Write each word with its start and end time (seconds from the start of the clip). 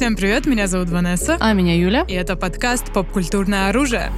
Всем 0.00 0.16
привет, 0.16 0.46
меня 0.46 0.66
зовут 0.66 0.88
Ванесса. 0.88 1.36
А 1.40 1.52
меня 1.52 1.78
Юля. 1.78 2.06
И 2.08 2.14
это 2.14 2.34
подкаст 2.34 2.90
«Попкультурное 2.90 3.68
оружие». 3.68 4.10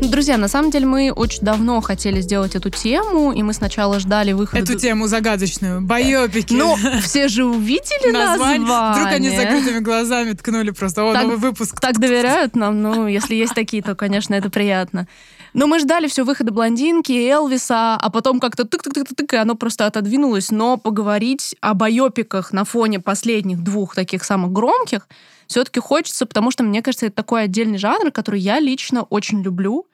Друзья, 0.00 0.36
на 0.36 0.48
самом 0.48 0.72
деле 0.72 0.86
мы 0.86 1.12
очень 1.12 1.42
давно 1.42 1.80
хотели 1.80 2.20
сделать 2.20 2.56
эту 2.56 2.70
тему, 2.70 3.32
и 3.32 3.44
мы 3.44 3.52
сначала 3.52 4.00
ждали 4.00 4.32
выхода... 4.32 4.64
Эту 4.64 4.76
тему 4.76 5.06
загадочную. 5.06 5.80
Байопики. 5.80 6.54
Ну, 6.54 6.76
все 7.02 7.28
же 7.28 7.44
увидели 7.44 8.10
название. 8.10 8.66
Вдруг 8.66 9.06
они 9.12 9.30
с 9.30 9.36
закрытыми 9.36 9.78
глазами 9.78 10.32
ткнули 10.32 10.72
просто. 10.72 11.08
О, 11.08 11.12
так, 11.12 11.22
новый 11.22 11.38
выпуск. 11.38 11.80
Так 11.80 12.00
доверяют 12.00 12.56
нам. 12.56 12.82
Ну, 12.82 13.06
если 13.06 13.36
есть 13.36 13.54
такие, 13.54 13.80
то, 13.80 13.94
конечно, 13.94 14.34
это 14.34 14.50
приятно. 14.50 15.06
Но 15.52 15.66
мы 15.66 15.78
ждали 15.78 16.08
все 16.08 16.24
выхода 16.24 16.50
блондинки, 16.50 17.12
Элвиса, 17.12 17.94
а 17.94 18.10
потом 18.10 18.40
как-то 18.40 18.62
тык-тык-тык-тык, 18.62 19.34
и 19.34 19.36
оно 19.36 19.54
просто 19.54 19.86
отодвинулось. 19.86 20.50
Но 20.50 20.78
поговорить 20.78 21.54
о 21.60 21.74
байопиках 21.74 22.52
на 22.52 22.64
фоне 22.64 23.00
последних 23.00 23.62
двух 23.62 23.94
таких 23.94 24.24
самых 24.24 24.52
громких 24.52 25.08
все-таки 25.46 25.80
хочется, 25.80 26.24
потому 26.24 26.50
что, 26.50 26.64
мне 26.64 26.80
кажется, 26.80 27.06
это 27.06 27.16
такой 27.16 27.42
отдельный 27.42 27.78
жанр, 27.78 28.10
который 28.10 28.40
я 28.40 28.60
лично 28.60 29.02
очень 29.02 29.42
люблю. 29.42 29.86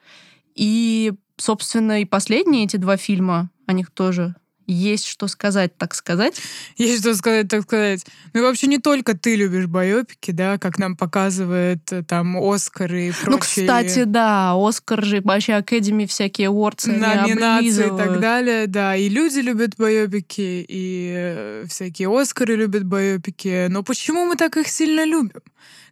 И, 0.55 1.13
собственно, 1.35 2.01
и 2.01 2.05
последние 2.05 2.63
эти 2.63 2.77
два 2.77 2.95
фильма, 2.95 3.49
о 3.65 3.73
них 3.73 3.91
тоже 3.91 4.35
есть 4.71 5.05
что 5.05 5.27
сказать, 5.27 5.77
так 5.77 5.93
сказать. 5.93 6.39
Есть 6.77 7.01
что 7.01 7.15
сказать, 7.15 7.47
так 7.47 7.63
сказать. 7.63 8.05
Ну 8.33 8.41
и 8.41 8.43
вообще 8.43 8.67
не 8.67 8.77
только 8.77 9.17
ты 9.17 9.35
любишь 9.35 9.67
байопики, 9.67 10.31
да, 10.31 10.57
как 10.57 10.77
нам 10.77 10.95
показывает 10.95 11.91
э, 11.91 12.03
там 12.03 12.37
Оскар 12.37 12.93
и 12.93 13.11
прочие... 13.11 13.31
Ну, 13.31 13.37
кстати, 13.39 14.03
да, 14.03 14.53
Оскар 14.55 15.03
же, 15.03 15.21
вообще 15.21 15.53
Академи 15.53 16.05
всякие 16.05 16.49
аwards 16.49 16.87
Номинации 16.87 17.87
и 17.87 17.97
так 17.97 18.19
далее, 18.19 18.67
да. 18.67 18.95
И 18.95 19.09
люди 19.09 19.39
любят 19.39 19.75
байопики, 19.77 20.65
и 20.67 21.13
э, 21.15 21.65
всякие 21.67 22.09
Оскары 22.09 22.55
любят 22.55 22.83
байопики. 22.85 23.67
Но 23.69 23.83
почему 23.83 24.25
мы 24.25 24.35
так 24.35 24.57
их 24.57 24.67
сильно 24.67 25.05
любим? 25.05 25.41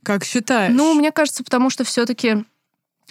Как 0.04 0.23
считаешь? 0.23 0.73
Ну, 0.73 0.94
мне 0.94 1.12
кажется, 1.12 1.44
потому 1.44 1.70
что 1.70 1.84
все-таки 1.84 2.46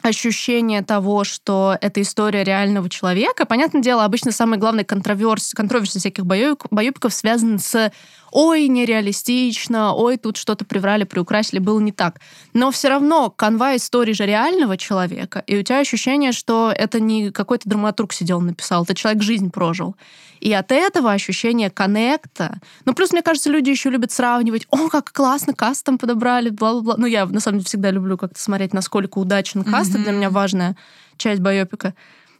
ощущение 0.02 0.82
того, 0.82 1.24
что 1.24 1.76
это 1.80 2.00
история 2.02 2.44
реального 2.44 2.88
человека. 2.88 3.44
Понятное 3.44 3.82
дело, 3.82 4.04
обычно 4.04 4.30
самый 4.30 4.58
главный 4.58 4.84
контроверс, 4.84 5.52
контроверсия 5.52 6.00
всяких 6.00 6.24
боёбиков 6.26 7.12
связан 7.12 7.58
с 7.58 7.92
ой, 8.36 8.68
нереалистично, 8.68 9.94
ой, 9.94 10.18
тут 10.18 10.36
что-то 10.36 10.66
приврали, 10.66 11.04
приукрасили, 11.04 11.58
было 11.58 11.80
не 11.80 11.90
так. 11.90 12.20
Но 12.52 12.70
все 12.70 12.88
равно 12.88 13.30
канва 13.30 13.76
истории 13.76 14.12
же 14.12 14.26
реального 14.26 14.76
человека, 14.76 15.42
и 15.46 15.56
у 15.58 15.62
тебя 15.62 15.78
ощущение, 15.78 16.32
что 16.32 16.70
это 16.70 17.00
не 17.00 17.30
какой-то 17.30 17.66
драматург 17.66 18.12
сидел 18.12 18.42
написал, 18.42 18.84
это 18.84 18.94
человек 18.94 19.22
жизнь 19.22 19.50
прожил. 19.50 19.96
И 20.40 20.52
от 20.52 20.70
этого 20.70 21.12
ощущения 21.12 21.70
коннекта... 21.70 22.60
Ну, 22.84 22.92
плюс, 22.92 23.12
мне 23.12 23.22
кажется, 23.22 23.48
люди 23.48 23.70
еще 23.70 23.88
любят 23.88 24.12
сравнивать, 24.12 24.66
о, 24.70 24.90
как 24.90 25.12
классно 25.12 25.54
каст 25.54 25.86
там 25.86 25.96
подобрали, 25.96 26.50
бла-бла-бла. 26.50 26.96
Ну, 26.98 27.06
я, 27.06 27.24
на 27.24 27.40
самом 27.40 27.60
деле, 27.60 27.66
всегда 27.66 27.90
люблю 27.90 28.18
как-то 28.18 28.38
смотреть, 28.38 28.74
насколько 28.74 29.18
удачен 29.18 29.64
каст, 29.64 29.92
mm-hmm. 29.92 29.94
это 29.94 30.02
для 30.02 30.12
меня 30.12 30.28
важная 30.28 30.76
часть 31.16 31.40
байопика. 31.40 31.94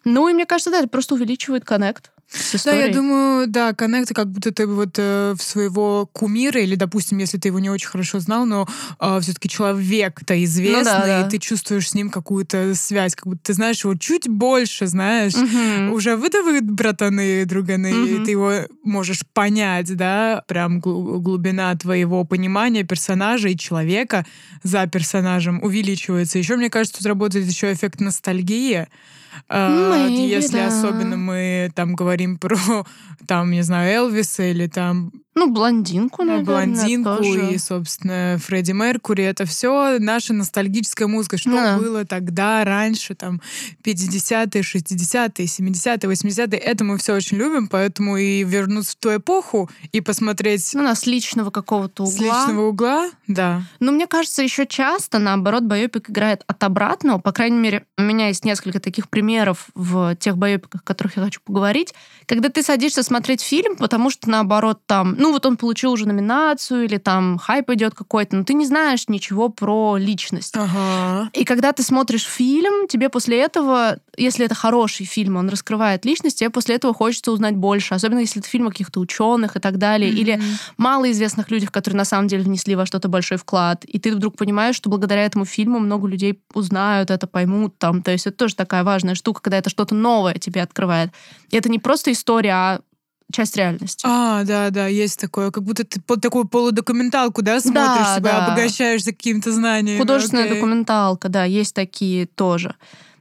Ну, 0.07 0.29
и 0.29 0.33
мне 0.33 0.47
кажется, 0.47 0.71
да, 0.71 0.79
это 0.79 0.89
просто 0.89 1.15
увеличивает 1.15 1.65
коннект 1.65 2.13
да, 2.65 2.75
я 2.75 2.93
думаю, 2.93 3.47
да, 3.47 3.73
коннект, 3.73 4.13
как 4.13 4.29
будто 4.29 4.53
ты 4.53 4.67
вот 4.67 4.99
э, 4.99 5.35
в 5.39 5.43
своего 5.43 6.09
кумира, 6.13 6.61
или, 6.61 6.75
допустим, 6.75 7.19
если 7.19 7.39
ты 7.39 7.49
его 7.49 7.61
не 7.61 7.71
очень 7.71 7.87
хорошо 7.87 8.19
знал, 8.19 8.45
но 8.47 8.69
э, 9.01 9.21
все-таки 9.23 9.49
человек-то 9.49 10.43
известный, 10.45 10.79
ну, 10.79 10.85
да, 10.85 11.07
да. 11.07 11.27
и 11.27 11.31
ты 11.31 11.39
чувствуешь 11.39 11.89
с 11.89 11.95
ним 11.95 12.11
какую-то 12.11 12.75
связь, 12.75 13.15
как 13.15 13.27
будто 13.27 13.43
ты 13.45 13.55
знаешь 13.55 13.85
его 13.85 13.95
чуть 13.95 14.29
больше, 14.29 14.87
знаешь, 14.87 15.35
угу. 15.35 15.95
уже 15.95 16.17
выдавы 16.17 16.61
братаны, 16.61 17.45
друганы, 17.45 17.95
угу. 17.95 18.07
и 18.07 18.25
ты 18.25 18.33
его 18.33 18.53
можешь 18.83 19.21
понять, 19.33 19.95
да, 19.97 20.43
прям 20.49 20.81
глубина 20.81 21.75
твоего 21.77 22.25
понимания 22.25 22.83
персонажа 22.83 23.49
и 23.49 23.57
человека 23.57 24.27
за 24.65 24.87
персонажем 24.89 25.63
увеличивается. 25.63 26.39
Еще, 26.39 26.57
мне 26.57 26.71
кажется, 26.71 26.99
тут 26.99 27.07
работает 27.07 27.47
еще 27.47 27.73
эффект 27.73 28.01
ностальгии, 28.01 28.89
Maybe, 29.49 30.29
если 30.29 30.59
да. 30.59 30.69
особенно 30.69 31.17
мы 31.17 31.71
там 31.75 31.95
говорим 31.95 32.39
про, 32.39 32.57
там, 33.27 33.51
не 33.51 33.63
знаю, 33.63 33.93
Элвиса 33.93 34.45
или 34.45 34.67
там 34.67 35.13
ну, 35.37 35.51
блондинку, 35.51 36.23
ну, 36.23 36.39
наверное, 36.39 36.67
блондинку 36.67 37.17
тоже. 37.17 37.53
и, 37.53 37.59
собственно, 37.59 38.39
Фредди 38.43 38.73
Меркури. 38.73 39.23
Это 39.23 39.45
все 39.45 39.99
наша 39.99 40.33
ностальгическая 40.33 41.07
музыка. 41.07 41.37
Что 41.37 41.51
да. 41.51 41.77
было 41.77 42.07
тогда, 42.07 42.65
раньше, 42.65 43.15
там, 43.15 43.43
50-е, 43.85 44.63
60-е, 44.63 45.47
70-е, 45.47 46.11
80-е. 46.11 46.59
Это 46.59 46.85
мы 46.85 46.97
все 46.97 47.15
очень 47.15 47.37
любим, 47.37 47.69
поэтому 47.69 48.17
и 48.17 48.45
вернуться 48.45 48.93
в 48.93 48.97
ту 48.97 49.15
эпоху 49.15 49.69
и 49.93 50.01
посмотреть... 50.01 50.71
Ну, 50.73 50.87
с 50.95 51.05
личного 51.05 51.51
какого-то 51.51 52.05
угла. 52.05 52.13
С 52.13 52.19
личного 52.19 52.69
угла, 52.69 53.11
да. 53.27 53.63
Но 53.79 53.93
мне 53.93 54.07
кажется, 54.07 54.43
еще 54.43 54.67
часто, 54.67 55.19
наоборот, 55.19 55.65
байопик 55.65 56.09
играет 56.09 56.45
от 56.47 56.65
обратного. 56.65 57.19
По 57.19 57.33
крайней 57.33 57.59
мере, 57.59 57.85
у 57.99 58.03
меня 58.03 58.29
есть 58.29 58.47
несколько 58.47 58.81
таких 58.81 59.11
примеров 59.11 59.67
в 59.75 60.17
тех 60.17 60.39
байопиках, 60.39 60.81
о 60.81 60.85
которых 60.85 61.19
я 61.19 61.25
хочу 61.25 61.41
поговорить. 61.45 61.93
Когда 62.25 62.49
ты 62.49 62.63
садишься 62.63 63.03
смотреть 63.03 63.43
фильм, 63.43 63.77
потому 63.77 64.09
что, 64.09 64.31
наоборот, 64.31 64.81
там 64.87 65.15
ну 65.26 65.26
вот 65.33 65.47
он 65.47 65.57
получил 65.57 65.93
уже 65.93 66.07
номинацию, 66.07 66.85
или 66.85 66.99
там 66.99 67.39
хайп 67.39 67.71
идет 67.71 67.95
какой-то, 67.95 68.37
но 68.37 68.45
ты 68.45 68.55
не 68.55 68.67
знаешь 68.67 69.09
ничего 69.09 69.49
про 69.49 69.97
личность. 69.97 70.55
Ага. 70.57 71.31
И 71.33 71.45
когда 71.45 71.73
ты 71.73 71.83
смотришь 71.83 72.25
фильм, 72.25 72.89
тебе 72.89 73.09
после 73.09 73.41
этого, 73.41 73.99
если 74.17 74.45
это 74.45 74.55
хороший 74.55 75.07
фильм, 75.07 75.37
он 75.37 75.49
раскрывает 75.49 76.05
личность, 76.05 76.39
тебе 76.39 76.51
после 76.51 76.77
этого 76.77 76.95
хочется 76.95 77.33
узнать 77.33 77.57
больше, 77.57 77.95
особенно 77.95 78.21
если 78.21 78.41
это 78.41 78.49
фильм 78.49 78.69
о 78.69 78.71
каких-то 78.71 79.01
ученых 79.01 79.57
и 79.57 79.61
так 79.61 79.79
далее, 79.79 80.11
mm-hmm. 80.11 80.15
или 80.15 80.41
малоизвестных 80.77 81.51
людях, 81.51 81.73
которые 81.73 81.99
на 81.99 82.05
самом 82.05 82.29
деле 82.29 82.43
внесли 82.43 82.75
во 82.75 82.87
что-то 82.87 83.09
большой 83.09 83.39
вклад, 83.39 83.85
и 83.85 83.99
ты 83.99 84.15
вдруг 84.15 84.37
понимаешь, 84.37 84.77
что 84.77 84.91
благодаря 84.91 85.25
этому 85.25 85.45
фильму 85.45 85.79
много 85.79 86.07
людей 86.09 86.41
узнают 86.55 87.11
это, 87.11 87.27
поймут 87.27 87.79
там, 87.79 88.03
то 88.03 88.11
есть 88.11 88.27
это 88.27 88.37
тоже 88.37 88.57
такая 88.57 88.85
важная 88.85 89.15
штука, 89.15 89.41
когда 89.41 89.59
это 89.59 89.71
что-то 89.71 89.95
новое 89.95 90.35
тебе 90.35 90.63
открывает. 90.63 91.11
И 91.51 91.57
это 91.57 91.69
не 91.69 91.79
просто 91.79 92.13
история, 92.13 92.53
а 92.53 92.81
часть 93.33 93.57
реальности. 93.57 94.05
А, 94.09 94.45
да, 94.45 94.71
да, 94.71 94.87
есть 94.87 95.21
такое. 95.21 95.51
Как 95.51 95.63
будто 95.63 95.85
ты 95.85 96.01
под 96.01 96.21
такую 96.21 96.47
полудокументалку, 96.47 97.43
да, 97.43 97.61
смотришь 97.61 98.07
да, 98.07 98.17
себя, 98.17 98.33
да. 98.33 98.47
обогащаешься 98.47 99.13
какими-то 99.13 99.53
знаниями. 99.53 99.99
Художественная 99.99 100.45
Окей. 100.45 100.57
документалка, 100.57 101.29
да, 101.29 101.45
есть 101.45 101.75
такие 101.75 102.27
тоже. 102.27 102.75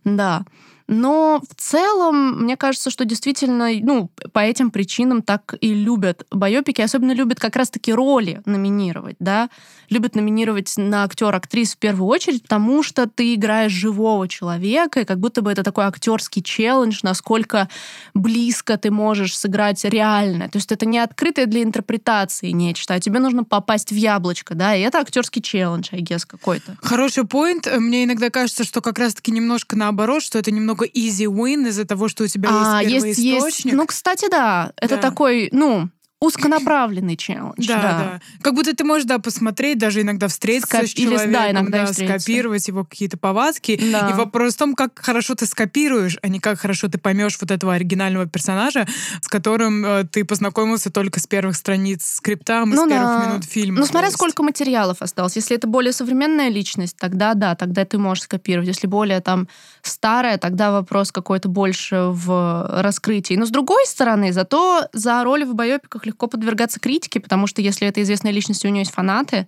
Да. 0.03 0.45
Но 0.87 1.41
в 1.49 1.59
целом, 1.59 2.43
мне 2.43 2.57
кажется, 2.57 2.91
что 2.91 3.05
действительно, 3.05 3.69
ну, 3.81 4.11
по 4.33 4.39
этим 4.39 4.69
причинам 4.69 5.23
так 5.23 5.55
и 5.59 5.73
любят 5.73 6.25
байопики, 6.29 6.81
особенно 6.81 7.13
любят 7.13 7.39
как 7.39 7.55
раз-таки 7.55 7.91
роли 7.91 8.41
номинировать, 8.45 9.15
да, 9.19 9.49
любят 9.89 10.15
номинировать 10.15 10.73
на 10.77 11.03
актер 11.03 11.33
актрис 11.33 11.73
в 11.73 11.77
первую 11.77 12.07
очередь, 12.07 12.43
потому 12.43 12.83
что 12.83 13.07
ты 13.07 13.33
играешь 13.33 13.71
живого 13.71 14.27
человека, 14.27 15.01
и 15.01 15.05
как 15.05 15.19
будто 15.19 15.41
бы 15.41 15.51
это 15.51 15.63
такой 15.63 15.85
актерский 15.85 16.43
челлендж, 16.43 16.99
насколько 17.01 17.67
близко 18.13 18.77
ты 18.77 18.91
можешь 18.91 19.37
сыграть 19.37 19.83
реально. 19.85 20.49
То 20.49 20.57
есть 20.59 20.71
это 20.71 20.85
не 20.85 20.99
открытое 20.99 21.47
для 21.47 21.63
интерпретации 21.63 22.51
нечто, 22.51 22.93
а 22.93 22.99
тебе 22.99 23.19
нужно 23.19 23.43
попасть 23.43 23.91
в 23.91 23.95
яблочко, 23.95 24.53
да, 24.53 24.75
и 24.75 24.81
это 24.81 24.99
актерский 24.99 25.41
челлендж, 25.41 25.89
I 25.91 26.01
guess, 26.01 26.25
какой-то. 26.27 26.77
Хороший 26.81 27.25
поинт. 27.25 27.67
Мне 27.75 28.03
иногда 28.03 28.29
кажется, 28.29 28.63
что 28.63 28.81
как 28.81 28.99
раз-таки 28.99 29.31
немножко 29.31 29.75
наоборот, 29.75 30.21
что 30.21 30.37
это 30.37 30.51
немного 30.51 30.74
немного 30.75 30.85
easy 30.85 31.25
win 31.25 31.67
из-за 31.67 31.85
того, 31.85 32.07
что 32.07 32.23
у 32.23 32.27
тебя 32.27 32.49
а, 32.51 32.81
есть 32.81 32.93
первый 32.93 33.09
есть, 33.09 33.19
источник. 33.19 33.65
Есть. 33.65 33.77
Ну, 33.77 33.87
кстати, 33.87 34.27
да. 34.29 34.73
Это 34.77 34.95
да. 34.95 35.01
такой, 35.01 35.49
ну, 35.51 35.89
узконаправленный 36.21 37.17
челлендж. 37.17 37.67
Да, 37.67 37.81
да, 37.81 37.97
да. 37.97 38.21
Как 38.41 38.53
будто 38.53 38.75
ты 38.75 38.83
можешь, 38.83 39.05
да, 39.05 39.19
посмотреть, 39.19 39.77
даже 39.77 40.01
иногда 40.01 40.27
встретиться 40.27 40.77
Скоп... 40.77 40.87
с 40.87 40.93
человеком, 40.93 41.31
да, 41.31 41.51
иногда 41.51 41.85
да, 41.85 41.93
скопировать 41.93 42.67
его 42.67 42.85
какие-то 42.85 43.17
повадки. 43.17 43.79
Да. 43.91 44.09
И 44.09 44.13
вопрос 44.13 44.55
в 44.55 44.57
том, 44.57 44.75
как 44.75 44.97
хорошо 44.97 45.35
ты 45.35 45.45
скопируешь, 45.45 46.17
а 46.21 46.27
не 46.29 46.39
как 46.39 46.59
хорошо 46.59 46.87
ты 46.87 46.97
поймешь 46.97 47.37
вот 47.39 47.51
этого 47.51 47.73
оригинального 47.73 48.25
персонажа, 48.27 48.87
с 49.21 49.27
которым 49.27 49.85
э, 49.85 50.03
ты 50.05 50.23
познакомился 50.23 50.89
только 50.89 51.19
с 51.19 51.27
первых 51.27 51.55
страниц 51.57 52.05
скрипта, 52.05 52.63
ну, 52.65 52.75
с 52.75 52.89
да. 52.89 52.95
первых 52.95 53.27
минут 53.27 53.45
фильма. 53.45 53.79
Ну, 53.79 53.85
смотря 53.85 54.09
сколько 54.09 54.41
материалов 54.41 55.01
осталось. 55.01 55.35
Если 55.35 55.55
это 55.55 55.67
более 55.67 55.91
современная 55.91 56.49
личность, 56.49 56.95
тогда 56.97 57.33
да, 57.33 57.55
тогда 57.55 57.83
ты 57.83 57.97
можешь 57.97 58.23
скопировать. 58.23 58.67
Если 58.67 58.87
более 58.87 59.19
там 59.19 59.47
старая, 59.81 60.37
тогда 60.37 60.71
вопрос 60.71 61.11
какой-то 61.11 61.49
больше 61.49 62.07
в 62.09 62.81
раскрытии. 62.81 63.35
Но 63.35 63.45
с 63.45 63.49
другой 63.49 63.85
стороны, 63.85 64.31
зато 64.31 64.87
за 64.93 65.23
роли 65.23 65.43
в 65.43 65.53
байопиках 65.53 66.04
легко 66.05 66.27
подвергаться 66.27 66.79
критике, 66.79 67.19
потому 67.19 67.47
что 67.47 67.61
если 67.61 67.87
это 67.87 68.01
известная 68.01 68.31
личность, 68.31 68.63
и 68.63 68.67
у 68.67 68.71
нее 68.71 68.81
есть 68.81 68.93
фанаты, 68.93 69.47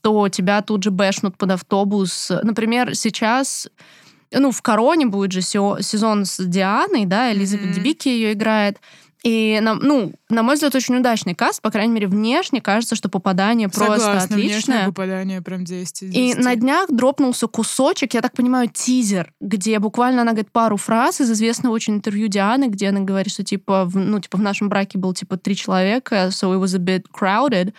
то 0.00 0.28
тебя 0.28 0.62
тут 0.62 0.82
же 0.82 0.90
бэшнут 0.90 1.36
под 1.36 1.52
автобус. 1.52 2.30
Например, 2.42 2.94
сейчас 2.94 3.68
ну, 4.32 4.50
в 4.50 4.62
«Короне» 4.62 5.06
будет 5.06 5.32
же 5.32 5.42
сезон 5.42 6.24
с 6.24 6.38
Дианой, 6.44 7.06
да, 7.06 7.32
Элизабет 7.32 7.70
mm-hmm. 7.70 7.72
Дебики 7.72 8.08
ее 8.08 8.32
играет. 8.32 8.78
И, 9.24 9.58
на, 9.60 9.74
ну, 9.74 10.12
на 10.28 10.42
мой 10.42 10.54
взгляд, 10.54 10.74
очень 10.74 10.96
удачный 10.96 11.34
каст. 11.34 11.60
По 11.60 11.70
крайней 11.70 11.92
мере, 11.92 12.06
внешне 12.06 12.60
кажется, 12.60 12.94
что 12.94 13.08
попадание 13.08 13.68
Согласна, 13.68 14.12
просто 14.12 14.34
отличное. 14.34 14.86
попадание 14.86 15.42
прям 15.42 15.64
10 15.64 16.02
из 16.02 16.10
10. 16.10 16.16
И 16.16 16.40
на 16.40 16.54
днях 16.54 16.88
дропнулся 16.90 17.48
кусочек, 17.48 18.14
я 18.14 18.20
так 18.20 18.32
понимаю, 18.32 18.68
тизер, 18.72 19.32
где 19.40 19.78
буквально 19.80 20.22
она 20.22 20.32
говорит 20.32 20.52
пару 20.52 20.76
фраз 20.76 21.20
из 21.20 21.30
известного 21.30 21.74
очень 21.74 21.94
интервью 21.94 22.28
Дианы, 22.28 22.68
где 22.68 22.88
она 22.88 23.00
говорит, 23.00 23.32
что 23.32 23.42
типа, 23.42 23.84
в, 23.86 23.98
ну, 23.98 24.20
типа 24.20 24.38
в 24.38 24.42
нашем 24.42 24.68
браке 24.68 24.98
был 24.98 25.12
типа 25.12 25.36
три 25.36 25.56
человека, 25.56 26.28
so 26.30 26.54
it 26.54 26.62
was 26.62 26.76
a 26.76 26.78
bit 26.78 27.04
crowded. 27.12 27.74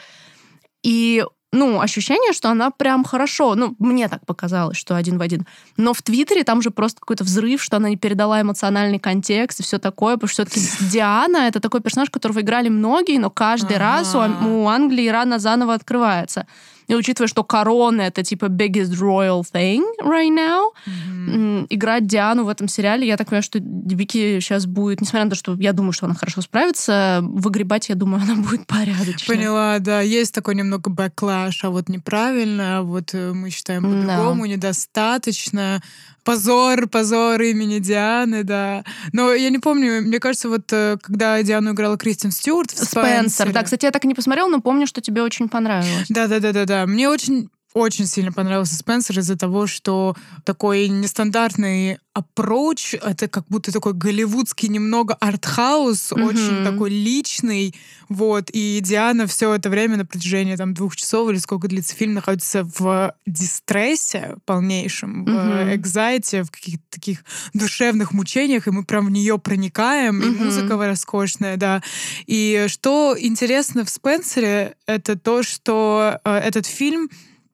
И 0.83 1.23
ну, 1.51 1.81
ощущение, 1.81 2.31
что 2.31 2.49
она 2.49 2.69
прям 2.69 3.03
хорошо, 3.03 3.55
ну, 3.55 3.75
мне 3.79 4.07
так 4.07 4.23
показалось, 4.25 4.77
что 4.77 4.95
один 4.95 5.17
в 5.17 5.21
один. 5.21 5.47
Но 5.77 5.93
в 5.93 6.01
Твиттере 6.03 6.43
там 6.43 6.61
же 6.61 6.69
просто 6.69 6.99
какой-то 6.99 7.23
взрыв, 7.23 7.63
что 7.63 7.77
она 7.77 7.89
не 7.89 7.97
передала 7.97 8.41
эмоциональный 8.41 8.99
контекст 8.99 9.59
и 9.59 9.63
все 9.63 9.79
такое, 9.79 10.15
потому 10.15 10.29
что 10.29 10.45
все-таки 10.45 10.61
Диана— 10.91 11.37
это 11.47 11.59
такой 11.59 11.81
персонаж, 11.81 12.11
которого 12.11 12.41
играли 12.41 12.69
многие, 12.69 13.17
но 13.17 13.31
каждый 13.31 13.77
раз 13.77 14.13
у, 14.13 14.19
у 14.19 14.67
Англии 14.67 15.07
рана 15.07 15.39
заново 15.39 15.73
открывается. 15.73 16.45
И 16.89 16.95
учитывая, 16.95 17.27
что 17.27 17.43
корона 17.43 18.01
это 18.01 18.23
типа 18.23 18.45
biggest 18.45 18.93
royal 18.99 19.43
thing 19.43 19.83
right 20.01 20.33
now, 20.35 20.71
mm-hmm. 20.87 21.67
играть 21.69 22.07
Диану 22.07 22.45
в 22.45 22.49
этом 22.49 22.67
сериале, 22.67 23.07
я 23.07 23.15
так 23.15 23.27
понимаю, 23.27 23.43
что 23.43 23.59
Вики 23.59 24.39
сейчас 24.39 24.65
будет, 24.65 24.99
несмотря 24.99 25.25
на 25.25 25.29
то, 25.29 25.35
что 25.35 25.53
я 25.53 25.71
думаю, 25.71 25.91
что 25.93 26.07
она 26.07 26.15
хорошо 26.15 26.41
справится, 26.41 27.19
выгребать, 27.21 27.89
я 27.89 27.95
думаю, 27.95 28.23
она 28.23 28.35
будет 28.35 28.65
порядочно. 28.65 29.35
Поняла, 29.35 29.77
да. 29.77 30.01
Есть 30.01 30.33
такой 30.33 30.55
немного 30.55 30.89
бэклаш, 30.89 31.63
а 31.63 31.69
вот 31.69 31.89
неправильно, 31.89 32.79
а 32.79 32.81
вот 32.81 33.13
э, 33.13 33.33
мы 33.33 33.51
считаем 33.51 33.83
по-другому, 33.83 34.45
no. 34.45 34.49
недостаточно 34.49 35.83
позор, 36.29 36.87
позор 36.87 37.41
имени 37.41 37.79
Дианы, 37.79 38.43
да. 38.43 38.83
Но 39.13 39.33
я 39.33 39.49
не 39.49 39.59
помню, 39.59 40.01
мне 40.01 40.19
кажется, 40.19 40.49
вот 40.49 40.71
э, 40.71 40.97
когда 41.01 41.41
Диану 41.43 41.71
играла 41.71 41.97
Кристин 41.97 42.31
Стюарт 42.31 42.71
в 42.71 42.83
Спенсер. 42.83 43.51
Да, 43.51 43.63
кстати, 43.63 43.85
я 43.85 43.91
так 43.91 44.05
и 44.05 44.07
не 44.07 44.15
посмотрела, 44.15 44.47
но 44.47 44.61
помню, 44.61 44.87
что 44.87 45.01
тебе 45.01 45.21
очень 45.21 45.49
понравилось. 45.49 46.07
Да-да-да-да-да. 46.09 46.85
Мне 46.85 47.09
очень 47.09 47.49
очень 47.73 48.07
сильно 48.07 48.31
понравился 48.31 48.75
Спенсер 48.75 49.19
из-за 49.19 49.37
того, 49.37 49.67
что 49.67 50.15
такой 50.43 50.87
нестандартный 50.87 51.99
approach, 52.15 52.97
это 52.97 53.27
как 53.27 53.45
будто 53.47 53.71
такой 53.71 53.93
голливудский 53.93 54.67
немного 54.67 55.13
артхаус, 55.13 56.11
mm-hmm. 56.11 56.23
очень 56.23 56.63
такой 56.63 56.89
личный, 56.89 57.75
вот, 58.09 58.49
и 58.51 58.79
Диана 58.81 59.27
все 59.27 59.53
это 59.53 59.69
время 59.69 59.97
на 59.97 60.05
протяжении 60.05 60.55
там 60.55 60.73
двух 60.73 60.95
часов 60.95 61.29
или 61.29 61.37
сколько 61.37 61.67
длится 61.67 61.95
фильм 61.95 62.15
находится 62.15 62.63
в 62.63 63.13
дистрессе 63.25 64.35
полнейшем, 64.45 65.25
mm-hmm. 65.25 65.65
в 65.71 65.75
экзайте, 65.75 66.43
в 66.43 66.51
каких-то 66.51 66.83
таких 66.89 67.23
душевных 67.53 68.11
мучениях, 68.11 68.67
и 68.67 68.71
мы 68.71 68.83
прям 68.83 69.05
в 69.05 69.11
нее 69.11 69.37
проникаем, 69.37 70.19
mm-hmm. 70.19 70.35
и 70.35 70.43
музыка 70.43 70.77
роскошная, 70.87 71.57
да. 71.57 71.83
И 72.25 72.65
что 72.67 73.15
интересно 73.17 73.85
в 73.85 73.89
Спенсере, 73.89 74.75
это 74.87 75.17
то, 75.17 75.43
что 75.43 76.19
э, 76.23 76.37
этот 76.37 76.65
фильм 76.65 77.09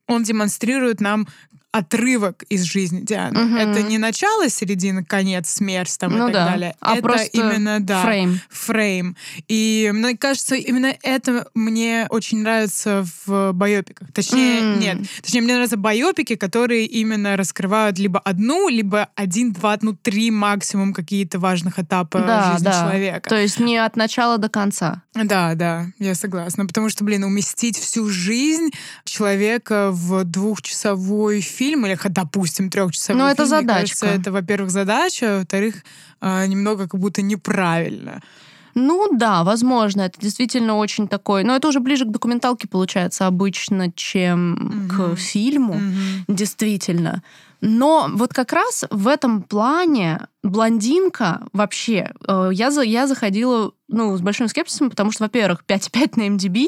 он 0.08 0.24
демонстрирует 0.24 1.02
нам 1.02 1.28
отрывок 1.76 2.44
из 2.44 2.64
жизни 2.64 3.02
Дианы. 3.02 3.38
Угу. 3.38 3.56
Это 3.58 3.84
не 3.84 3.98
начало, 3.98 4.48
середина, 4.48 5.04
конец, 5.04 5.50
смерть 5.50 5.94
там 6.00 6.14
ну 6.14 6.30
и 6.30 6.32
так 6.32 6.34
да. 6.34 6.46
далее. 6.52 6.76
А 6.80 6.94
это 6.94 7.02
просто 7.02 7.26
именно 7.34 7.82
да, 7.82 8.02
фрейм. 8.02 8.40
фрейм. 8.50 9.18
И 9.50 9.92
мне 9.94 10.16
кажется, 10.16 10.56
именно 10.56 10.96
это 11.04 11.50
мне 11.54 12.08
очень 12.10 12.44
нравится 12.44 13.06
в 13.26 13.52
байопиках. 13.52 14.08
Точнее, 14.14 14.62
mm. 14.62 14.78
нет. 14.78 14.98
Точнее, 15.22 15.42
мне 15.42 15.54
нравятся 15.54 15.76
байопики, 15.76 16.36
которые 16.36 16.86
именно 16.86 17.36
раскрывают 17.36 18.00
либо 18.00 18.20
одну, 18.20 18.70
либо 18.70 19.10
один, 19.16 19.52
два, 19.52 19.78
ну, 19.82 19.94
три 19.94 20.32
максимум 20.32 20.94
какие-то 20.94 21.40
важных 21.40 21.78
этапа 21.78 22.20
да, 22.20 22.54
жизни 22.54 22.64
да. 22.64 22.84
человека. 22.84 23.30
То 23.30 23.36
есть 23.38 23.60
не 23.60 23.78
от 23.80 23.98
начала 23.98 24.38
до 24.38 24.48
конца. 24.48 25.02
Да, 25.16 25.56
да, 25.56 25.88
я 25.98 26.14
согласна. 26.14 26.66
Потому 26.66 26.90
что, 26.90 27.04
блин, 27.04 27.24
уместить 27.24 27.78
всю 27.78 28.10
жизнь 28.10 28.72
человека 29.06 29.90
в 29.92 30.26
двухчасовой 30.26 31.40
фильм 31.42 31.86
или, 31.86 31.98
допустим, 32.10 32.70
трехчасовой 32.70 33.20
Но 33.20 33.28
фильм, 33.28 33.34
это 33.34 33.46
задачка. 33.46 33.76
Кажется, 33.76 34.06
это, 34.08 34.32
во-первых, 34.32 34.72
задача, 34.72 35.38
во-вторых, 35.40 35.76
а, 36.20 36.46
немного 36.46 36.88
как 36.88 37.00
будто 37.00 37.22
неправильно. 37.22 38.22
Ну 38.74 39.10
да, 39.16 39.46
возможно, 39.46 40.02
это 40.02 40.20
действительно 40.20 40.76
очень 40.76 41.08
такой, 41.08 41.46
но 41.46 41.56
это 41.56 41.70
уже 41.70 41.80
ближе 41.80 42.04
к 42.04 42.12
документалке 42.12 42.68
получается 42.68 43.26
обычно, 43.26 43.90
чем 43.94 44.90
mm-hmm. 44.90 45.16
к 45.16 45.18
фильму, 45.18 45.76
mm-hmm. 45.76 46.24
действительно. 46.28 47.24
Но 47.68 48.12
вот 48.14 48.32
как 48.32 48.54
раз 48.54 48.86
в 48.92 49.08
этом 49.08 49.42
плане 49.42 50.28
блондинка 50.44 51.48
вообще, 51.52 52.14
э, 52.28 52.50
я, 52.54 52.70
за, 52.70 52.82
я 52.82 53.08
заходила 53.08 53.72
ну, 53.88 54.16
с 54.16 54.22
большим 54.22 54.48
скепсисом, 54.48 54.92
потому 54.92 55.12
что, 55.12 55.24
во-первых, 55.24 55.64
5,5 55.68 56.12
на 56.18 56.28
MDB, 56.36 56.68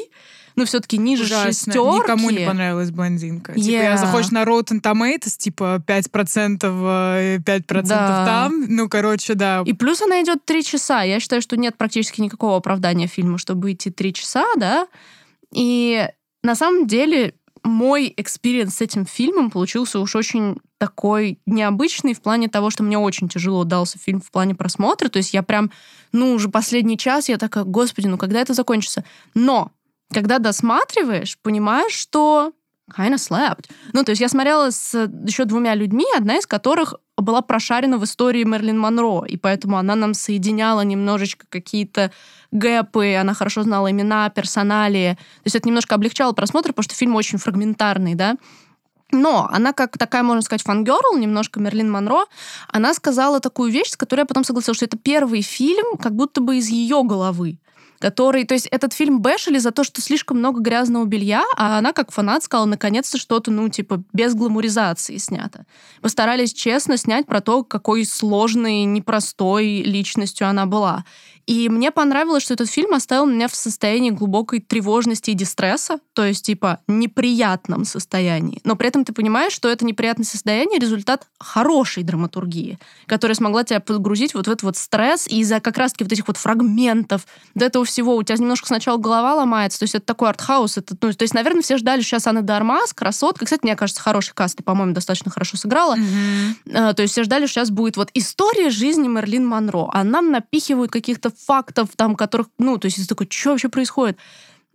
ну, 0.56 0.64
все-таки 0.64 0.98
ниже 0.98 1.22
Ужасно. 1.22 1.52
шестерки. 1.52 1.78
Никому 1.78 2.30
не 2.30 2.44
понравилась 2.44 2.90
блондинка. 2.90 3.52
Yeah. 3.52 3.62
Типа, 3.62 3.82
я 3.82 3.96
заходишь 3.96 4.32
на 4.32 4.42
Rotten 4.42 4.82
Tomatoes, 4.82 5.38
типа, 5.38 5.80
5%, 5.86 6.58
5% 6.58 7.42
э, 7.46 7.82
да. 7.84 8.24
там. 8.26 8.64
Ну, 8.68 8.88
короче, 8.88 9.34
да. 9.34 9.62
И 9.64 9.74
плюс 9.74 10.02
она 10.02 10.20
идет 10.20 10.44
три 10.44 10.64
часа. 10.64 11.02
Я 11.02 11.20
считаю, 11.20 11.42
что 11.42 11.56
нет 11.56 11.76
практически 11.78 12.20
никакого 12.20 12.56
оправдания 12.56 13.06
фильму, 13.06 13.38
чтобы 13.38 13.70
идти 13.70 13.90
три 13.90 14.12
часа, 14.12 14.44
да. 14.56 14.88
И 15.52 16.08
на 16.42 16.56
самом 16.56 16.88
деле 16.88 17.34
мой 17.62 18.12
experience 18.16 18.76
с 18.76 18.80
этим 18.80 19.06
фильмом 19.06 19.50
получился 19.50 20.00
уж 20.00 20.14
очень 20.16 20.58
такой 20.78 21.40
необычный 21.46 22.14
в 22.14 22.20
плане 22.20 22.48
того, 22.48 22.70
что 22.70 22.82
мне 22.82 22.98
очень 22.98 23.28
тяжело 23.28 23.64
дался 23.64 23.98
фильм 23.98 24.20
в 24.20 24.30
плане 24.30 24.54
просмотра. 24.54 25.08
То 25.08 25.18
есть 25.18 25.34
я 25.34 25.42
прям, 25.42 25.70
ну, 26.12 26.32
уже 26.32 26.48
последний 26.48 26.98
час, 26.98 27.28
я 27.28 27.38
такая, 27.38 27.64
господи, 27.64 28.06
ну 28.06 28.18
когда 28.18 28.40
это 28.40 28.54
закончится? 28.54 29.04
Но 29.34 29.72
когда 30.12 30.38
досматриваешь, 30.38 31.38
понимаешь, 31.42 31.92
что 31.92 32.52
kind 32.96 33.14
of 33.14 33.16
slapped. 33.16 33.66
Ну, 33.92 34.04
то 34.04 34.10
есть 34.10 34.20
я 34.20 34.28
смотрела 34.28 34.70
с 34.70 34.94
еще 35.26 35.44
двумя 35.44 35.74
людьми, 35.74 36.06
одна 36.16 36.38
из 36.38 36.46
которых 36.46 36.94
была 37.22 37.42
прошарена 37.42 37.98
в 37.98 38.04
истории 38.04 38.44
Мерлин 38.44 38.78
Монро, 38.78 39.24
и 39.24 39.36
поэтому 39.36 39.76
она 39.76 39.94
нам 39.94 40.14
соединяла 40.14 40.82
немножечко 40.82 41.46
какие-то 41.48 42.12
гэпы, 42.52 43.14
она 43.14 43.34
хорошо 43.34 43.62
знала 43.62 43.90
имена, 43.90 44.28
персоналии. 44.30 45.14
То 45.14 45.42
есть 45.44 45.56
это 45.56 45.68
немножко 45.68 45.94
облегчало 45.94 46.32
просмотр, 46.32 46.68
потому 46.68 46.84
что 46.84 46.94
фильм 46.94 47.14
очень 47.14 47.38
фрагментарный, 47.38 48.14
да. 48.14 48.36
Но 49.10 49.48
она 49.50 49.72
как 49.72 49.96
такая, 49.96 50.22
можно 50.22 50.42
сказать, 50.42 50.62
фангерл, 50.62 51.16
немножко 51.16 51.60
Мерлин 51.60 51.90
Монро, 51.90 52.26
она 52.68 52.92
сказала 52.92 53.40
такую 53.40 53.72
вещь, 53.72 53.90
с 53.90 53.96
которой 53.96 54.20
я 54.20 54.26
потом 54.26 54.44
согласилась, 54.44 54.76
что 54.76 54.84
это 54.84 54.98
первый 54.98 55.40
фильм 55.40 55.96
как 55.96 56.14
будто 56.14 56.40
бы 56.40 56.58
из 56.58 56.68
ее 56.68 57.02
головы 57.04 57.58
который... 57.98 58.44
То 58.44 58.54
есть 58.54 58.66
этот 58.66 58.92
фильм 58.92 59.20
бэшили 59.20 59.58
за 59.58 59.70
то, 59.70 59.84
что 59.84 60.00
слишком 60.00 60.38
много 60.38 60.60
грязного 60.60 61.04
белья, 61.04 61.44
а 61.56 61.78
она, 61.78 61.92
как 61.92 62.10
фанат, 62.12 62.44
сказала, 62.44 62.66
наконец-то 62.66 63.18
что-то, 63.18 63.50
ну, 63.50 63.68
типа, 63.68 64.02
без 64.12 64.34
гламуризации 64.34 65.16
снято. 65.16 65.66
Постарались 66.00 66.52
честно 66.52 66.96
снять 66.96 67.26
про 67.26 67.40
то, 67.40 67.64
какой 67.64 68.04
сложной, 68.04 68.84
непростой 68.84 69.82
личностью 69.82 70.48
она 70.48 70.66
была. 70.66 71.04
И 71.48 71.70
мне 71.70 71.90
понравилось, 71.90 72.42
что 72.42 72.52
этот 72.52 72.68
фильм 72.68 72.92
оставил 72.92 73.24
меня 73.24 73.48
в 73.48 73.54
состоянии 73.54 74.10
глубокой 74.10 74.60
тревожности 74.60 75.30
и 75.30 75.34
дистресса, 75.34 75.98
то 76.12 76.22
есть, 76.22 76.44
типа, 76.44 76.80
неприятном 76.86 77.86
состоянии. 77.86 78.60
Но 78.64 78.76
при 78.76 78.88
этом 78.88 79.02
ты 79.06 79.14
понимаешь, 79.14 79.54
что 79.54 79.70
это 79.70 79.86
неприятное 79.86 80.26
состояние— 80.26 80.78
результат 80.80 81.26
хорошей 81.40 82.02
драматургии, 82.02 82.78
которая 83.06 83.34
смогла 83.34 83.64
тебя 83.64 83.80
подгрузить 83.80 84.34
вот 84.34 84.46
в 84.46 84.50
этот 84.50 84.62
вот 84.62 84.76
стресс, 84.76 85.26
и 85.26 85.40
из-за 85.40 85.60
как 85.60 85.78
раз-таки 85.78 86.04
вот 86.04 86.12
этих 86.12 86.28
вот 86.28 86.36
фрагментов, 86.36 87.26
до 87.54 87.64
этого 87.64 87.86
всего 87.86 88.14
у 88.14 88.22
тебя 88.22 88.36
немножко 88.36 88.66
сначала 88.66 88.98
голова 88.98 89.36
ломается, 89.36 89.78
то 89.78 89.84
есть 89.84 89.94
это 89.94 90.04
такой 90.04 90.28
артхаус, 90.28 90.76
это, 90.76 90.98
ну, 91.00 91.14
то 91.14 91.22
есть, 91.22 91.32
наверное, 91.32 91.62
все 91.62 91.78
ждали 91.78 92.02
сейчас 92.02 92.26
Анны 92.26 92.42
Дармас, 92.42 92.92
красотка. 92.92 93.46
Кстати, 93.46 93.62
мне 93.62 93.74
кажется, 93.74 94.02
хороший 94.02 94.34
каст, 94.34 94.62
по-моему, 94.62 94.92
достаточно 94.92 95.30
хорошо 95.30 95.56
сыграла. 95.56 95.96
Mm-hmm. 95.96 96.92
То 96.92 97.00
есть 97.00 97.12
все 97.12 97.22
ждали, 97.22 97.46
что 97.46 97.54
сейчас 97.54 97.70
будет 97.70 97.96
вот 97.96 98.10
история 98.12 98.68
жизни 98.68 99.08
Мерлин 99.08 99.46
Монро, 99.46 99.88
а 99.90 100.04
нам 100.04 100.30
напихивают 100.30 100.92
каких-то 100.92 101.32
фактов, 101.46 101.90
там, 101.96 102.16
которых, 102.16 102.48
ну, 102.58 102.78
то 102.78 102.86
есть 102.86 102.98
это 102.98 103.08
такой, 103.08 103.28
что 103.30 103.50
вообще 103.50 103.68
происходит? 103.68 104.18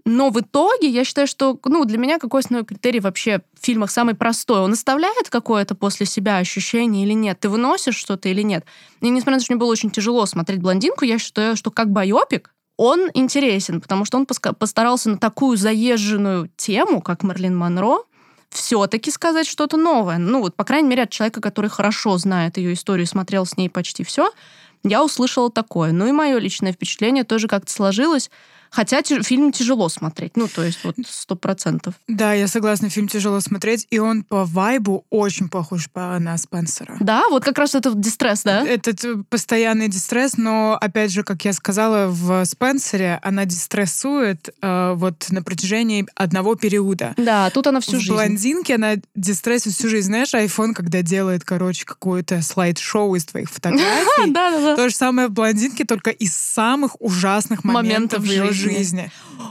Но 0.06 0.32
в 0.32 0.40
итоге 0.42 0.90
я 0.90 1.06
считаю, 1.06 1.28
что 1.28 1.58
ну, 1.64 1.86
для 1.86 1.98
меня 1.98 2.20
какой 2.20 2.42
основной 2.42 2.66
критерий 2.66 3.00
вообще 3.00 3.42
в 3.60 3.66
фильмах 3.66 3.90
самый 3.90 4.16
простой? 4.16 4.60
Он 4.60 4.74
оставляет 4.74 5.30
какое-то 5.30 5.76
после 5.76 6.06
себя 6.06 6.38
ощущение 6.38 7.06
или 7.06 7.14
нет? 7.14 7.40
Ты 7.40 7.48
выносишь 7.48 7.96
что-то 7.96 8.28
или 8.28 8.42
нет? 8.42 8.66
И 9.00 9.10
несмотря 9.10 9.36
на 9.36 9.40
то, 9.40 9.46
что 9.46 9.54
мне 9.54 9.60
было 9.60 9.72
очень 9.72 9.92
тяжело 9.92 10.26
смотреть 10.26 10.62
«Блондинку», 10.62 11.06
я 11.06 11.18
считаю, 11.20 11.56
что 11.56 11.72
как 11.72 11.90
байопик 11.90 12.54
он 12.76 13.10
интересен, 13.14 13.80
потому 13.80 14.04
что 14.04 14.18
он 14.18 14.26
постарался 14.26 15.10
на 15.10 15.18
такую 15.18 15.58
заезженную 15.58 16.50
тему, 16.58 17.02
как 17.02 17.24
Мерлин 17.24 17.56
Монро, 17.56 18.00
все-таки 18.50 19.10
сказать 19.12 19.48
что-то 19.48 19.78
новое. 19.78 20.18
Ну 20.18 20.42
вот, 20.42 20.56
по 20.56 20.64
крайней 20.64 20.90
мере, 20.90 21.04
от 21.04 21.10
человека, 21.10 21.40
который 21.40 21.70
хорошо 21.70 22.18
знает 22.18 22.58
ее 22.58 22.74
историю, 22.74 23.08
смотрел 23.08 23.46
с 23.46 23.58
ней 23.58 23.70
почти 23.70 24.04
все, 24.04 24.32
я 24.84 25.04
услышала 25.04 25.50
такое. 25.50 25.92
Ну 25.92 26.08
и 26.08 26.12
мое 26.12 26.38
личное 26.38 26.74
впечатление 26.74 27.24
тоже 27.24 27.48
как-то 27.48 27.72
сложилось. 27.72 28.30
Хотя 28.74 29.04
фильм 29.04 29.52
тяжело 29.52 29.88
смотреть. 29.88 30.36
Ну, 30.36 30.48
то 30.48 30.64
есть 30.64 30.80
вот 30.84 30.96
сто 31.08 31.36
процентов. 31.36 31.94
Да, 32.08 32.34
я 32.34 32.48
согласна, 32.48 32.90
фильм 32.90 33.08
тяжело 33.08 33.40
смотреть, 33.40 33.86
и 33.92 34.00
он 34.00 34.24
по 34.24 34.46
вайбу 34.46 35.06
очень 35.12 35.48
похож 35.48 35.92
по 35.92 36.18
на 36.18 36.36
Спенсера. 36.40 36.98
Да, 37.00 37.24
вот 37.30 37.44
как 37.44 37.60
раз 37.60 37.76
этот 37.76 38.00
дистресс, 38.00 38.42
да? 38.42 38.66
Этот 38.66 39.06
э, 39.06 39.18
постоянный 39.30 39.90
дистресс, 39.90 40.38
но, 40.38 40.76
опять 40.82 41.12
же, 41.12 41.24
как 41.24 41.46
я 41.46 41.54
сказала, 41.54 42.08
в 42.08 42.44
Спенсере 42.46 43.20
она 43.22 43.46
дистрессует 43.46 44.50
э, 44.60 44.94
вот 44.96 45.28
на 45.30 45.44
протяжении 45.44 46.08
одного 46.16 46.56
периода. 46.56 47.14
Да, 47.18 47.52
тут 47.52 47.68
она 47.68 47.80
всю 47.80 47.98
в 47.98 48.00
жизнь. 48.00 48.12
В 48.12 48.16
блондинке 48.16 48.76
она 48.76 48.96
дистрессует 49.14 49.76
всю 49.76 49.88
жизнь. 49.88 50.08
Знаешь, 50.08 50.34
iPhone, 50.34 50.74
когда 50.74 51.04
делает, 51.04 51.44
короче, 51.44 51.86
какое-то 51.86 52.42
слайд-шоу 52.42 53.14
из 53.16 53.26
твоих 53.26 53.50
фотографий. 53.52 54.32
Да, 54.32 54.50
да, 54.50 54.60
да. 54.60 54.76
То 54.76 54.90
же 54.90 54.96
самое 54.96 55.28
в 55.28 55.32
блондинке, 55.32 55.86
только 55.86 56.10
из 56.10 56.36
самых 56.36 57.00
ужасных 57.00 57.64
моментов 57.64 58.22
в 58.22 58.26
ее 58.26 58.52
жизни. 58.52 58.63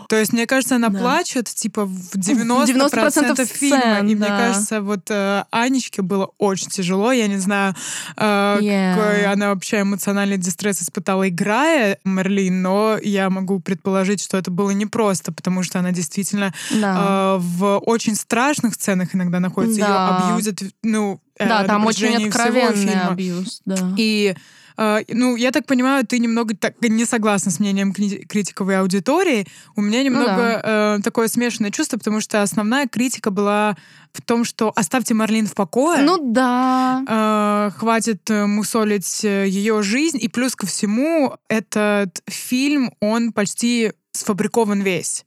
То 0.08 0.16
есть, 0.16 0.32
мне 0.32 0.46
кажется, 0.46 0.76
она 0.76 0.88
да. 0.88 0.98
плачет, 0.98 1.48
типа, 1.48 1.86
в 1.86 2.16
90%, 2.16 2.66
90 2.66 3.46
фильма. 3.46 3.78
Сцен, 3.78 4.08
и 4.08 4.14
да. 4.14 4.26
мне 4.26 4.26
кажется, 4.26 4.82
вот 4.82 5.10
э, 5.10 5.44
Анечке 5.50 6.02
было 6.02 6.30
очень 6.38 6.68
тяжело. 6.68 7.12
Я 7.12 7.28
не 7.28 7.38
знаю, 7.38 7.74
э, 8.16 8.22
yeah. 8.60 8.94
какой 8.94 9.24
она 9.24 9.48
вообще 9.48 9.82
эмоциональный 9.82 10.38
дистресс 10.38 10.82
испытала, 10.82 11.28
играя 11.28 11.98
Мерлин, 12.04 12.62
но 12.62 12.98
я 13.02 13.30
могу 13.30 13.60
предположить, 13.60 14.22
что 14.22 14.36
это 14.36 14.50
было 14.50 14.70
непросто, 14.70 15.32
потому 15.32 15.62
что 15.62 15.78
она 15.78 15.92
действительно 15.92 16.52
да. 16.70 17.36
э, 17.36 17.38
в 17.40 17.78
очень 17.78 18.14
страшных 18.14 18.74
сценах 18.74 19.14
иногда 19.14 19.40
находится. 19.40 19.80
Да. 19.80 19.86
Ее 19.86 20.34
абьюзят, 20.34 20.62
ну, 20.82 21.20
э, 21.38 21.48
да, 21.48 21.64
там 21.64 21.86
очень 21.86 22.26
откровенный 22.26 23.00
абьюз. 23.00 23.62
Да. 23.64 23.94
И 23.96 24.34
ну, 24.76 25.36
я 25.36 25.50
так 25.50 25.66
понимаю, 25.66 26.06
ты 26.06 26.18
немного 26.18 26.56
так, 26.56 26.74
не 26.80 27.04
согласна 27.04 27.50
с 27.50 27.60
мнением 27.60 27.92
критиковой 27.92 28.78
аудитории. 28.80 29.46
У 29.76 29.80
меня 29.80 30.02
немного 30.02 30.30
ну, 30.30 30.36
да. 30.36 30.96
э, 30.98 31.02
такое 31.02 31.28
смешанное 31.28 31.70
чувство, 31.70 31.98
потому 31.98 32.20
что 32.20 32.42
основная 32.42 32.86
критика 32.88 33.30
была 33.30 33.76
в 34.12 34.20
том, 34.22 34.44
что 34.44 34.72
оставьте 34.74 35.14
Марлин 35.14 35.46
в 35.46 35.54
покое. 35.54 36.02
Ну 36.02 36.18
да. 36.32 37.02
Э, 37.08 37.78
хватит 37.78 38.28
мусолить 38.28 39.24
э, 39.24 39.46
ее 39.48 39.82
жизнь. 39.82 40.18
И 40.20 40.28
плюс 40.28 40.54
ко 40.54 40.66
всему, 40.66 41.36
этот 41.48 42.22
фильм, 42.28 42.92
он 43.00 43.32
почти 43.32 43.92
сфабрикован 44.12 44.82
весь. 44.82 45.24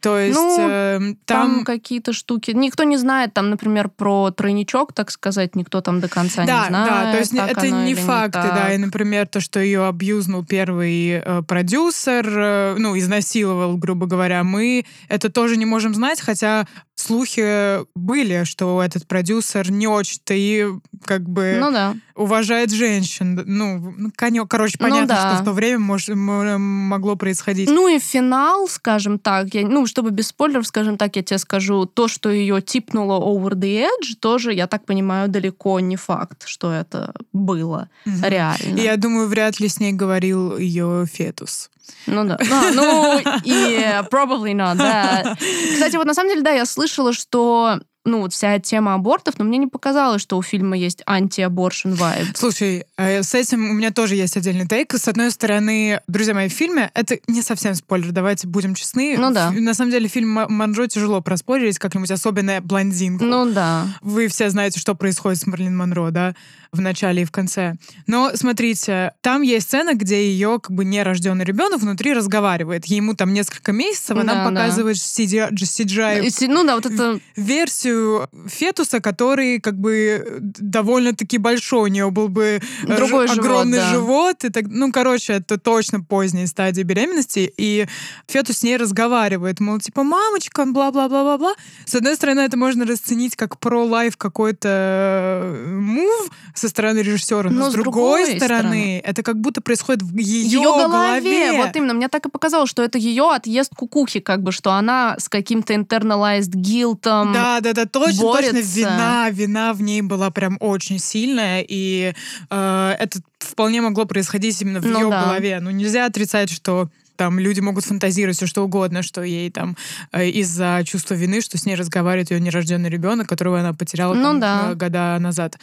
То 0.00 0.16
есть 0.16 0.38
ну, 0.38 0.56
э, 0.60 0.98
там... 1.24 1.56
там 1.56 1.64
какие-то 1.64 2.12
штуки. 2.12 2.52
Никто 2.52 2.84
не 2.84 2.96
знает, 2.96 3.34
там, 3.34 3.50
например, 3.50 3.88
про 3.88 4.30
тройничок, 4.30 4.92
так 4.92 5.10
сказать, 5.10 5.56
никто 5.56 5.80
там 5.80 6.00
до 6.00 6.08
конца 6.08 6.44
да, 6.44 6.62
не 6.62 6.68
знает. 6.68 6.88
Да, 6.88 7.12
то 7.12 7.18
есть 7.18 7.34
это 7.34 7.70
не 7.70 7.94
факты, 7.94 8.38
не 8.38 8.48
да. 8.48 8.74
И, 8.74 8.78
например, 8.78 9.26
то, 9.26 9.40
что 9.40 9.60
ее 9.60 9.86
абьюзнул 9.86 10.44
первый 10.44 11.20
э, 11.24 11.42
продюсер, 11.42 12.26
э, 12.28 12.76
ну, 12.78 12.96
изнасиловал, 12.96 13.76
грубо 13.76 14.06
говоря, 14.06 14.44
мы 14.44 14.86
это 15.08 15.30
тоже 15.30 15.56
не 15.56 15.66
можем 15.66 15.94
знать, 15.94 16.20
хотя 16.20 16.66
слухи 17.08 17.84
были, 17.96 18.44
что 18.44 18.82
этот 18.82 19.06
продюсер 19.06 19.70
не 19.70 19.86
очень-то 19.86 20.34
и 20.34 20.66
как 21.04 21.28
бы 21.28 21.56
ну, 21.58 21.70
да. 21.70 21.96
уважает 22.14 22.70
женщин. 22.70 23.42
Ну, 23.46 23.94
ну 23.96 24.46
короче, 24.46 24.76
ну 24.78 24.88
понятно, 24.88 25.14
ну, 25.14 25.20
да. 25.20 25.34
что 25.34 25.42
в 25.42 25.44
то 25.46 25.52
время 25.52 25.78
мож, 25.78 26.08
могло 26.08 27.16
происходить. 27.16 27.70
Ну 27.70 27.88
и 27.88 27.98
финал, 27.98 28.68
скажем 28.68 29.18
так, 29.18 29.54
я, 29.54 29.66
ну, 29.66 29.86
чтобы 29.86 30.10
без 30.10 30.28
спойлеров, 30.28 30.66
скажем 30.66 30.98
так, 30.98 31.16
я 31.16 31.22
тебе 31.22 31.38
скажу, 31.38 31.86
то, 31.86 32.08
что 32.08 32.30
ее 32.30 32.60
типнуло 32.60 33.18
over 33.18 33.54
the 33.54 33.86
edge, 33.86 34.16
тоже, 34.20 34.52
я 34.52 34.66
так 34.66 34.84
понимаю, 34.84 35.28
далеко 35.28 35.80
не 35.80 35.96
факт, 35.96 36.46
что 36.46 36.70
это 36.72 37.14
было 37.32 37.88
mm-hmm. 38.06 38.28
реально. 38.28 38.78
И 38.78 38.82
я 38.82 38.96
думаю, 38.96 39.28
вряд 39.28 39.60
ли 39.60 39.68
с 39.68 39.80
ней 39.80 39.92
говорил 39.92 40.58
ее 40.58 41.06
фетус. 41.10 41.70
Ну 42.06 42.24
да. 42.24 42.38
А, 42.40 42.70
ну, 42.74 43.18
и 43.44 43.78
probably 44.10 44.54
not, 44.54 44.76
да. 44.76 45.36
Кстати, 45.72 45.96
вот 45.96 46.06
на 46.06 46.14
самом 46.14 46.30
деле, 46.30 46.42
да, 46.42 46.50
я 46.52 46.64
слышала, 46.64 47.12
что 47.12 47.80
ну, 48.08 48.20
вот 48.20 48.32
вся 48.32 48.58
тема 48.58 48.94
абортов, 48.94 49.38
но 49.38 49.44
мне 49.44 49.58
не 49.58 49.66
показалось, 49.66 50.22
что 50.22 50.36
у 50.36 50.42
фильма 50.42 50.76
есть 50.76 51.02
анти-аборшн 51.06 51.92
вайб. 51.92 52.26
Слушай, 52.34 52.84
э, 52.96 53.22
с 53.22 53.34
этим 53.34 53.70
у 53.70 53.72
меня 53.72 53.90
тоже 53.90 54.14
есть 54.14 54.36
отдельный 54.36 54.66
тейк. 54.66 54.94
С 54.94 55.08
одной 55.08 55.30
стороны, 55.30 56.00
друзья 56.08 56.34
мои, 56.34 56.48
в 56.48 56.52
фильме 56.52 56.90
это 56.94 57.18
не 57.26 57.42
совсем 57.42 57.74
спойлер, 57.74 58.12
давайте 58.12 58.46
будем 58.46 58.74
честны. 58.74 59.16
Ну 59.18 59.30
да. 59.30 59.50
На 59.50 59.74
самом 59.74 59.90
деле 59.90 60.08
фильм 60.08 60.30
Манжо 60.30 60.86
тяжело 60.86 61.20
проспойлерить 61.20 61.78
как-нибудь, 61.78 62.10
особенно 62.10 62.60
блондинку. 62.60 63.24
Ну 63.24 63.50
да. 63.52 63.86
Вы 64.00 64.28
все 64.28 64.50
знаете, 64.50 64.80
что 64.80 64.94
происходит 64.94 65.40
с 65.40 65.46
Марлин 65.46 65.76
Монро, 65.76 66.10
да? 66.10 66.34
в 66.72 66.80
начале 66.80 67.22
и 67.22 67.24
в 67.24 67.30
конце. 67.30 67.74
Но 68.06 68.32
смотрите, 68.34 69.12
там 69.20 69.42
есть 69.42 69.68
сцена, 69.68 69.94
где 69.94 70.28
ее 70.28 70.60
как 70.62 70.72
бы 70.72 70.84
нерожденный 70.84 71.44
ребенок 71.44 71.80
внутри 71.80 72.12
разговаривает. 72.12 72.86
Ему 72.86 73.14
там 73.14 73.32
несколько 73.32 73.72
месяцев, 73.72 74.16
она 74.16 74.34
да, 74.34 74.44
показывает 74.44 74.96
да. 74.96 75.22
CGI, 75.48 76.48
ну 76.48 76.64
да, 76.64 76.74
вот 76.74 76.86
это... 76.86 77.20
версию 77.36 77.97
фетуса, 78.46 79.00
который 79.00 79.60
как 79.60 79.78
бы 79.78 80.38
довольно-таки 80.40 81.38
большой. 81.38 81.90
У 81.90 81.92
нее 81.92 82.10
был 82.10 82.28
бы 82.28 82.60
э, 82.86 82.96
Другой 82.96 83.28
ж... 83.28 83.32
огромный 83.32 83.78
живот, 83.78 83.88
да. 83.88 83.90
живот. 83.90 84.44
И 84.44 84.48
так, 84.50 84.64
ну, 84.68 84.92
короче, 84.92 85.34
это 85.34 85.58
точно 85.58 86.00
поздняя 86.00 86.46
стадия 86.46 86.84
беременности. 86.84 87.52
И 87.56 87.86
фетус 88.26 88.58
с 88.58 88.62
ней 88.62 88.76
разговаривает. 88.76 89.60
Мол, 89.60 89.78
типа, 89.78 90.02
мамочка, 90.02 90.64
бла-бла-бла-бла-бла. 90.64 91.54
С 91.84 91.94
одной 91.94 92.16
стороны, 92.16 92.40
это 92.40 92.56
можно 92.56 92.84
расценить 92.84 93.36
как 93.36 93.58
про-лайф 93.58 94.16
какой-то 94.16 95.54
мув, 95.66 96.30
со 96.54 96.68
стороны 96.68 97.00
режиссера, 97.00 97.50
но, 97.50 97.60
но 97.60 97.70
с, 97.70 97.72
другой, 97.72 98.24
другой 98.24 98.36
стороны, 98.36 98.58
стороны, 98.58 99.02
это 99.04 99.22
как 99.22 99.40
будто 99.40 99.60
происходит 99.60 100.02
в 100.02 100.16
ее, 100.16 100.44
ее 100.44 100.60
голове. 100.60 100.88
голове. 100.88 101.52
Вот 101.62 101.76
именно, 101.76 101.94
мне 101.94 102.08
так 102.08 102.26
и 102.26 102.30
показалось, 102.30 102.70
что 102.70 102.82
это 102.82 102.98
ее 102.98 103.30
отъезд 103.32 103.74
кукухи, 103.74 104.20
как 104.20 104.42
бы, 104.42 104.52
что 104.52 104.72
она 104.72 105.16
с 105.18 105.28
каким-то 105.28 105.74
internalized 105.74 106.54
guiltом 106.54 107.32
Да, 107.32 107.60
да, 107.60 107.72
да, 107.72 107.86
точно, 107.88 108.22
борется. 108.22 108.54
точно, 108.54 108.78
вина, 108.78 109.30
вина 109.30 109.72
в 109.72 109.82
ней 109.82 110.02
была 110.02 110.30
прям 110.30 110.56
очень 110.60 110.98
сильная, 110.98 111.64
и 111.66 112.14
э, 112.50 112.96
это 112.98 113.20
вполне 113.38 113.80
могло 113.80 114.04
происходить 114.04 114.60
именно 114.62 114.80
в 114.80 114.86
ну, 114.86 115.00
ее 115.00 115.10
да. 115.10 115.24
голове. 115.24 115.60
Ну, 115.60 115.70
нельзя 115.70 116.06
отрицать, 116.06 116.50
что 116.50 116.88
там 117.18 117.38
люди 117.38 117.60
могут 117.60 117.84
фантазировать 117.84 118.36
все 118.36 118.46
что 118.46 118.64
угодно, 118.64 119.02
что 119.02 119.22
ей 119.22 119.50
там 119.50 119.76
э, 120.12 120.28
из-за 120.28 120.82
чувства 120.84 121.14
вины, 121.14 121.40
что 121.40 121.58
с 121.58 121.66
ней 121.66 121.74
разговаривает 121.74 122.30
ее 122.30 122.40
нерожденный 122.40 122.88
ребенок, 122.88 123.28
которого 123.28 123.58
она 123.58 123.74
потеряла 123.74 124.14
ну, 124.14 124.22
там, 124.22 124.40
да. 124.40 124.68
Э, 124.70 124.74
года 124.74 125.18
назад. 125.18 125.58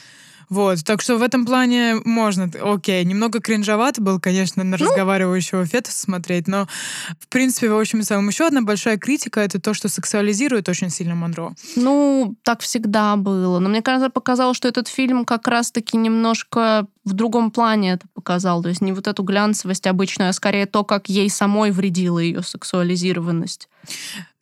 Вот, 0.50 0.84
так 0.84 1.02
что 1.02 1.18
в 1.18 1.22
этом 1.22 1.46
плане 1.46 1.96
можно, 2.06 2.50
окей, 2.62 3.04
немного 3.04 3.40
кринжовато 3.40 4.02
был, 4.02 4.20
конечно, 4.20 4.64
на 4.64 4.78
ну, 4.78 4.86
разговаривающего 4.86 5.66
фетуса 5.66 6.00
смотреть, 6.00 6.48
но, 6.48 6.68
в 7.20 7.28
принципе, 7.28 7.70
в 7.70 7.80
общем 7.80 8.00
и 8.00 8.04
целом, 8.04 8.28
еще 8.28 8.48
одна 8.48 8.62
большая 8.62 8.98
критика— 8.98 9.40
это 9.42 9.60
то, 9.60 9.74
что 9.74 9.90
сексуализирует 9.90 10.70
очень 10.70 10.90
сильно 10.90 11.16
Монро. 11.16 11.54
Ну, 11.75 12.36
так 12.44 12.62
всегда 12.62 13.16
было. 13.16 13.60
Но 13.60 13.70
мне 13.70 13.82
кажется, 13.82 14.10
показалось, 14.10 14.58
что 14.58 14.68
этот 14.68 14.88
фильм 14.88 15.25
как 15.25 15.48
раз-таки 15.48 15.98
немножко 15.98 16.88
в 17.04 17.14
другом 17.14 17.52
плане 17.52 17.94
это 17.94 18.08
показал. 18.14 18.62
То 18.64 18.70
есть 18.70 18.82
не 18.82 18.92
вот 18.92 19.08
эту 19.08 19.24
глянцевость 19.24 19.88
обычную, 19.88 20.30
а 20.30 20.34
скорее 20.34 20.66
то, 20.66 20.84
как 20.84 21.08
ей 21.08 21.30
самой 21.30 21.72
вредила 21.72 22.20
ее 22.20 22.42
сексуализированность. 22.44 23.70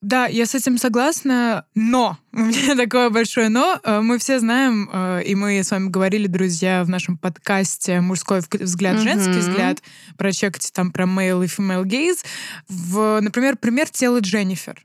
Да, 0.04 0.26
я 0.26 0.46
с 0.46 0.54
этим 0.54 0.78
согласна, 0.78 1.66
но 1.76 2.18
у 2.34 2.40
меня 2.40 2.76
такое 2.78 3.10
большое 3.10 3.48
но. 3.48 3.80
Э, 3.86 4.02
мы 4.02 4.18
все 4.18 4.38
знаем, 4.40 4.90
э, 4.92 5.24
и 5.24 5.34
мы 5.34 5.64
с 5.64 5.72
вами 5.72 5.88
говорили, 5.88 6.28
друзья, 6.28 6.84
в 6.84 6.90
нашем 6.90 7.18
подкасте 7.18 8.02
«Мужской 8.02 8.42
взгляд, 8.52 9.00
женский 9.00 9.32
mm-hmm. 9.32 9.40
взгляд», 9.40 9.84
прочекайте 10.18 10.72
там 10.74 10.92
про 10.92 11.06
male 11.06 11.46
и 11.46 11.48
female 11.48 11.86
gaze. 11.86 12.26
В, 12.68 13.22
например, 13.22 13.56
пример 13.56 13.88
тела 13.90 14.20
Дженнифер 14.20 14.84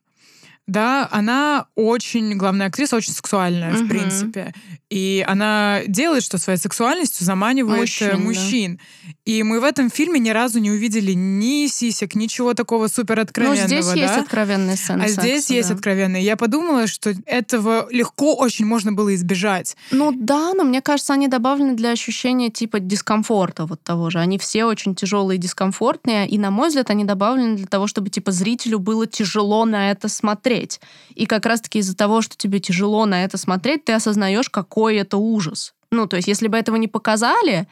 да, 0.69 1.09
она 1.11 1.67
очень, 1.77 2.37
главная 2.37 2.67
актриса, 2.67 2.97
очень 2.97 3.15
сексуальная, 3.15 3.75
угу. 3.75 3.85
в 3.85 3.89
принципе. 3.89 4.53
И 4.91 5.25
она 5.27 5.81
делает, 5.87 6.23
что 6.23 6.37
своей 6.37 6.59
сексуальностью 6.59 7.25
заманивает 7.25 7.79
э, 8.01 8.17
мужчин. 8.17 8.23
мужчин. 8.23 8.81
Да. 9.07 9.13
И 9.25 9.43
мы 9.43 9.61
в 9.61 9.65
этом 9.65 9.91
фильме 9.91 10.21
ни 10.21 10.29
разу 10.29 10.59
не 10.59 10.71
увидели 10.71 11.13
ни 11.13 11.67
сисек, 11.69 12.15
ничего 12.15 12.53
такого 12.53 12.89
супер 12.89 13.21
откровенного. 13.21 13.63
Ну, 13.63 13.67
здесь 13.67 13.87
да? 13.87 13.95
есть 13.95 14.17
откровенные 14.17 14.77
сцены. 14.77 15.03
А 15.05 15.09
здесь 15.09 15.51
есть 15.51 15.71
откровенные. 15.71 16.23
Я 16.23 16.37
подумала, 16.37 16.87
что 16.87 17.15
этого 17.25 17.89
легко 17.91 18.35
очень 18.35 18.67
можно 18.67 18.93
было 18.93 19.15
избежать. 19.15 19.75
Ну 19.91 20.13
да, 20.15 20.53
но 20.55 20.65
мне 20.65 20.83
кажется, 20.83 21.15
они 21.15 21.29
добавлены 21.29 21.75
для 21.75 21.91
ощущения 21.91 22.51
типа 22.51 22.79
дискомфорта 22.79 23.65
вот 23.65 23.83
того 23.83 24.11
же. 24.11 24.19
Они 24.19 24.39
все 24.39 24.67
очень 24.67 24.95
тяжелые 24.95 25.39
и 25.39 25.41
дискомфортные. 25.41 26.29
И, 26.29 26.39
на 26.39 26.51
мой 26.51 26.69
взгляд, 26.69 26.91
они 26.91 27.05
добавлены 27.05 27.57
для 27.57 27.67
того, 27.67 27.87
чтобы 27.87 28.11
типа 28.11 28.33
зрителю 28.33 28.79
было 28.79 29.07
тяжело 29.07 29.65
на 29.65 29.91
это 29.91 30.09
смотреть 30.09 30.58
смотреть. 30.59 30.81
И 31.15 31.27
как 31.27 31.47
раз-таки 31.47 31.79
из-за 31.79 31.97
того, 31.97 32.23
что 32.23 32.37
тебе 32.37 32.61
тяжело 32.61 33.07
на 33.07 33.25
это 33.25 33.39
смотреть, 33.39 33.85
ты 33.85 33.93
осознаешь, 33.93 34.51
какой 34.51 34.97
это 34.97 35.17
ужас. 35.17 35.75
Ну, 35.91 36.07
то 36.07 36.17
есть, 36.17 36.29
если 36.29 36.49
бы 36.49 36.57
этого 36.57 36.77
не 36.77 36.89
показали, 36.89 37.67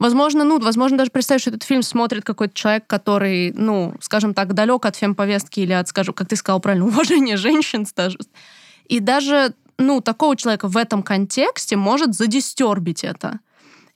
Возможно, 0.00 0.44
ну, 0.44 0.60
возможно, 0.60 0.96
даже 0.96 1.10
представить, 1.10 1.40
что 1.40 1.50
этот 1.50 1.64
фильм 1.64 1.82
смотрит 1.82 2.22
какой-то 2.22 2.54
человек, 2.54 2.86
который, 2.86 3.52
ну, 3.52 3.94
скажем 4.00 4.32
так, 4.32 4.54
далек 4.54 4.86
от 4.86 4.94
фемповестки 4.94 5.58
или 5.58 5.72
от, 5.72 5.88
скажем, 5.88 6.14
как 6.14 6.28
ты 6.28 6.36
сказал 6.36 6.60
правильно, 6.60 6.86
уважения 6.92 7.36
женщин 7.36 7.84
даже. 7.96 8.16
И 8.86 9.00
даже, 9.00 9.54
ну, 9.76 10.00
такого 10.00 10.36
человека 10.36 10.68
в 10.68 10.76
этом 10.76 11.02
контексте 11.02 11.74
может 11.74 12.14
задистербить 12.14 13.02
это. 13.02 13.40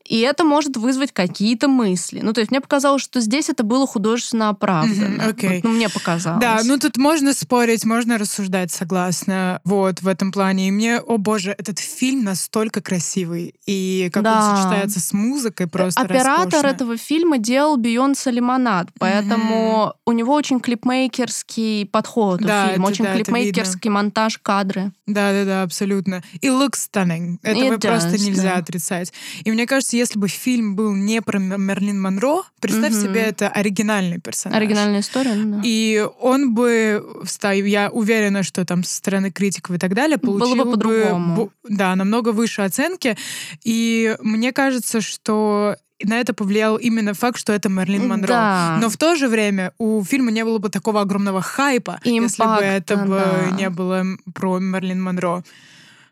И 0.05 0.21
это 0.21 0.45
может 0.45 0.77
вызвать 0.77 1.13
какие-то 1.13 1.69
мысли. 1.69 2.21
Ну, 2.23 2.33
то 2.33 2.41
есть 2.41 2.51
мне 2.51 2.61
показалось, 2.61 3.03
что 3.03 3.21
здесь 3.21 3.49
это 3.49 3.63
было 3.63 3.87
художественно 3.87 4.49
оправдано. 4.49 5.23
Mm-hmm, 5.23 5.35
okay. 5.35 5.55
вот, 5.57 5.65
ну, 5.65 5.71
мне 5.71 5.89
показалось. 5.89 6.41
Да, 6.41 6.61
ну 6.65 6.79
тут 6.79 6.97
можно 6.97 7.33
спорить, 7.33 7.85
можно 7.85 8.19
рассуждать, 8.19 8.71
согласна. 8.73 9.61
Вот, 9.65 10.03
в 10.03 10.09
этом 10.09 10.33
плане. 10.33 10.69
И 10.69 10.71
мне, 10.71 10.99
о 10.99 11.19
боже, 11.19 11.55
этот 11.57 11.79
фильм 11.79 12.25
настолько 12.25 12.81
красивый. 12.81 13.55
И 13.67 14.11
как 14.13 14.23
да. 14.23 14.51
он 14.51 14.57
сочетается 14.57 15.01
с 15.01 15.13
музыкой, 15.13 15.67
просто 15.67 16.01
Оператор 16.01 16.45
роскошно. 16.45 16.67
этого 16.67 16.97
фильма 16.97 17.39
делал 17.39 17.77
Бейонсе 17.77 18.31
Лимонад, 18.31 18.89
поэтому 18.99 19.87
mm-hmm. 19.87 19.93
у 20.07 20.13
него 20.13 20.35
очень 20.35 20.61
клипмейкерский 20.61 21.87
подход 21.87 22.41
да, 22.41 22.67
у 22.67 22.71
фильма, 22.71 22.87
очень 22.87 23.05
да, 23.05 23.15
клипмейкерский 23.15 23.91
монтаж, 23.91 24.39
кадры. 24.39 24.93
Да-да-да, 25.07 25.63
абсолютно. 25.63 26.23
И 26.41 26.49
looks 26.49 26.89
stunning. 26.91 27.39
Этого 27.43 27.75
It 27.75 27.81
просто 27.81 28.11
does, 28.11 28.25
нельзя 28.25 28.55
да. 28.55 28.57
отрицать. 28.57 29.13
И 29.45 29.51
мне 29.51 29.67
кажется, 29.67 29.97
если 30.03 30.19
бы 30.19 30.29
фильм 30.29 30.77
был 30.77 30.95
не 30.95 31.23
про 31.23 31.39
Мерлин 31.39 32.01
Монро, 32.01 32.43
представь 32.61 32.93
mm-hmm. 32.93 33.03
себе, 33.03 33.21
это 33.21 33.49
оригинальный 33.49 34.21
персонаж. 34.21 34.57
Оригинальная 34.57 35.01
история, 35.01 35.35
да. 35.35 35.61
И 35.65 36.07
он 36.21 36.55
бы, 36.55 37.05
я 37.43 37.91
уверена, 37.91 38.43
что 38.43 38.65
там 38.65 38.85
со 38.85 38.97
стороны 38.97 39.31
критиков 39.31 39.77
и 39.77 39.79
так 39.79 39.95
далее, 39.95 40.19
получил 40.19 40.57
Было 40.57 40.65
бы 40.65 40.71
по-другому. 40.73 41.51
Да, 41.69 41.97
намного 41.97 42.33
выше 42.33 42.63
оценки. 42.63 43.17
И 43.65 44.17
мне 44.21 44.53
кажется, 44.53 45.01
что 45.01 45.77
на 46.03 46.19
это 46.19 46.35
повлиял 46.35 46.77
именно 46.77 47.15
факт, 47.15 47.39
что 47.39 47.53
это 47.53 47.69
Мерлин 47.69 48.09
Монро. 48.09 48.27
Да. 48.27 48.79
Но 48.81 48.89
в 48.89 48.97
то 48.97 49.15
же 49.15 49.29
время 49.29 49.73
у 49.79 50.03
фильма 50.03 50.31
не 50.33 50.45
было 50.45 50.59
бы 50.59 50.69
такого 50.69 51.01
огромного 51.01 51.41
хайпа, 51.41 52.01
Импакт, 52.05 52.31
если 52.31 52.45
бы 52.45 52.65
это 52.65 52.97
да. 52.97 53.05
бы 53.05 53.57
не 53.57 53.71
было 53.71 54.05
про 54.35 54.59
Мерлин 54.59 55.01
Монро. 55.01 55.45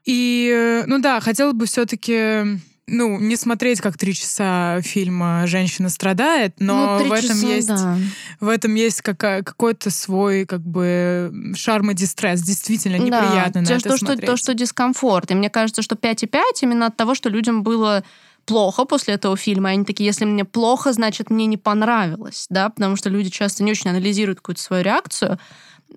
И, 0.04 0.84
ну 0.86 0.98
да, 1.00 1.20
хотела 1.20 1.52
бы 1.52 1.66
все-таки 1.66 2.60
ну, 2.90 3.18
не 3.18 3.36
смотреть 3.36 3.80
как 3.80 3.96
три 3.96 4.14
часа 4.14 4.80
фильма 4.82 5.46
«Женщина 5.46 5.88
страдает», 5.88 6.54
но 6.58 6.98
ну, 6.98 7.08
в 7.08 7.12
этом 7.12 7.30
часа, 7.30 7.46
есть 7.46 7.68
да. 7.68 7.96
в 8.40 8.48
этом 8.48 8.74
есть 8.74 9.00
какая, 9.00 9.42
какой-то 9.42 9.90
свой 9.90 10.44
как 10.44 10.60
бы 10.60 11.32
шарм 11.54 11.92
и 11.92 11.94
дистресс. 11.94 12.42
Действительно 12.42 12.96
неприятно 12.96 13.52
да, 13.52 13.60
на 13.60 13.66
то, 13.66 13.74
это 13.74 13.96
что, 13.96 14.06
смотреть. 14.06 14.26
То, 14.26 14.36
что 14.36 14.54
дискомфорт. 14.54 15.30
И 15.30 15.34
мне 15.34 15.50
кажется, 15.50 15.82
что 15.82 15.94
5,5 15.94 16.40
именно 16.62 16.86
от 16.86 16.96
того, 16.96 17.14
что 17.14 17.28
людям 17.28 17.62
было 17.62 18.02
плохо 18.44 18.84
после 18.84 19.14
этого 19.14 19.36
фильма. 19.36 19.70
Они 19.70 19.84
такие, 19.84 20.06
если 20.06 20.24
мне 20.24 20.44
плохо, 20.44 20.92
значит, 20.92 21.30
мне 21.30 21.46
не 21.46 21.56
понравилось, 21.56 22.46
да, 22.50 22.68
потому 22.68 22.96
что 22.96 23.08
люди 23.08 23.30
часто 23.30 23.62
не 23.62 23.70
очень 23.70 23.90
анализируют 23.90 24.40
какую-то 24.40 24.62
свою 24.62 24.82
реакцию. 24.82 25.38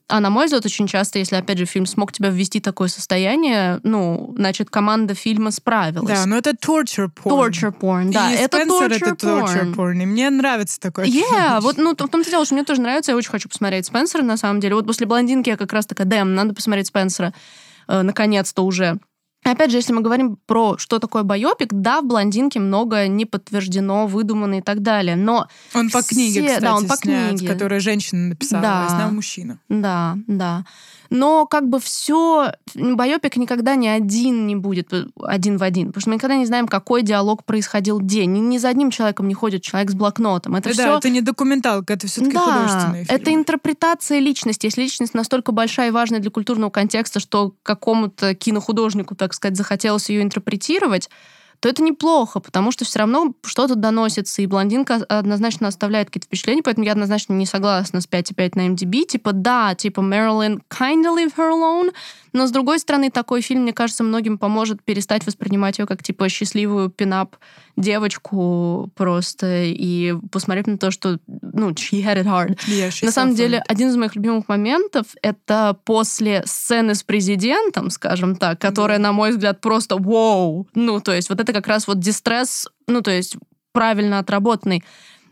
А 0.07 0.19
на 0.19 0.29
мой 0.29 0.45
взгляд, 0.45 0.65
очень 0.65 0.87
часто, 0.87 1.19
если, 1.19 1.35
опять 1.35 1.57
же, 1.57 1.65
фильм 1.65 1.85
смог 1.85 2.11
тебя 2.11 2.29
ввести 2.29 2.59
в 2.59 2.63
такое 2.63 2.87
состояние, 2.87 3.79
ну, 3.83 4.33
значит, 4.37 4.69
команда 4.69 5.15
фильма 5.15 5.51
справилась. 5.51 6.07
Да, 6.07 6.25
но 6.25 6.37
это 6.37 6.51
torture 6.51 7.09
porn. 7.09 7.51
Torture 7.51 7.73
porn, 7.77 8.11
да. 8.11 8.31
И 8.31 8.35
это 8.35 8.57
Спенсер 8.57 8.91
torture, 8.91 9.13
это 9.13 9.27
torture 9.27 9.73
porn. 9.73 10.03
И 10.03 10.05
мне 10.05 10.29
нравится 10.29 10.79
такое. 10.79 11.05
Yeah, 11.05 11.61
вот, 11.61 11.77
ну, 11.77 11.93
в 11.93 11.95
том-то 11.95 12.29
дело, 12.29 12.45
что 12.45 12.55
мне 12.55 12.63
тоже 12.63 12.81
нравится, 12.81 13.11
я 13.11 13.17
очень 13.17 13.31
хочу 13.31 13.49
посмотреть 13.49 13.85
Спенсера, 13.85 14.23
на 14.23 14.37
самом 14.37 14.59
деле. 14.59 14.75
Вот 14.75 14.85
после 14.85 15.07
«Блондинки» 15.07 15.49
я 15.49 15.57
как 15.57 15.71
раз 15.73 15.85
такая, 15.85 16.05
дэм, 16.05 16.35
надо 16.35 16.53
посмотреть 16.53 16.87
Спенсера. 16.87 17.33
Э, 17.87 18.01
наконец-то 18.01 18.63
уже. 18.63 18.99
Опять 19.43 19.71
же, 19.71 19.77
если 19.77 19.93
мы 19.93 20.01
говорим 20.01 20.37
про 20.45 20.77
что 20.77 20.99
такое 20.99 21.23
байопик, 21.23 21.69
да, 21.71 22.01
в 22.01 22.05
«Блондинке» 22.05 22.59
много 22.59 23.07
не 23.07 23.25
подтверждено, 23.25 24.07
выдумано 24.07 24.59
и 24.59 24.61
так 24.61 24.81
далее, 24.81 25.15
но... 25.15 25.47
Он 25.73 25.89
по 25.89 26.01
книге, 26.01 26.41
все... 26.41 26.47
кстати, 26.47 26.63
да, 26.63 26.75
он 26.75 26.87
по 26.87 26.95
снят, 26.95 27.29
книге. 27.29 27.47
которую 27.47 27.81
женщина 27.81 28.29
написала, 28.29 28.61
да. 28.61 28.89
снял 28.89 29.11
мужчина. 29.11 29.59
Да, 29.69 30.17
да. 30.27 30.65
Но 31.13 31.45
как 31.45 31.69
бы 31.69 31.79
все, 31.79 32.53
байопик 32.73 33.37
никогда 33.37 33.75
не 33.75 33.87
один 33.87 34.47
не 34.47 34.55
будет, 34.55 34.91
один 35.21 35.57
в 35.57 35.63
один, 35.63 35.89
потому 35.89 36.01
что 36.01 36.09
мы 36.09 36.15
никогда 36.15 36.35
не 36.37 36.47
знаем, 36.47 36.67
какой 36.67 37.03
диалог 37.03 37.43
происходил 37.43 38.01
день. 38.01 38.33
Ни, 38.33 38.39
ни 38.39 38.57
за 38.57 38.69
одним 38.69 38.89
человеком 38.89 39.27
не 39.27 39.35
ходит 39.35 39.61
человек 39.61 39.91
с 39.91 39.93
блокнотом. 39.93 40.55
Это 40.55 40.69
да, 40.69 40.73
все... 40.73 40.97
это 40.97 41.09
не 41.09 41.21
документалка, 41.21 41.93
это 41.93 42.07
все-таки 42.07 42.33
да, 42.33 42.39
художественный 42.39 43.03
фильм. 43.03 43.15
это 43.15 43.31
интерпретация 43.31 44.17
личности. 44.17 44.65
Если 44.65 44.81
личность 44.81 45.13
настолько 45.13 45.51
большая 45.51 45.89
и 45.89 45.91
важная 45.91 46.19
для 46.19 46.31
культурного 46.31 46.71
контекста, 46.71 47.19
что 47.19 47.53
какому-то 47.61 48.33
кинохудожнику, 48.33 49.13
так 49.13 49.32
сказать, 49.33 49.57
захотелось 49.57 50.09
ее 50.09 50.21
интерпретировать, 50.21 51.09
то 51.59 51.69
это 51.69 51.81
неплохо, 51.81 52.41
потому 52.41 52.71
что 52.71 52.83
все 52.83 52.99
равно 52.99 53.33
что-то 53.45 53.75
доносится, 53.75 54.41
и 54.41 54.47
блондинка 54.47 54.95
однозначно 55.07 55.69
оставляет 55.69 56.07
какие-то 56.07 56.27
впечатления, 56.27 56.61
поэтому 56.61 56.85
я 56.85 56.91
однозначно 56.91 57.33
не 57.33 57.45
согласна 57.45 58.01
с 58.01 58.07
5,5 58.07 58.51
на 58.55 58.67
MDB. 58.67 59.05
Типа, 59.05 59.31
да, 59.31 59.73
типа, 59.73 60.01
Мэрилин 60.01 60.61
kinda 60.69 61.15
leave 61.15 61.35
her 61.37 61.51
alone, 61.51 61.93
но, 62.33 62.47
с 62.47 62.51
другой 62.51 62.79
стороны, 62.79 63.11
такой 63.11 63.41
фильм, 63.41 63.61
мне 63.61 63.73
кажется, 63.73 64.03
многим 64.03 64.37
поможет 64.37 64.83
перестать 64.83 65.25
воспринимать 65.25 65.77
ее 65.79 65.85
как, 65.85 66.03
типа, 66.03 66.27
счастливую 66.29 66.89
пинап 66.89 67.35
девочку 67.77 68.91
просто 68.95 69.63
и 69.65 70.15
посмотреть 70.31 70.67
на 70.67 70.77
то, 70.77 70.91
что, 70.91 71.19
ну, 71.27 71.69
she 71.71 72.03
had 72.03 72.17
it 72.17 72.25
hard. 72.25 72.57
Yeah, 72.67 73.05
на 73.05 73.11
самом 73.11 73.35
деле, 73.35 73.63
один 73.67 73.89
из 73.89 73.95
моих 73.95 74.15
любимых 74.15 74.47
моментов— 74.47 75.07
это 75.21 75.77
после 75.85 76.43
сцены 76.45 76.95
с 76.95 77.03
президентом, 77.03 77.91
скажем 77.91 78.35
так, 78.35 78.59
которая, 78.59 78.97
на 78.97 79.11
мой 79.11 79.31
взгляд, 79.31 79.61
просто 79.61 79.97
вау. 79.97 80.67
Ну, 80.73 80.99
то 81.01 81.13
есть 81.13 81.29
вот 81.29 81.39
это 81.39 81.53
как 81.53 81.67
раз 81.67 81.87
вот 81.87 81.99
дистресс, 81.99 82.67
ну, 82.87 83.01
то 83.01 83.11
есть 83.11 83.37
правильно 83.71 84.19
отработанный 84.19 84.83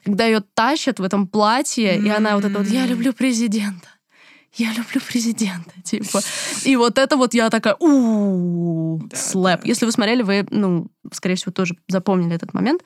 когда 0.04 0.25
ее 0.25 0.41
тащат 0.56 0.99
в 0.99 1.04
этом 1.04 1.28
платье, 1.28 1.95
mm-hmm. 1.95 2.08
и 2.08 2.10
она 2.10 2.36
вот 2.36 2.45
это 2.45 2.58
вот 2.58 2.67
«я 2.67 2.88
люблю 2.88 3.13
президента» 3.13 3.88
я 4.55 4.73
люблю 4.73 5.01
президента, 5.01 5.73
типа. 5.83 6.21
И 6.65 6.75
вот 6.75 6.97
это 6.97 7.17
вот 7.17 7.33
я 7.33 7.49
такая, 7.49 7.75
у 7.79 8.99
слэп. 9.13 9.65
Если 9.65 9.85
вы 9.85 9.91
смотрели, 9.91 10.21
вы, 10.21 10.45
ну, 10.49 10.87
скорее 11.11 11.35
всего, 11.35 11.51
тоже 11.51 11.75
запомнили 11.87 12.35
этот 12.35 12.53
момент. 12.53 12.83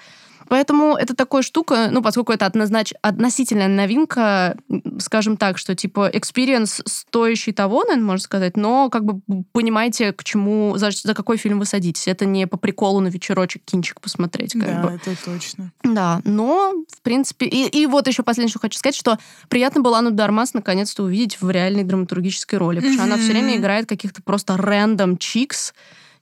Поэтому 0.47 0.95
это 0.95 1.15
такая 1.15 1.41
штука, 1.41 1.89
ну, 1.91 2.01
поскольку 2.01 2.31
это 2.31 2.45
однознач... 2.45 2.93
относительная 3.01 3.67
новинка, 3.67 4.57
скажем 4.99 5.37
так, 5.37 5.57
что, 5.57 5.75
типа, 5.75 6.09
experience 6.09 6.81
стоящий 6.85 7.51
того, 7.51 7.83
наверное, 7.83 8.05
можно 8.05 8.23
сказать, 8.23 8.57
но 8.57 8.89
как 8.89 9.05
бы 9.05 9.21
понимаете, 9.51 10.13
к 10.13 10.23
чему, 10.23 10.77
за, 10.77 10.91
за 10.91 11.13
какой 11.13 11.37
фильм 11.37 11.59
вы 11.59 11.65
садитесь. 11.65 12.07
Это 12.07 12.25
не 12.25 12.47
по 12.47 12.57
приколу 12.57 12.99
на 12.99 13.07
вечерочек 13.07 13.63
кинчик 13.65 14.01
посмотреть. 14.01 14.53
Как 14.53 14.63
да, 14.65 14.81
бы. 14.83 14.93
это 14.93 15.15
точно. 15.23 15.71
Да, 15.83 16.21
но, 16.23 16.73
в 16.91 17.01
принципе... 17.01 17.45
И, 17.45 17.67
и 17.67 17.85
вот 17.87 18.07
еще 18.07 18.23
последнее, 18.23 18.49
что 18.49 18.59
хочу 18.59 18.77
сказать, 18.77 18.95
что 18.95 19.17
приятно 19.49 19.81
было 19.81 19.99
Анну 19.99 20.11
Дармас 20.11 20.53
наконец-то 20.53 21.03
увидеть 21.03 21.41
в 21.41 21.49
реальной 21.49 21.83
драматургической 21.83 22.59
роли, 22.59 22.77
потому 22.77 22.93
что 22.93 23.03
она 23.03 23.17
все 23.17 23.31
время 23.31 23.57
играет 23.57 23.87
каких-то 23.87 24.21
просто 24.21 24.57
рандом 24.57 25.17
чикс, 25.17 25.73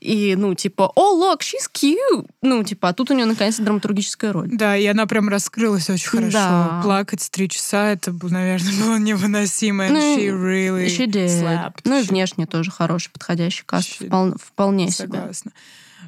и, 0.04 0.36
ну, 0.36 0.54
типа, 0.54 0.92
о, 0.96 1.18
look, 1.18 1.40
she's 1.40 1.70
cute. 1.74 2.28
Ну, 2.42 2.64
типа, 2.64 2.90
а 2.90 2.94
тут 2.94 3.12
у 3.12 3.14
нее 3.14 3.26
наконец-то 3.26 3.64
драматургическая 3.64 4.34
роль. 4.34 4.50
Да, 4.52 4.76
и 4.76 4.86
она 4.86 5.06
прям 5.06 5.30
раскрылась 5.30 5.90
очень 5.90 6.10
хорошо. 6.10 6.32
Да. 6.32 6.82
Плакать 6.84 7.28
три 7.32 7.48
часа, 7.50 7.92
это, 7.92 8.14
наверное, 8.22 8.74
было 8.86 8.98
невыносимо. 8.98 9.86
And 9.88 9.92
Ну, 9.94 10.18
she 10.18 10.28
really 10.30 10.88
She 10.88 11.06
did. 11.08 11.28
slapped. 11.28 11.80
Ну 11.86 12.00
и 12.00 12.04
внешне 12.04 12.46
тоже 12.46 12.70
хороший, 12.72 13.12
подходящий 13.12 13.64
каст. 13.66 14.02
She- 14.02 14.08
Вполне, 14.08 14.34
вполне 14.44 14.92
себе. 14.92 15.08
Согласна. 15.18 15.52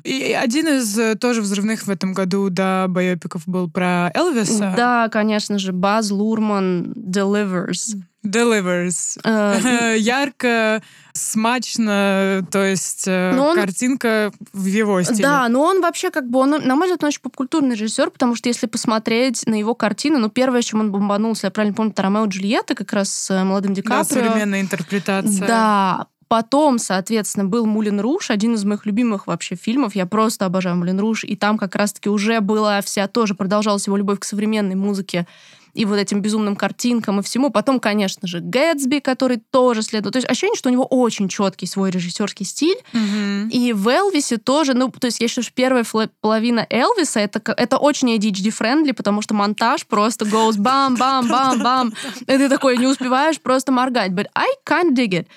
И 0.03 0.34
один 0.34 0.67
из 0.67 0.99
э, 0.99 1.15
тоже 1.15 1.41
взрывных 1.41 1.88
в 1.88 1.89
этом 1.89 2.13
году, 2.13 2.49
да, 2.51 2.88
байопиков 2.88 3.43
был 3.47 3.69
про 3.71 4.12
Элвиса. 4.13 4.73
Да, 4.77 5.10
конечно 5.10 5.58
же, 5.58 5.71
Баз 5.71 6.12
Лурман 6.12 6.91
delivers. 6.93 7.95
Delivers. 8.25 9.19
Э, 9.23 9.95
Ярко, 9.97 10.81
смачно, 11.13 12.45
то 12.51 12.63
есть 12.63 13.05
э, 13.07 13.33
Но 13.35 13.47
он- 13.49 13.55
картинка 13.55 14.31
в 14.53 14.65
его 14.65 15.01
стиле. 15.03 15.23
Да, 15.23 15.47
но 15.49 15.61
он 15.63 15.81
вообще 15.81 16.11
как 16.11 16.29
бы, 16.29 16.39
он, 16.39 16.51
на 16.51 16.75
мой 16.75 16.88
взгляд, 16.88 17.03
он 17.03 17.07
очень 17.07 17.21
попкультурный 17.21 17.75
режиссер, 17.75 18.09
потому 18.11 18.35
что 18.35 18.49
если 18.49 18.67
посмотреть 18.67 19.45
на 19.47 19.55
его 19.55 19.75
картину, 19.75 20.19
ну, 20.19 20.29
первое, 20.29 20.61
чем 20.61 20.81
он 20.81 20.91
бомбанулся, 20.91 21.47
я 21.47 21.51
правильно 21.51 21.75
помню, 21.75 21.91
это 21.91 22.03
Ромео 22.03 22.25
и 22.25 22.29
Джульетта, 22.29 22.75
как 22.75 22.91
раз 22.93 23.09
с 23.11 23.43
молодым 23.43 23.73
Ди 23.73 23.81
Да, 23.81 24.03
Каприо. 24.03 24.23
современная 24.23 24.61
интерпретация. 24.61 25.47
Да, 25.47 26.07
Потом, 26.27 26.79
соответственно, 26.79 27.45
был 27.45 27.67
Мулин 27.67 27.99
Руш, 27.99 28.31
один 28.31 28.55
из 28.55 28.65
моих 28.65 28.88
любимых 28.88 29.27
вообще 29.27 29.55
фильмов. 29.55 29.95
Я 29.95 30.07
просто 30.07 30.47
обожаю 30.47 30.75
Мулин 30.75 30.99
Руш. 30.99 31.23
И 31.23 31.35
там 31.35 31.55
как 31.59 31.75
раз-таки 31.75 32.09
уже 32.09 32.39
была 32.41 32.81
вся, 32.81 33.07
тоже 33.07 33.35
продолжалась 33.35 33.85
его 33.85 33.95
любовь 33.95 34.19
к 34.19 34.23
современной 34.23 34.73
музыке 34.73 35.27
и 35.75 35.83
вот 35.85 35.97
этим 35.97 36.21
безумным 36.21 36.55
картинкам 36.55 37.19
и 37.19 37.23
всему. 37.23 37.51
Потом, 37.51 37.79
конечно 37.79 38.27
же, 38.27 38.39
Гэтсби, 38.39 38.99
который 38.99 39.38
тоже 39.51 39.81
следует. 39.81 40.13
То 40.13 40.17
есть 40.17 40.29
ощущение, 40.29 40.57
что 40.57 40.69
у 40.69 40.71
него 40.71 40.85
очень 40.85 41.27
четкий 41.27 41.67
свой 41.67 41.91
режиссерский 41.91 42.45
стиль. 42.45 42.77
Мгм. 42.93 43.49
И 43.49 43.73
в 43.73 43.88
Элвисе 43.88 44.38
тоже, 44.38 44.73
ну, 44.73 44.89
то 44.89 45.05
есть 45.05 45.19
я 45.19 45.27
считаю, 45.27 45.43
что 45.43 45.53
первая 45.53 45.85
половина 46.21 46.65
Элвиса 46.69 47.19
это, 47.19 47.41
это 47.57 47.77
очень 47.77 48.15
ADHD-friendly, 48.15 48.93
потому 48.93 49.21
что 49.21 49.33
монтаж 49.33 49.85
просто 49.85 50.25
goes 50.25 50.57
бам-бам-бам-бам. 50.57 51.93
И 52.21 52.25
ты 52.25 52.49
такой 52.49 52.77
не 52.77 52.88
успеваешь 52.88 53.39
просто 53.41 53.71
моргать. 53.73 54.11
But 54.11 54.27
I 54.33 54.47
can 54.65 54.95
dig 54.95 55.09
it. 55.09 55.27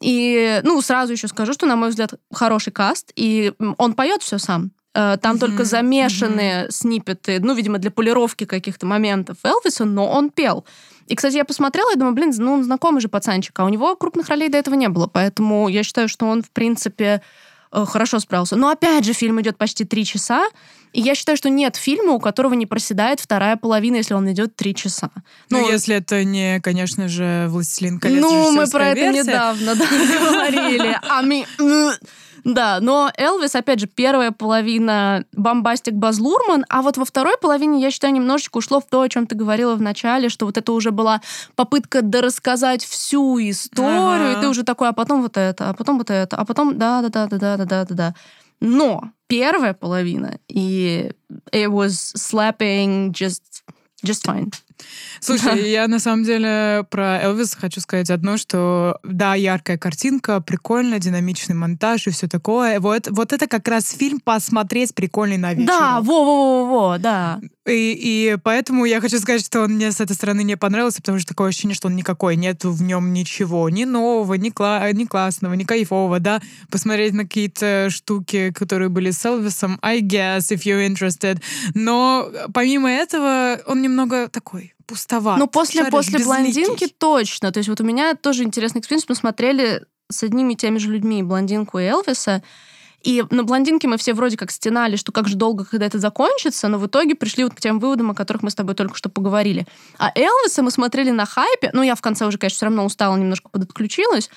И, 0.00 0.60
ну, 0.64 0.82
сразу 0.82 1.12
еще 1.12 1.28
скажу, 1.28 1.52
что, 1.52 1.66
на 1.66 1.76
мой 1.76 1.90
взгляд, 1.90 2.14
хороший 2.32 2.72
каст, 2.72 3.12
и 3.14 3.52
он 3.78 3.94
поет 3.94 4.22
все 4.22 4.38
сам. 4.38 4.72
Э, 4.94 5.16
Там 5.20 5.38
только 5.38 5.62
Мгм, 5.62 5.64
замешаны 5.64 6.66
сниппеты, 6.70 7.40
ну, 7.40 7.54
видимо, 7.54 7.78
для 7.78 7.90
полировки 7.90 8.44
каких-то 8.44 8.86
моментов 8.86 9.38
Элвиса, 9.42 9.84
но 9.84 10.08
он 10.08 10.30
пел. 10.30 10.64
И, 11.08 11.16
кстати, 11.16 11.36
я 11.36 11.44
посмотрела 11.44 11.92
и 11.92 11.96
думаю, 11.96 12.14
блин, 12.14 12.32
ну, 12.38 12.54
он 12.54 12.64
знакомый 12.64 13.00
же 13.00 13.08
пацанчик, 13.08 13.58
а 13.58 13.64
у 13.64 13.68
него 13.68 13.94
крупных 13.96 14.28
ролей 14.28 14.48
до 14.48 14.56
этого 14.58 14.74
не 14.74 14.88
было, 14.88 15.06
поэтому 15.06 15.68
я 15.68 15.82
считаю, 15.82 16.08
что 16.08 16.26
он, 16.26 16.42
в 16.42 16.50
принципе, 16.50 17.20
э, 17.72 17.84
хорошо 17.86 18.20
справился. 18.20 18.56
Но 18.56 18.68
опять 18.70 19.04
же, 19.04 19.12
фильм 19.12 19.40
идет 19.40 19.58
почти 19.58 19.84
три 19.84 20.04
часа, 20.04 20.46
и 20.92 21.00
я 21.00 21.16
считаю, 21.16 21.36
что 21.36 21.50
нет 21.50 21.74
фильма, 21.74 22.12
у 22.12 22.20
которого 22.20 22.54
не 22.54 22.66
проседает 22.66 23.18
вторая 23.18 23.56
половина, 23.56 23.96
если 23.96 24.14
он 24.14 24.30
идет 24.30 24.54
три 24.54 24.76
часа. 24.76 25.10
Ну, 25.50 25.58
ну 25.60 25.68
если 25.70 25.96
это 25.96 26.22
не, 26.22 26.60
конечно 26.60 27.08
же, 27.08 27.46
«Властелин 27.48 27.98
колец», 27.98 28.22
Ну, 28.22 28.52
мы 28.52 28.68
про 28.68 28.90
это 28.90 29.00
версия. 29.00 29.22
недавно 29.24 29.74
да, 29.74 29.86
говорили. 30.20 30.98
Да, 32.44 32.78
но 32.80 33.10
Элвис, 33.16 33.54
опять 33.54 33.80
же, 33.80 33.86
первая 33.86 34.30
половина 34.30 35.24
бомбастик 35.32 35.94
Баз 35.94 36.18
Лурман, 36.18 36.66
а 36.68 36.82
вот 36.82 36.98
во 36.98 37.06
второй 37.06 37.38
половине, 37.38 37.80
я 37.80 37.90
считаю, 37.90 38.12
немножечко 38.12 38.58
ушло 38.58 38.80
в 38.80 38.86
то, 38.86 39.00
о 39.00 39.08
чем 39.08 39.26
ты 39.26 39.34
говорила 39.34 39.74
в 39.74 39.80
начале, 39.80 40.28
что 40.28 40.44
вот 40.44 40.58
это 40.58 40.72
уже 40.72 40.90
была 40.90 41.22
попытка 41.56 42.02
дорассказать 42.02 42.84
всю 42.84 43.38
историю, 43.38 44.30
ага. 44.30 44.38
и 44.38 44.40
ты 44.42 44.48
уже 44.48 44.62
такой, 44.62 44.90
а 44.90 44.92
потом 44.92 45.22
вот 45.22 45.38
это, 45.38 45.70
а 45.70 45.74
потом 45.74 45.96
вот 45.96 46.10
это, 46.10 46.36
а 46.36 46.44
потом 46.44 46.76
да-да-да-да-да-да-да-да. 46.78 48.14
Но 48.60 49.10
первая 49.26 49.72
половина, 49.72 50.38
и 50.48 51.12
it 51.50 51.68
was 51.70 52.14
slapping 52.14 53.10
just, 53.10 53.64
just 54.04 54.26
fine. 54.26 54.52
Слушай, 55.20 55.70
я 55.70 55.88
на 55.88 55.98
самом 55.98 56.24
деле 56.24 56.84
про 56.90 57.22
Элвиса 57.22 57.56
хочу 57.58 57.80
сказать 57.80 58.10
одно, 58.10 58.36
что 58.36 58.98
да, 59.02 59.34
яркая 59.34 59.78
картинка, 59.78 60.40
прикольно, 60.40 60.98
динамичный 60.98 61.54
монтаж 61.54 62.06
и 62.06 62.10
все 62.10 62.28
такое. 62.28 62.80
Вот, 62.80 63.08
вот 63.10 63.32
это 63.32 63.46
как 63.46 63.66
раз 63.68 63.90
фильм 63.90 64.20
посмотреть 64.20 64.94
прикольный 64.94 65.38
на 65.38 65.54
вечер. 65.54 65.68
Да, 65.68 66.00
во-во-во, 66.00 66.98
да. 66.98 67.40
И, 67.66 67.96
и 67.98 68.36
поэтому 68.42 68.84
я 68.84 69.00
хочу 69.00 69.18
сказать, 69.18 69.44
что 69.44 69.62
он 69.62 69.72
мне 69.72 69.90
с 69.90 70.00
этой 70.00 70.12
стороны 70.14 70.42
не 70.42 70.56
понравился, 70.56 71.00
потому 71.00 71.18
что 71.18 71.28
такое 71.28 71.48
ощущение, 71.48 71.74
что 71.74 71.88
он 71.88 71.96
никакой, 71.96 72.36
нет 72.36 72.64
в 72.64 72.82
нем 72.82 73.14
ничего, 73.14 73.70
ни 73.70 73.84
нового, 73.84 74.34
ни, 74.34 74.50
кла- 74.50 74.92
ни 74.92 75.04
классного, 75.06 75.54
ни 75.54 75.64
кайфового, 75.64 76.20
да. 76.20 76.42
Посмотреть 76.70 77.14
на 77.14 77.22
какие-то 77.22 77.88
штуки, 77.90 78.52
которые 78.54 78.90
были 78.90 79.10
с 79.10 79.24
Элвисом, 79.24 79.78
I 79.80 80.02
guess, 80.02 80.50
if 80.50 80.64
you're 80.64 80.86
interested. 80.86 81.40
Но 81.72 82.30
помимо 82.52 82.90
этого, 82.90 83.58
он 83.66 83.80
немного 83.80 84.28
такой 84.28 84.63
пустоват. 84.86 85.38
Ну, 85.38 85.46
после, 85.46 85.80
Шаришь, 85.80 85.92
после 85.92 86.18
блондинки 86.18 86.86
точно. 86.86 87.52
То 87.52 87.58
есть 87.58 87.68
вот 87.68 87.80
у 87.80 87.84
меня 87.84 88.14
тоже 88.14 88.44
интересный 88.44 88.80
experience. 88.80 89.08
Мы 89.08 89.14
смотрели 89.14 89.84
с 90.10 90.22
одними 90.22 90.52
и 90.52 90.56
теми 90.56 90.78
же 90.78 90.90
людьми 90.90 91.22
блондинку 91.22 91.78
и 91.78 91.84
Элвиса. 91.84 92.42
И 93.02 93.22
на 93.30 93.44
блондинке 93.44 93.86
мы 93.86 93.98
все 93.98 94.14
вроде 94.14 94.38
как 94.38 94.50
стенали, 94.50 94.96
что 94.96 95.12
как 95.12 95.28
же 95.28 95.36
долго, 95.36 95.66
когда 95.66 95.84
это 95.84 95.98
закончится, 95.98 96.68
но 96.68 96.78
в 96.78 96.86
итоге 96.86 97.14
пришли 97.14 97.44
вот 97.44 97.54
к 97.54 97.60
тем 97.60 97.78
выводам, 97.78 98.10
о 98.10 98.14
которых 98.14 98.42
мы 98.42 98.50
с 98.50 98.54
тобой 98.54 98.74
только 98.74 98.96
что 98.96 99.10
поговорили. 99.10 99.66
А 99.98 100.10
Элвиса 100.14 100.62
мы 100.62 100.70
смотрели 100.70 101.10
на 101.10 101.26
хайпе, 101.26 101.68
ну, 101.74 101.82
я 101.82 101.96
в 101.96 102.00
конце 102.00 102.24
уже, 102.26 102.38
конечно, 102.38 102.56
все 102.56 102.66
равно 102.66 102.86
устала, 102.86 103.14
немножко 103.16 103.50
подотключилась, 103.50 104.30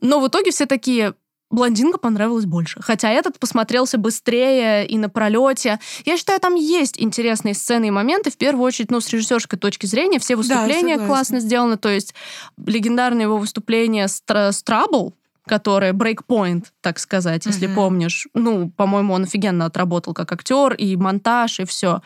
но 0.00 0.18
в 0.18 0.26
итоге 0.26 0.50
все 0.50 0.66
такие, 0.66 1.14
Блондинка 1.50 1.98
понравилась 1.98 2.44
больше. 2.44 2.80
Хотя 2.82 3.10
этот 3.10 3.38
посмотрелся 3.38 3.96
быстрее 3.96 4.86
и 4.86 4.98
на 4.98 5.08
пролете. 5.08 5.80
Я 6.04 6.16
считаю, 6.18 6.40
там 6.40 6.54
есть 6.54 7.00
интересные 7.00 7.54
сцены 7.54 7.86
и 7.88 7.90
моменты. 7.90 8.30
В 8.30 8.36
первую 8.36 8.64
очередь, 8.64 8.90
ну, 8.90 9.00
с 9.00 9.08
режиссерской 9.08 9.58
точки 9.58 9.86
зрения, 9.86 10.18
все 10.18 10.36
выступления 10.36 10.98
да, 10.98 11.06
классно 11.06 11.40
сделаны. 11.40 11.78
То 11.78 11.88
есть 11.88 12.14
легендарное 12.64 13.22
его 13.22 13.38
выступление 13.38 14.08
с, 14.08 14.22
с 14.26 14.62
Trouble, 14.62 15.12
которое 15.46 15.94
breakpoint, 15.94 16.66
так 16.82 16.98
сказать, 16.98 17.46
mm-hmm. 17.46 17.50
если 17.50 17.66
помнишь. 17.66 18.28
Ну, 18.34 18.70
по-моему, 18.70 19.14
он 19.14 19.22
офигенно 19.22 19.64
отработал 19.64 20.12
как 20.12 20.30
актер, 20.30 20.74
и 20.74 20.96
монтаж, 20.96 21.60
и 21.60 21.64
все 21.64 22.02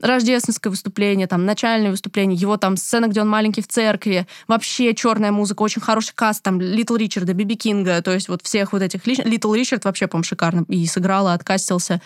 рождественское 0.00 0.70
выступление, 0.70 1.26
там, 1.26 1.44
начальное 1.44 1.90
выступление, 1.90 2.36
его 2.36 2.56
там 2.56 2.76
сцена, 2.76 3.06
где 3.06 3.20
он 3.20 3.28
маленький 3.28 3.62
в 3.62 3.68
церкви, 3.68 4.26
вообще 4.48 4.94
черная 4.94 5.32
музыка, 5.32 5.62
очень 5.62 5.82
хороший 5.82 6.14
каст, 6.14 6.42
там, 6.42 6.60
Литл 6.60 6.96
Ричарда, 6.96 7.32
Биби 7.32 7.56
Кинга, 7.56 8.02
то 8.02 8.12
есть 8.12 8.28
вот 8.28 8.42
всех 8.42 8.72
вот 8.72 8.82
этих... 8.82 9.06
Литл 9.06 9.54
Ричард 9.54 9.84
вообще, 9.84 10.06
по-моему, 10.06 10.24
шикарно 10.24 10.64
и 10.68 10.86
сыграл, 10.86 11.28
и 11.28 11.32
откастился. 11.32 12.00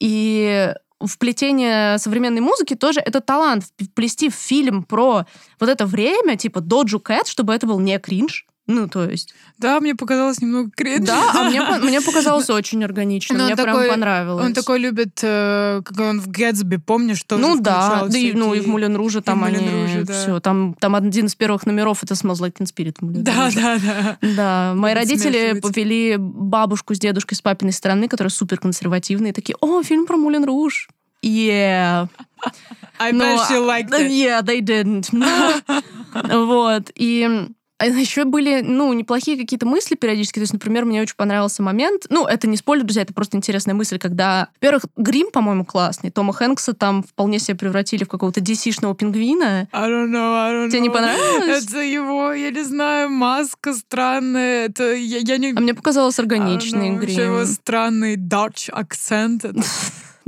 И 0.00 0.72
вплетение 1.04 1.98
современной 1.98 2.40
музыки 2.40 2.74
тоже 2.74 3.00
это 3.00 3.20
талант. 3.20 3.64
Вплести 3.78 4.30
в 4.30 4.34
фильм 4.34 4.82
про 4.82 5.26
вот 5.60 5.68
это 5.68 5.86
время, 5.86 6.36
типа 6.36 6.60
Доджу 6.60 7.00
Кэт, 7.00 7.26
чтобы 7.26 7.54
это 7.54 7.66
был 7.66 7.80
не 7.80 7.98
кринж, 7.98 8.46
ну, 8.66 8.88
то 8.88 9.08
есть... 9.08 9.32
Да, 9.58 9.78
мне 9.80 9.94
показалось 9.94 10.40
немного 10.40 10.70
кринж. 10.74 11.06
Да, 11.06 11.30
а 11.34 11.44
мне, 11.48 11.62
мне 11.62 12.00
показалось 12.04 12.50
очень 12.50 12.82
органично. 12.84 13.44
мне 13.44 13.54
такой, 13.54 13.84
прям 13.84 13.88
понравилось. 13.90 14.44
Он 14.44 14.54
такой 14.54 14.80
любит, 14.80 15.20
э, 15.22 15.82
как 15.84 16.00
он 16.00 16.20
в 16.20 16.28
Гэтсби, 16.28 16.76
помнишь, 16.76 17.18
что 17.18 17.36
Ну 17.36 17.60
да, 17.60 18.06
да 18.08 18.18
и, 18.18 18.32
ну 18.32 18.54
и 18.54 18.60
в 18.60 18.66
Мулен 18.66 18.96
Руже 18.96 19.22
там 19.22 19.44
они... 19.44 19.68
Руже, 19.68 20.04
да. 20.04 20.12
Все, 20.12 20.40
там, 20.40 20.74
там 20.80 20.96
один 20.96 21.26
из 21.26 21.36
первых 21.36 21.64
номеров 21.64 22.02
это 22.02 22.14
Smells 22.14 22.40
Like 22.40 22.54
Teen 22.54 22.66
Spirit. 22.66 22.96
Да, 23.00 23.50
да, 23.54 23.78
да. 23.78 24.18
Да, 24.20 24.72
мои 24.74 24.94
родители 24.94 25.60
повели 25.60 26.16
бабушку 26.18 26.94
с 26.94 26.98
дедушкой 26.98 27.36
с 27.36 27.42
папиной 27.42 27.72
стороны, 27.72 28.08
которые 28.08 28.32
супер 28.32 28.58
консервативные, 28.58 29.32
такие, 29.32 29.56
о, 29.60 29.82
фильм 29.84 30.06
про 30.06 30.16
Мулен 30.16 30.44
Руж. 30.44 30.88
Yeah. 31.22 32.08
I 32.98 33.12
bet 33.12 33.48
she 33.48 33.58
liked 33.58 33.92
it. 33.92 34.10
Yeah, 34.10 34.42
they 34.42 34.60
didn't. 34.60 35.10
вот, 36.46 36.90
и 36.94 37.48
а 37.78 37.86
еще 37.86 38.24
были, 38.24 38.62
ну, 38.62 38.92
неплохие 38.94 39.36
какие-то 39.36 39.66
мысли 39.66 39.96
периодически. 39.96 40.36
То 40.36 40.42
есть, 40.42 40.52
например, 40.54 40.86
мне 40.86 41.02
очень 41.02 41.16
понравился 41.16 41.62
момент. 41.62 42.06
Ну, 42.08 42.26
это 42.26 42.46
не 42.46 42.56
спойлер, 42.56 42.84
друзья, 42.84 43.02
это 43.02 43.12
просто 43.12 43.36
интересная 43.36 43.74
мысль, 43.74 43.98
когда, 43.98 44.48
во-первых, 44.54 44.84
грим, 44.96 45.30
по-моему, 45.30 45.64
классный. 45.66 46.10
Тома 46.10 46.32
Хэнкса 46.32 46.72
там 46.72 47.02
вполне 47.02 47.38
себе 47.38 47.56
превратили 47.56 48.04
в 48.04 48.08
какого-то 48.08 48.40
DC-шного 48.40 48.94
пингвина. 48.94 49.68
I 49.72 49.90
don't 49.90 50.10
know, 50.10 50.34
I 50.34 50.52
don't 50.52 50.70
Тебе 50.70 50.78
know. 50.78 50.82
не 50.82 50.90
понравилось? 50.90 51.64
Это 51.64 51.80
его, 51.80 52.32
я 52.32 52.50
не 52.50 52.64
знаю, 52.64 53.10
маска 53.10 53.74
странная. 53.74 54.66
Это 54.66 54.94
я, 54.94 55.18
я 55.18 55.36
не... 55.36 55.52
А 55.52 55.60
мне 55.60 55.74
показалось 55.74 56.18
органичный 56.18 56.90
know, 56.90 56.98
грим. 56.98 57.20
его 57.20 57.44
странный 57.44 58.16
Dutch 58.16 58.70
акцент. 58.70 59.44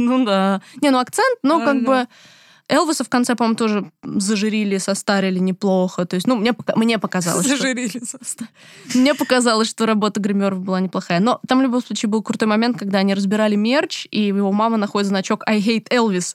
Ну 0.00 0.24
да. 0.24 0.62
Не, 0.80 0.90
ну 0.90 1.00
акцент, 1.00 1.40
но 1.42 1.58
как 1.58 1.82
бы 1.82 2.06
Элвиса 2.68 3.02
в 3.02 3.08
конце, 3.08 3.34
по-моему, 3.34 3.56
тоже 3.56 3.90
зажирили, 4.02 4.78
состарили 4.78 5.38
неплохо. 5.38 6.04
То 6.04 6.16
есть, 6.16 6.26
ну, 6.26 6.36
мне, 6.36 6.54
мне 6.76 6.98
показалось, 6.98 7.46
Зажирили, 7.46 7.88
что... 7.88 8.06
состарили. 8.06 8.52
Мне 8.94 9.14
показалось, 9.14 9.68
что 9.68 9.86
работа 9.86 10.20
гримеров 10.20 10.60
была 10.60 10.80
неплохая. 10.80 11.20
Но 11.20 11.40
там 11.48 11.60
в 11.60 11.62
любом 11.62 11.82
случае 11.82 12.10
был 12.10 12.22
крутой 12.22 12.48
момент, 12.48 12.78
когда 12.78 12.98
они 12.98 13.14
разбирали 13.14 13.56
мерч, 13.56 14.06
и 14.10 14.26
его 14.26 14.52
мама 14.52 14.76
находит 14.76 15.08
значок 15.08 15.42
«I 15.46 15.60
hate 15.60 15.88
Elvis». 15.88 16.34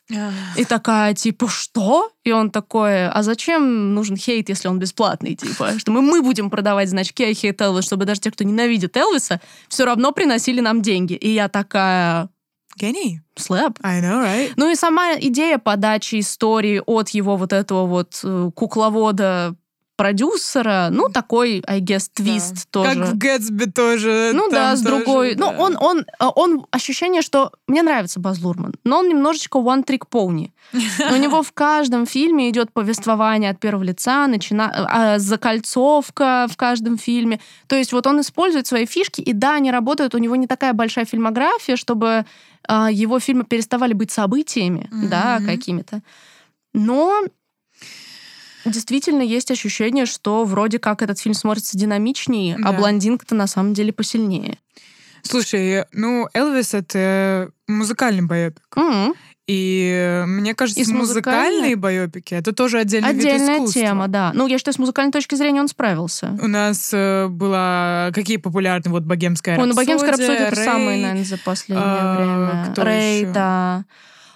И 0.58 0.66
такая, 0.66 1.14
типа, 1.14 1.48
что? 1.48 2.10
И 2.24 2.32
он 2.32 2.50
такой, 2.50 3.08
а 3.08 3.22
зачем 3.22 3.94
нужен 3.94 4.18
хейт, 4.18 4.50
если 4.50 4.68
он 4.68 4.80
бесплатный? 4.80 5.36
Типа, 5.36 5.78
что 5.78 5.92
мы, 5.92 6.02
мы 6.02 6.22
будем 6.22 6.50
продавать 6.50 6.90
значки 6.90 7.24
«I 7.24 7.34
hate 7.34 7.58
Elvis», 7.58 7.84
чтобы 7.84 8.06
даже 8.06 8.22
те, 8.22 8.32
кто 8.32 8.44
ненавидит 8.44 8.98
Элвиса, 8.98 9.40
все 9.68 9.86
равно 9.86 10.12
приносили 10.12 10.62
нам 10.62 10.82
деньги. 10.82 11.14
И 11.14 11.30
я 11.30 11.48
такая, 11.48 12.30
Гений. 12.76 13.22
Слэп. 13.36 13.80
I 13.84 14.02
know, 14.02 14.24
right? 14.24 14.54
Ну 14.56 14.70
и 14.70 14.76
сама 14.76 15.16
идея 15.20 15.58
подачи 15.58 16.20
истории 16.20 16.82
от 16.86 17.10
его 17.10 17.38
вот 17.38 17.54
этого 17.54 17.86
вот 17.86 18.20
э, 18.24 18.52
кукловода 18.56 19.56
продюсера, 19.96 20.90
ну, 20.92 21.08
такой, 21.10 21.64
I 21.68 21.80
guess, 21.80 22.10
твист 22.14 22.56
да. 22.56 22.62
тоже. 22.72 23.00
Как 23.00 23.10
в 23.10 23.18
Гэтсби 23.18 23.66
тоже. 23.66 24.32
Ну 24.34 24.50
да, 24.50 24.76
с 24.76 24.82
тоже, 24.82 24.96
другой. 24.96 25.36
Да. 25.36 25.52
Ну, 25.52 25.62
он, 25.62 25.78
он, 25.80 26.06
а, 26.20 26.30
он, 26.30 26.66
ощущение, 26.72 27.22
что 27.22 27.52
мне 27.68 27.84
нравится 27.84 28.20
Баз 28.20 28.42
Лурман, 28.42 28.74
но 28.84 29.00
он 29.00 29.08
немножечко 29.08 29.60
one-trick 29.60 30.04
pony. 30.12 30.52
У 30.74 31.16
него 31.16 31.44
в 31.44 31.52
каждом 31.52 32.08
фильме 32.08 32.50
идет 32.50 32.74
повествование 32.74 33.52
от 33.52 33.60
первого 33.60 33.84
лица, 33.84 34.26
начина... 34.28 34.72
а, 34.74 35.20
закольцовка 35.20 36.48
в 36.50 36.58
каждом 36.58 36.98
фильме. 36.98 37.40
То 37.68 37.76
есть 37.76 37.94
вот 37.94 38.08
он 38.08 38.22
использует 38.22 38.66
свои 38.66 38.86
фишки, 38.86 39.22
и 39.22 39.32
да, 39.34 39.56
они 39.56 39.72
работают, 39.72 40.16
у 40.16 40.18
него 40.18 40.36
не 40.36 40.48
такая 40.48 40.74
большая 40.74 41.06
фильмография, 41.06 41.76
чтобы 41.76 42.08
а, 42.08 42.26
его 42.70 43.20
фильмы 43.20 43.44
переставали 43.46 43.94
быть 43.94 44.12
событиями, 44.12 44.90
mm-hmm. 44.92 45.08
да, 45.10 45.40
какими-то. 45.46 46.02
Но 46.74 47.24
действительно 48.66 49.22
есть 49.22 49.52
ощущение, 49.52 50.06
что 50.06 50.46
вроде 50.46 50.80
как 50.80 51.02
этот 51.02 51.20
фильм 51.20 51.36
смотрится 51.36 51.78
динамичнее, 51.78 52.56
а 52.56 52.60
да. 52.60 52.70
а 52.70 52.74
блондинка-то 52.74 53.36
на 53.36 53.48
самом 53.48 53.74
деле 53.74 53.92
посильнее. 53.92 54.58
Слушай, 55.24 55.86
ну, 55.94 56.28
Элвис— 56.34 56.74
это 56.76 57.50
музыкальный 57.68 58.24
боепик. 58.24 58.64
Mm-hmm. 58.76 59.16
И 59.48 59.83
мне 60.26 60.54
кажется, 60.54 60.82
и 60.82 60.94
музыкальные 60.94 61.76
байопики 61.76 62.34
это 62.34 62.54
тоже 62.54 62.80
отдельный 62.80 63.10
Отдельная 63.10 63.60
вид 63.60 63.70
тема, 63.70 64.08
да. 64.08 64.32
Ну, 64.34 64.48
я 64.48 64.58
считаю, 64.58 64.76
с 64.76 64.80
музыкальной 64.80 65.12
точки 65.12 65.36
зрения 65.36 65.62
он 65.62 65.68
справился. 65.68 66.38
У 66.42 66.48
нас 66.48 66.92
э, 66.94 67.28
была... 67.28 68.12
Какие 68.14 68.38
популярны? 68.38 68.92
Вот 68.92 69.04
«Богемская 69.04 69.56
рапсодия», 69.56 69.64
Ой, 69.64 69.70
ну 69.70 69.76
«Богемская 69.76 70.12
рапсодия»— 70.12 70.48
это 70.48 70.56
самый, 70.56 71.02
наверное, 71.02 71.26
за 71.26 71.38
последнее 71.38 71.86
а, 71.86 72.16
время. 72.16 72.72
Кто 72.72 72.84
Рэй, 72.84 73.22
еще? 73.22 73.32
да. 73.32 73.86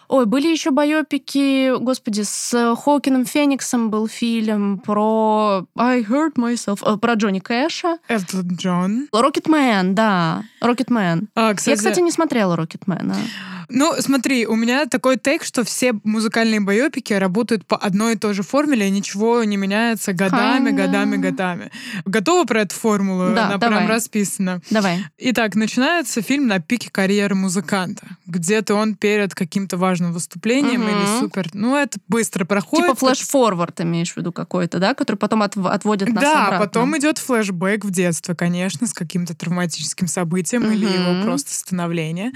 Ой, 0.09 0.25
были 0.25 0.47
еще 0.47 0.71
байопики, 0.71 1.77
господи, 1.77 2.21
с 2.23 2.75
Хоукином 2.77 3.25
Фениксом 3.25 3.89
был 3.89 4.07
фильм 4.07 4.79
про 4.79 5.65
I 5.75 6.01
Hurt 6.01 6.35
Myself, 6.35 6.79
э, 6.85 6.97
про 6.97 7.15
Джонни 7.15 7.39
Кэша. 7.39 7.97
Элтон 8.07 8.47
Джон. 8.55 9.07
Рокетмен, 9.11 9.95
да. 9.95 10.43
Рокетмен. 10.61 11.27
А, 11.35 11.53
кстати... 11.53 11.71
Я, 11.71 11.75
кстати, 11.75 11.99
не 11.99 12.11
смотрела 12.11 12.55
Рокетмена. 12.55 13.15
Ну, 13.69 13.93
смотри, 13.99 14.45
у 14.45 14.55
меня 14.55 14.85
такой 14.85 15.17
тейк, 15.17 15.43
что 15.43 15.63
все 15.63 15.93
музыкальные 16.03 16.61
байопики 16.61 17.13
работают 17.13 17.65
по 17.65 17.75
одной 17.75 18.13
и 18.13 18.17
той 18.17 18.33
же 18.33 18.43
формуле, 18.43 18.87
и 18.87 18.89
ничего 18.89 19.43
не 19.43 19.57
меняется 19.57 20.13
годами, 20.13 20.65
Хайна. 20.65 20.71
годами, 20.71 21.17
годами. 21.17 21.71
Готова 22.05 22.45
про 22.45 22.61
эту 22.61 22.75
формулу? 22.75 23.33
Да, 23.33 23.47
Она 23.47 23.57
давай. 23.57 23.79
прям 23.79 23.89
расписана. 23.89 24.61
Давай. 24.69 25.03
Итак, 25.17 25.55
начинается 25.55 26.21
фильм 26.21 26.47
на 26.47 26.59
пике 26.59 26.89
карьеры 26.89 27.35
музыканта. 27.35 28.07
Где-то 28.25 28.75
он 28.75 28.95
перед 28.95 29.35
каким-то 29.35 29.77
важным 29.77 30.13
выступлением 30.13 30.83
угу. 30.83 30.89
или 30.89 31.19
супер... 31.19 31.49
Ну, 31.53 31.75
это 31.75 31.99
быстро 32.07 32.45
проходит. 32.45 32.85
Типа 32.85 32.95
флеш-форвард 32.95 33.81
имеешь 33.81 34.13
в 34.13 34.17
виду 34.17 34.31
какой-то, 34.31 34.79
да? 34.79 34.93
Который 34.93 35.17
потом 35.17 35.41
от, 35.41 35.57
отводит 35.57 36.09
нас 36.09 36.23
Да, 36.23 36.45
обратно. 36.45 36.65
потом 36.65 36.97
идет 36.97 37.17
флешбэк 37.17 37.83
в 37.83 37.91
детство, 37.91 38.33
конечно, 38.33 38.87
с 38.87 38.93
каким-то 38.93 39.35
травматическим 39.35 40.07
событием 40.07 40.63
угу. 40.63 40.71
или 40.71 40.85
его 40.85 41.23
просто 41.23 41.53
становление. 41.53 42.31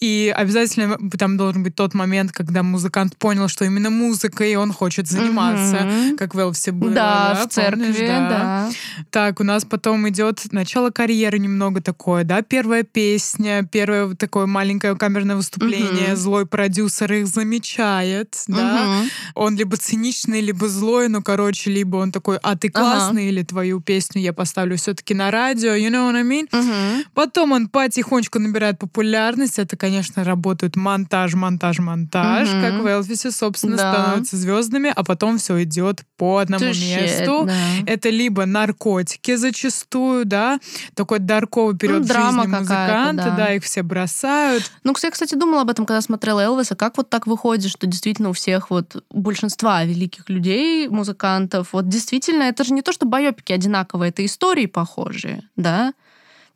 И 0.00 0.32
обязательно 0.34 0.63
обязательно 0.64 1.10
там 1.10 1.36
должен 1.36 1.62
быть 1.62 1.74
тот 1.74 1.94
момент, 1.94 2.32
когда 2.32 2.62
музыкант 2.62 3.16
понял, 3.16 3.48
что 3.48 3.64
именно 3.64 3.90
музыкой 3.90 4.52
и 4.52 4.56
он 4.56 4.72
хочет 4.72 5.06
заниматься, 5.06 5.76
mm-hmm. 5.76 6.16
как 6.16 6.34
в 6.34 6.38
Элвисе 6.38 6.72
было. 6.72 6.90
Да, 6.90 7.34
да 7.34 7.46
в 7.46 7.48
церкви, 7.48 7.92
помнишь, 7.92 7.98
да. 7.98 8.28
да. 8.28 8.70
Так, 9.10 9.40
у 9.40 9.44
нас 9.44 9.64
потом 9.64 10.08
идет 10.08 10.52
начало 10.52 10.90
карьеры 10.90 11.38
немного 11.38 11.80
такое, 11.80 12.24
да, 12.24 12.42
первая 12.42 12.82
песня, 12.82 13.66
первое 13.70 14.14
такое 14.14 14.46
маленькое 14.46 14.96
камерное 14.96 15.36
выступление, 15.36 16.10
mm-hmm. 16.10 16.16
злой 16.16 16.46
продюсер 16.46 17.12
их 17.12 17.26
замечает, 17.26 18.32
mm-hmm. 18.34 18.54
да, 18.54 19.04
он 19.34 19.56
либо 19.56 19.76
циничный, 19.76 20.40
либо 20.40 20.68
злой, 20.68 21.08
ну, 21.08 21.22
короче, 21.22 21.70
либо 21.70 21.96
он 21.96 22.12
такой, 22.12 22.38
а 22.42 22.56
ты 22.56 22.70
классный, 22.70 23.26
uh-huh. 23.26 23.28
или 23.28 23.42
твою 23.42 23.80
песню 23.80 24.20
я 24.20 24.32
поставлю 24.32 24.76
все-таки 24.76 25.14
на 25.14 25.30
радио, 25.30 25.74
you 25.74 25.90
know 25.90 26.10
what 26.10 26.16
I 26.16 26.22
mean? 26.22 26.48
Mm-hmm. 26.50 27.06
Потом 27.14 27.52
он 27.52 27.68
потихонечку 27.68 28.38
набирает 28.38 28.78
популярность, 28.78 29.58
это, 29.58 29.76
конечно, 29.76 30.24
работает 30.54 30.76
монтаж, 30.76 31.34
монтаж, 31.34 31.78
монтаж, 31.80 32.48
mm-hmm. 32.48 32.70
как 32.70 32.82
в 32.82 32.86
Элвисе, 32.86 33.30
собственно, 33.30 33.76
да. 33.76 33.92
становятся 33.92 34.36
звездными, 34.36 34.92
а 34.94 35.02
потом 35.02 35.38
все 35.38 35.62
идет 35.64 36.02
по 36.16 36.38
одному 36.38 36.64
To 36.64 36.68
месту. 36.68 37.44
Да. 37.46 37.54
Это 37.86 38.10
либо 38.10 38.46
наркотики 38.46 39.34
зачастую, 39.34 40.24
да, 40.24 40.60
такой 40.94 41.18
дарковый 41.18 41.76
период 41.76 42.02
ну, 42.02 42.06
драма 42.06 42.42
жизни 42.44 42.56
музыканта, 42.58 43.24
да. 43.24 43.36
да, 43.36 43.54
их 43.54 43.64
все 43.64 43.82
бросают. 43.82 44.70
Ну, 44.84 44.94
я, 45.02 45.10
кстати, 45.10 45.34
думала 45.34 45.62
об 45.62 45.70
этом, 45.70 45.86
когда 45.86 46.00
смотрела 46.00 46.40
Элвиса, 46.40 46.76
как 46.76 46.96
вот 46.96 47.10
так 47.10 47.26
выходит, 47.26 47.70
что 47.70 47.86
действительно 47.86 48.30
у 48.30 48.32
всех 48.32 48.70
вот 48.70 49.04
большинства 49.10 49.84
великих 49.84 50.30
людей, 50.30 50.88
музыкантов, 50.88 51.72
вот 51.72 51.88
действительно, 51.88 52.44
это 52.44 52.62
же 52.64 52.72
не 52.72 52.82
то, 52.82 52.92
что 52.92 53.06
байопики 53.06 53.52
одинаковые, 53.52 54.10
это 54.10 54.24
истории 54.24 54.66
похожие, 54.66 55.42
да? 55.56 55.92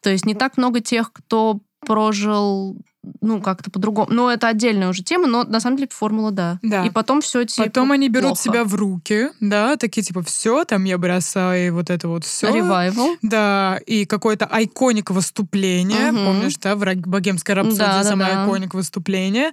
То 0.03 0.11
есть 0.11 0.25
не 0.25 0.35
так 0.35 0.57
много 0.57 0.81
тех, 0.81 1.13
кто 1.13 1.59
прожил 1.81 2.77
ну, 3.21 3.41
как-то 3.41 3.71
по-другому. 3.71 4.09
Но 4.11 4.31
это 4.31 4.49
отдельная 4.49 4.89
уже 4.89 5.03
тема, 5.03 5.27
но 5.27 5.45
на 5.45 5.61
самом 5.61 5.77
деле 5.77 5.89
формула, 5.93 6.31
да. 6.31 6.59
Да. 6.63 6.85
И 6.85 6.91
потом 6.91 7.21
все 7.21 7.45
типа 7.45 7.65
Потом 7.69 7.93
они 7.93 8.09
берут 8.09 8.29
плохо. 8.31 8.43
себя 8.43 8.65
в 8.65 8.75
руки, 8.75 9.29
да, 9.41 9.77
такие 9.77 10.03
типа 10.03 10.23
все, 10.23 10.65
там 10.65 10.85
я 10.85 10.99
бросаю 10.99 11.75
вот 11.75 11.91
это 11.91 12.09
вот 12.09 12.25
все. 12.25 12.53
Ревайвал. 12.55 13.17
Да, 13.23 13.79
и 13.87 14.05
какое-то 14.07 14.47
айконик 14.47 15.11
выступление, 15.11 16.13
Мгм. 16.13 16.25
помнишь, 16.25 16.57
да, 16.59 16.75
в 16.77 16.83
«Ра- 16.83 16.95
богемской 16.97 17.55
рапсодии 17.55 17.79
Да, 17.79 18.03
да, 18.03 18.05
самое 18.05 18.33
да. 18.33 18.43
айконик 18.43 18.75
выступление. 18.75 19.51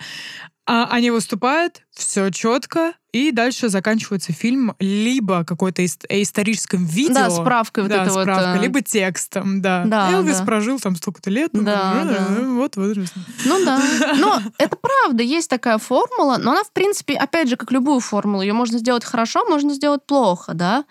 А 0.68 0.88
они 0.90 1.12
выступают, 1.12 1.84
все 1.92 2.32
четко, 2.32 2.94
и 3.16 3.32
дальше 3.32 3.70
заканчивается 3.70 4.34
фильм 4.34 4.76
либо 4.78 5.46
какой-то 5.46 5.82
ис- 5.82 6.06
историческим 6.10 6.86
видео. 6.86 7.14
Да, 7.14 7.30
справкой 7.30 7.84
вот 7.84 7.90
да, 7.90 8.04
это 8.04 8.12
вот, 8.12 8.24
справка, 8.24 8.60
э, 8.60 8.62
либо 8.62 8.82
текстом, 8.82 9.62
да. 9.62 9.86
Да, 9.86 10.12
Элвис 10.12 10.40
да. 10.40 10.44
прожил 10.46 10.82
там 10.82 10.98
столько-то 10.98 11.30
лет. 11.30 11.52
ну, 11.54 11.64
Да, 11.64 12.02
э, 12.04 12.06
да. 12.10 12.46
Вот 12.46 12.76
возраст. 12.76 13.14
Ну 13.46 13.64
да. 13.64 13.82
Но 14.18 14.42
это 14.58 14.76
правда, 14.76 15.24
есть 15.24 15.50
такая 15.50 15.78
формула, 15.78 16.36
но 16.38 16.52
она, 16.52 16.64
в 16.66 16.74
принципе, 16.74 17.16
опять 17.16 17.48
же, 17.48 17.56
как 17.56 17.72
любую 17.72 18.02
формулу, 18.02 18.42
ее 18.42 18.52
можно 18.52 18.80
сделать 18.80 19.06
хорошо, 19.06 19.46
можно 19.46 19.74
сделать 19.74 20.06
плохо, 20.06 20.54
да. 20.54 20.84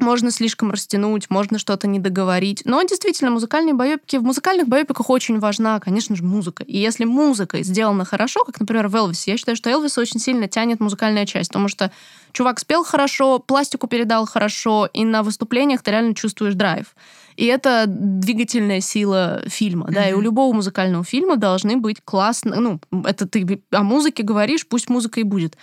Можно 0.00 0.30
слишком 0.30 0.70
растянуть, 0.70 1.30
можно 1.30 1.58
что-то 1.58 1.86
не 1.86 1.98
договорить. 1.98 2.62
Но 2.64 2.82
действительно, 2.82 3.30
музыкальные 3.30 3.74
байопики, 3.74 4.16
в 4.16 4.22
музыкальных 4.22 4.66
байопиках 4.66 5.10
очень 5.10 5.38
важна, 5.38 5.78
конечно 5.78 6.16
же, 6.16 6.24
музыка. 6.24 6.64
И 6.64 6.78
если 6.78 7.04
музыка 7.04 7.62
сделана 7.62 8.04
хорошо, 8.04 8.44
как, 8.44 8.58
например, 8.58 8.88
в 8.88 8.96
Элвисе, 8.96 9.32
я 9.32 9.36
считаю, 9.36 9.56
что 9.56 9.70
Элвиса 9.70 10.00
очень 10.00 10.20
сильно 10.20 10.48
тянет 10.48 10.80
музыкальная 10.80 11.26
часть, 11.26 11.50
потому 11.50 11.68
что 11.68 11.92
чувак 12.32 12.58
спел 12.60 12.82
хорошо, 12.82 13.38
пластику 13.38 13.86
передал 13.86 14.26
хорошо, 14.26 14.88
и 14.92 15.04
на 15.04 15.22
выступлениях 15.22 15.82
ты 15.82 15.90
реально 15.90 16.14
чувствуешь 16.14 16.54
драйв. 16.54 16.94
И 17.36 17.46
это 17.46 17.84
двигательная 17.86 18.80
сила 18.80 19.42
фильма, 19.46 19.88
да, 19.90 20.08
и 20.08 20.12
у 20.12 20.20
любого 20.20 20.52
музыкального 20.52 21.04
фильма 21.04 21.36
должны 21.36 21.76
быть 21.76 22.00
классно, 22.04 22.56
ну, 22.60 22.80
это 23.04 23.26
ты 23.26 23.62
о 23.70 23.82
музыке 23.82 24.22
говоришь, 24.22 24.66
пусть 24.66 24.88
музыка 24.88 25.20
и 25.20 25.24
будет. 25.24 25.56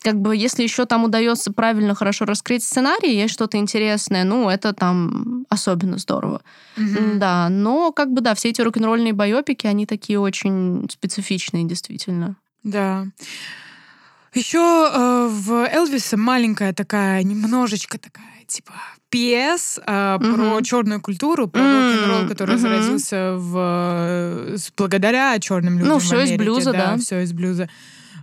Как 0.00 0.14
бы, 0.20 0.36
если 0.36 0.62
еще 0.62 0.84
там 0.86 1.04
удается 1.04 1.52
правильно, 1.52 1.94
хорошо 1.94 2.24
раскрыть 2.24 2.62
сценарий, 2.62 3.16
есть 3.16 3.34
что-то 3.34 3.56
интересное, 3.58 4.22
ну, 4.24 4.48
это 4.48 4.72
там 4.72 5.44
особенно 5.48 5.98
здорово. 5.98 6.40
Мгм. 6.76 7.18
Да, 7.18 7.48
но 7.48 7.90
как 7.90 8.12
бы, 8.12 8.20
да, 8.20 8.34
все 8.34 8.50
эти 8.50 8.60
рок-н-ролльные 8.60 9.12
байопики, 9.12 9.66
они 9.66 9.86
такие 9.86 10.20
очень 10.20 10.88
специфичные, 10.90 11.64
действительно. 11.64 12.36
Да. 12.62 13.06
Еще 14.34 14.58
э, 14.58 15.28
в 15.30 15.66
Элвисе 15.66 16.16
маленькая 16.16 16.72
такая, 16.72 17.22
немножечко 17.24 17.98
такая, 17.98 18.44
типа, 18.46 18.74
пьес 19.10 19.80
э, 19.84 20.18
про 20.20 20.26
Мгм. 20.54 20.62
черную 20.62 21.00
культуру, 21.00 21.48
про 21.48 21.60
М, 21.60 21.72
рок-н-ролл, 21.72 22.28
который 22.28 22.52
мгм. 22.56 22.62
зародился 22.62 23.34
в, 23.36 24.56
благодаря 24.76 25.38
черным 25.40 25.74
людям. 25.78 25.88
Ну, 25.88 25.98
в 25.98 26.02
всё 26.04 26.16
из 26.22 26.28
Америке, 26.30 26.44
блюза, 26.44 26.72
да. 26.72 26.96
Все 26.98 27.22
из 27.22 27.32
блюза. 27.32 27.64
Э, 27.64 27.68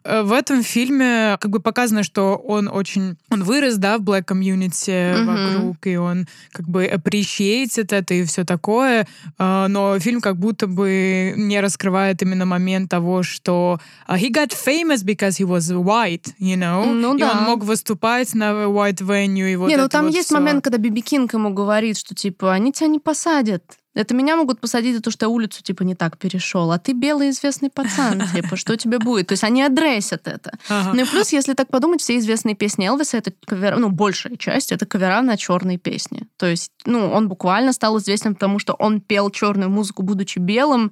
В 0.05 0.31
этом 0.33 0.61
фильме 0.61 1.37
как 1.39 1.49
бы 1.49 1.59
показано, 1.59 2.03
что 2.03 2.35
он 2.35 2.67
очень... 2.67 3.17
Он 3.31 3.43
вырос, 3.43 3.77
да, 3.77 3.97
в 3.97 4.01
black 4.01 4.23
комьюнити 4.23 5.15
Мгм. 5.15 5.25
вокруг, 5.25 5.87
и 5.87 5.95
он 5.97 6.27
как 6.51 6.67
бы 6.67 6.85
appreciated 6.85 7.95
это 7.95 8.13
и 8.13 8.23
все 8.23 8.43
такое, 8.43 9.07
э, 9.39 9.67
но 9.67 9.99
фильм 9.99 10.21
как 10.21 10.37
будто 10.37 10.67
бы 10.67 11.33
не 11.35 11.59
раскрывает 11.59 12.21
именно 12.21 12.45
момент 12.45 12.89
того, 12.89 13.23
что 13.23 13.79
uh, 14.07 14.17
he 14.17 14.31
got 14.31 14.51
famous 14.51 15.03
because 15.03 15.39
he 15.39 15.45
was 15.45 15.71
white, 15.71 16.33
you 16.39 16.55
know? 16.55 16.85
Ну 16.85 17.15
и 17.15 17.19
да. 17.19 17.31
он 17.31 17.43
мог 17.43 17.63
выступать 17.63 18.33
на 18.35 18.65
white 18.65 19.01
venue, 19.01 19.51
и 19.51 19.55
вот 19.55 19.69
не, 19.69 19.77
ну 19.77 19.89
там 19.89 20.05
вот 20.05 20.13
есть 20.13 20.27
всё. 20.27 20.35
момент, 20.35 20.63
когда 20.63 20.77
Биби 20.77 21.01
Кинг 21.01 21.33
ему 21.33 21.51
говорит, 21.53 21.97
что 21.97 22.13
типа 22.13 22.53
они 22.53 22.71
тебя 22.71 22.87
не 22.87 22.99
посадят. 22.99 23.63
Это 23.95 24.13
меня 24.13 24.35
могут 24.35 24.59
посадить 24.59 24.95
за 24.95 25.01
то, 25.01 25.09
что 25.09 25.25
я 25.25 25.29
улицу 25.29 25.63
типа 25.63 25.83
не 25.83 25.95
так 25.95 26.17
перешел, 26.17 26.71
а 26.71 26.77
ты 26.77 26.91
белый 26.93 27.29
известный 27.29 27.69
пацан, 27.69 28.21
типа, 28.33 28.55
что 28.57 28.75
тебе 28.75 28.99
будет? 28.99 29.27
То 29.27 29.31
есть 29.33 29.43
они 29.43 29.63
адресят 29.63 30.27
это. 30.27 30.51
Ага. 30.69 30.91
Ну 30.93 31.01
и 31.01 31.05
плюс, 31.05 31.31
если 31.31 31.53
так 31.53 31.69
подумать, 31.69 32.01
все 32.01 32.17
известные 32.17 32.55
песни 32.55 32.87
Элвиса, 32.87 33.17
это 33.17 33.31
кавера, 33.45 33.77
ну, 33.77 33.89
большая 33.89 34.35
часть, 34.35 34.71
это 34.71 34.85
кавера 34.85 35.21
на 35.21 35.37
черные 35.37 35.77
песни. 35.77 36.27
То 36.37 36.45
есть, 36.45 36.71
ну, 36.85 37.09
он 37.09 37.29
буквально 37.29 37.71
стал 37.73 37.97
известен, 37.97 38.35
потому 38.35 38.59
что 38.59 38.73
он 38.73 38.99
пел 38.99 39.29
черную 39.29 39.69
музыку, 39.69 40.03
будучи 40.03 40.39
белым, 40.39 40.91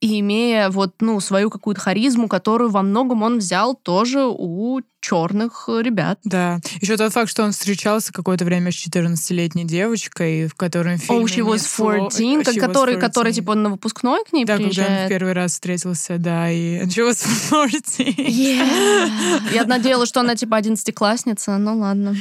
и 0.00 0.20
имея 0.20 0.70
вот, 0.70 0.94
ну, 1.00 1.20
свою 1.20 1.50
какую-то 1.50 1.80
харизму, 1.80 2.26
которую 2.28 2.70
во 2.70 2.82
многом 2.82 3.22
он 3.22 3.38
взял 3.38 3.74
тоже 3.74 4.24
у 4.26 4.80
черных 5.02 5.68
ребят. 5.68 6.18
Да. 6.24 6.58
Еще 6.80 6.96
тот 6.96 7.12
факт, 7.12 7.30
что 7.30 7.42
он 7.42 7.52
встречался 7.52 8.12
какое-то 8.12 8.44
время 8.44 8.70
с 8.70 8.74
14-летней 8.74 9.64
девочкой, 9.64 10.46
в 10.46 10.54
котором 10.54 10.98
фильме 10.98 11.22
Oh, 11.22 11.26
she 11.26 11.44
was 11.44 11.56
несло- 11.56 12.10
14, 12.10 12.44
как- 12.44 12.54
She 12.54 12.60
который, 12.60 12.94
который, 13.00 13.32
14. 13.32 13.36
типа, 13.36 13.54
на 13.54 13.70
выпускной 13.70 14.24
к 14.24 14.32
ней 14.32 14.44
Да, 14.44 14.54
когда 14.56 14.64
он 14.66 14.70
в 14.72 14.74
приезжает. 14.76 15.08
первый 15.08 15.32
раз 15.32 15.52
встретился, 15.52 16.18
да, 16.18 16.50
и 16.50 16.80
she 16.86 17.06
was 17.08 17.22
14. 17.50 18.00
Yeah. 18.18 19.42
Я 19.54 19.64
надеялась, 19.64 20.08
что 20.08 20.20
она, 20.20 20.34
типа, 20.36 20.56
одиннадцатиклассница, 20.58 21.56
ну 21.58 21.78
ладно. 21.78 22.14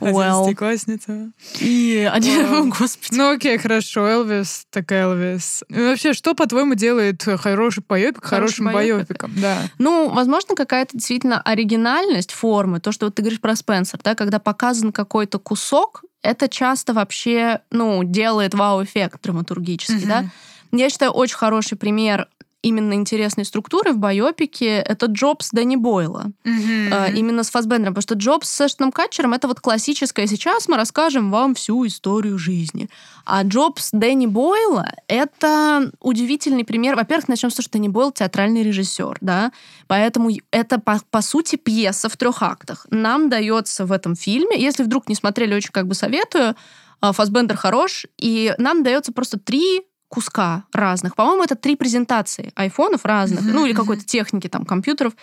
Well. 0.00 0.42
Одиннадцатиклассница. 0.42 1.30
И 1.60 2.10
один, 2.12 2.46
Вау. 2.46 2.68
господи. 2.78 3.16
Ну 3.16 3.30
окей, 3.30 3.58
хорошо, 3.58 4.06
Элвис, 4.06 4.66
так 4.70 4.90
Элвис. 4.92 5.62
Ну, 5.68 5.88
Вообще, 5.88 6.12
что, 6.12 6.34
по-твоему, 6.34 6.74
делает 6.74 7.22
хороший 7.22 7.82
Хороший 7.84 8.20
хорошим 8.20 8.72
байопиком? 8.72 9.32
Да. 9.36 9.58
Ну, 9.78 10.08
возможно, 10.10 10.54
какая-то 10.54 10.96
действительно 10.96 11.40
оригинальность 11.40 12.32
формы, 12.32 12.80
то, 12.80 12.92
что 12.92 13.06
вот 13.06 13.14
ты 13.14 13.22
говоришь 13.22 13.40
про 13.40 13.56
Спенсер, 13.56 14.00
да, 14.02 14.14
когда 14.14 14.38
показан 14.38 14.92
какой-то 14.92 15.38
кусок, 15.38 16.02
это 16.22 16.48
часто 16.48 16.92
вообще, 16.92 17.60
ну, 17.70 18.02
делает 18.02 18.54
вау-эффект 18.54 19.22
драматургический, 19.22 20.06
да. 20.06 20.24
Я 20.72 20.90
считаю, 20.90 21.12
очень 21.12 21.36
хороший 21.36 21.78
пример 21.78 22.26
именно 22.64 22.94
интересной 22.94 23.44
структуры 23.44 23.92
в 23.92 23.98
байопике, 23.98 24.78
это 24.78 25.06
Джобс 25.06 25.50
Дэнни 25.52 25.76
Бойла. 25.76 26.32
Mm-hmm. 26.44 27.14
Именно 27.14 27.44
с 27.44 27.50
Фасбендером. 27.50 27.94
Потому 27.94 28.02
что 28.02 28.14
Джобс 28.14 28.48
с 28.48 28.66
Эштоном 28.66 28.90
Катчером 28.90 29.34
это 29.34 29.46
вот 29.48 29.60
классическое. 29.60 30.26
Сейчас 30.26 30.68
мы 30.68 30.76
расскажем 30.76 31.30
вам 31.30 31.54
всю 31.54 31.86
историю 31.86 32.38
жизни. 32.38 32.88
А 33.26 33.42
Джобс 33.42 33.90
Дэнни 33.92 34.26
Бойла— 34.26 34.86
это 35.08 35.90
удивительный 36.00 36.64
пример. 36.64 36.96
Во-первых, 36.96 37.28
начнем 37.28 37.50
с 37.50 37.54
того, 37.54 37.64
что 37.64 37.72
Дэнни 37.72 37.88
Бойл— 37.88 38.12
театральный 38.12 38.62
режиссер, 38.62 39.18
да, 39.20 39.52
поэтому 39.86 40.30
это, 40.50 40.78
по, 40.78 41.00
по 41.10 41.22
сути, 41.22 41.56
пьеса 41.56 42.08
в 42.08 42.16
трех 42.16 42.42
актах. 42.42 42.86
Нам 42.90 43.28
дается 43.28 43.86
в 43.86 43.92
этом 43.92 44.16
фильме, 44.16 44.60
если 44.60 44.82
вдруг 44.82 45.08
не 45.08 45.14
смотрели, 45.14 45.54
очень 45.54 45.72
как 45.72 45.86
бы 45.86 45.94
советую, 45.94 46.54
а, 47.00 47.12
Фасбендер 47.12 47.56
хорош, 47.56 48.06
и 48.18 48.54
нам 48.58 48.82
дается 48.82 49.12
просто 49.12 49.38
три 49.38 49.82
куска 50.14 50.64
разных. 50.72 51.16
По-моему, 51.16 51.42
это 51.42 51.56
три 51.56 51.76
презентации 51.76 52.52
айфонов 52.54 53.04
разных, 53.04 53.40
mm-hmm. 53.40 53.52
ну 53.52 53.66
или 53.66 53.72
какой-то 53.74 54.04
техники, 54.04 54.48
там, 54.48 54.64
компьютеров, 54.64 55.14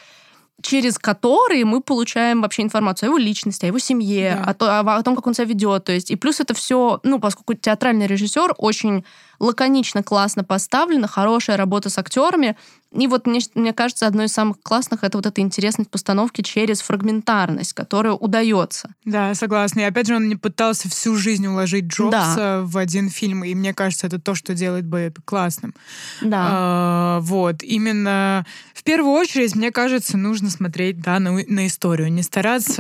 через 0.62 1.00
которые 1.00 1.66
мы 1.66 1.82
получаем 1.82 2.42
вообще 2.42 2.62
информацию 2.62 3.08
о 3.08 3.10
его 3.12 3.18
личности, 3.18 3.66
о 3.66 3.68
его 3.68 3.80
семье, 3.80 4.40
да. 4.44 4.52
о, 4.52 4.54
то, 4.54 4.80
о, 4.80 4.96
о 4.98 5.04
том, 5.04 5.16
как 5.16 5.26
он 5.28 5.34
себя 5.34 5.46
ведет. 5.46 5.86
То 5.86 5.92
есть, 5.92 6.12
и 6.12 6.16
плюс 6.16 6.40
это 6.40 6.54
все, 6.54 7.00
ну, 7.04 7.20
поскольку 7.20 7.54
театральный 7.54 8.08
режиссер 8.08 8.54
очень 8.58 9.04
лаконично, 9.42 10.04
классно 10.04 10.44
поставлено, 10.44 11.08
хорошая 11.08 11.58
работа 11.58 11.90
с 11.90 11.98
актерами, 11.98 12.56
и 12.94 13.08
вот 13.08 13.26
мне, 13.26 13.40
мне 13.56 13.72
кажется, 13.72 14.06
одной 14.06 14.26
из 14.26 14.34
самых 14.34 14.62
классных 14.62 15.06
это 15.06 15.18
вот 15.18 15.26
эта 15.26 15.40
интересность 15.40 15.90
постановки 15.90 16.42
через 16.42 16.82
фрагментарность, 16.82 17.72
которая 17.72 18.14
удается. 18.14 18.94
Да, 19.06 19.34
согласна. 19.34 19.80
И 19.80 19.84
опять 19.84 20.08
же, 20.08 20.16
он 20.18 20.28
не 20.28 20.36
пытался 20.36 20.90
всю 20.90 21.16
жизнь 21.16 21.48
уложить 21.48 21.86
Джобса 21.86 22.36
да. 22.36 22.62
в 22.64 22.78
один 22.78 23.10
фильм, 23.10 23.46
и 23.46 23.56
мне 23.56 23.74
кажется, 23.74 24.08
это 24.08 24.20
то, 24.20 24.36
что 24.36 24.54
делает 24.54 24.86
Бэйби 24.86 25.22
классным. 25.24 25.74
Да. 26.22 26.48
А, 26.52 27.20
вот. 27.22 27.64
Именно 27.64 28.46
в 28.74 28.84
первую 28.84 29.14
очередь, 29.14 29.56
мне 29.56 29.72
кажется, 29.72 30.18
нужно 30.18 30.50
смотреть 30.50 31.00
да, 31.00 31.20
на, 31.20 31.32
на 31.32 31.68
историю, 31.68 32.12
не 32.12 32.24
стараться 32.24 32.78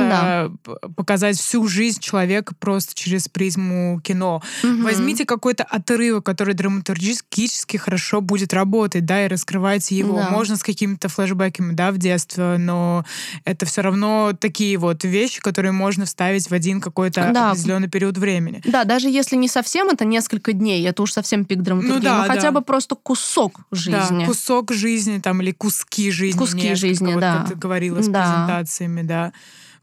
да. 0.65 0.75
показать 0.97 1.37
всю 1.37 1.65
жизнь 1.67 2.01
человека 2.01 2.53
просто 2.59 2.95
через 2.95 3.29
призму 3.29 4.01
кино. 4.03 4.41
Угу. 4.63 4.81
Возьмите 4.81 5.25
какой-то 5.25 5.63
отрывок, 5.63 6.25
который 6.25 6.50
драматургически 6.53 7.77
хорошо 7.77 8.21
будет 8.21 8.53
работать, 8.53 9.05
да, 9.05 9.25
и 9.25 9.27
раскрывать 9.27 9.91
его. 9.91 10.17
Да. 10.17 10.29
Можно 10.29 10.55
с 10.55 10.63
какими-то 10.63 11.09
флешбеками, 11.09 11.73
да, 11.73 11.91
в 11.91 11.97
детство, 11.97 12.55
но 12.59 13.05
это 13.45 13.65
все 13.65 13.81
равно 13.81 14.33
такие 14.39 14.77
вот 14.77 15.03
вещи, 15.03 15.41
которые 15.41 15.71
можно 15.71 16.05
вставить 16.05 16.49
в 16.49 16.53
один 16.53 16.81
какой-то 16.81 17.31
да. 17.33 17.51
определенный 17.51 17.89
период 17.89 18.17
времени. 18.17 18.61
Да, 18.65 18.83
даже 18.83 19.09
если 19.09 19.35
не 19.35 19.47
совсем 19.47 19.89
это 19.89 20.05
несколько 20.05 20.53
дней, 20.53 20.85
это 20.87 21.01
уж 21.03 21.13
совсем 21.13 21.45
пик 21.45 21.61
драматургии, 21.61 21.95
ну, 21.95 22.01
да, 22.01 22.17
но 22.17 22.27
да. 22.27 22.33
хотя 22.33 22.51
бы 22.51 22.61
просто 22.61 22.95
кусок 22.95 23.61
жизни. 23.71 24.21
Да, 24.21 24.25
кусок 24.25 24.71
жизни 24.71 25.19
там 25.19 25.41
или 25.41 25.51
куски 25.51 26.11
жизни. 26.11 26.37
Куски 26.37 26.75
жизни, 26.75 27.13
да. 27.19 27.39
Как 27.39 27.49
ты 27.49 27.55
говорила 27.55 28.01
с 28.01 28.07
да. 28.07 28.23
презентациями, 28.23 29.01
да. 29.01 29.33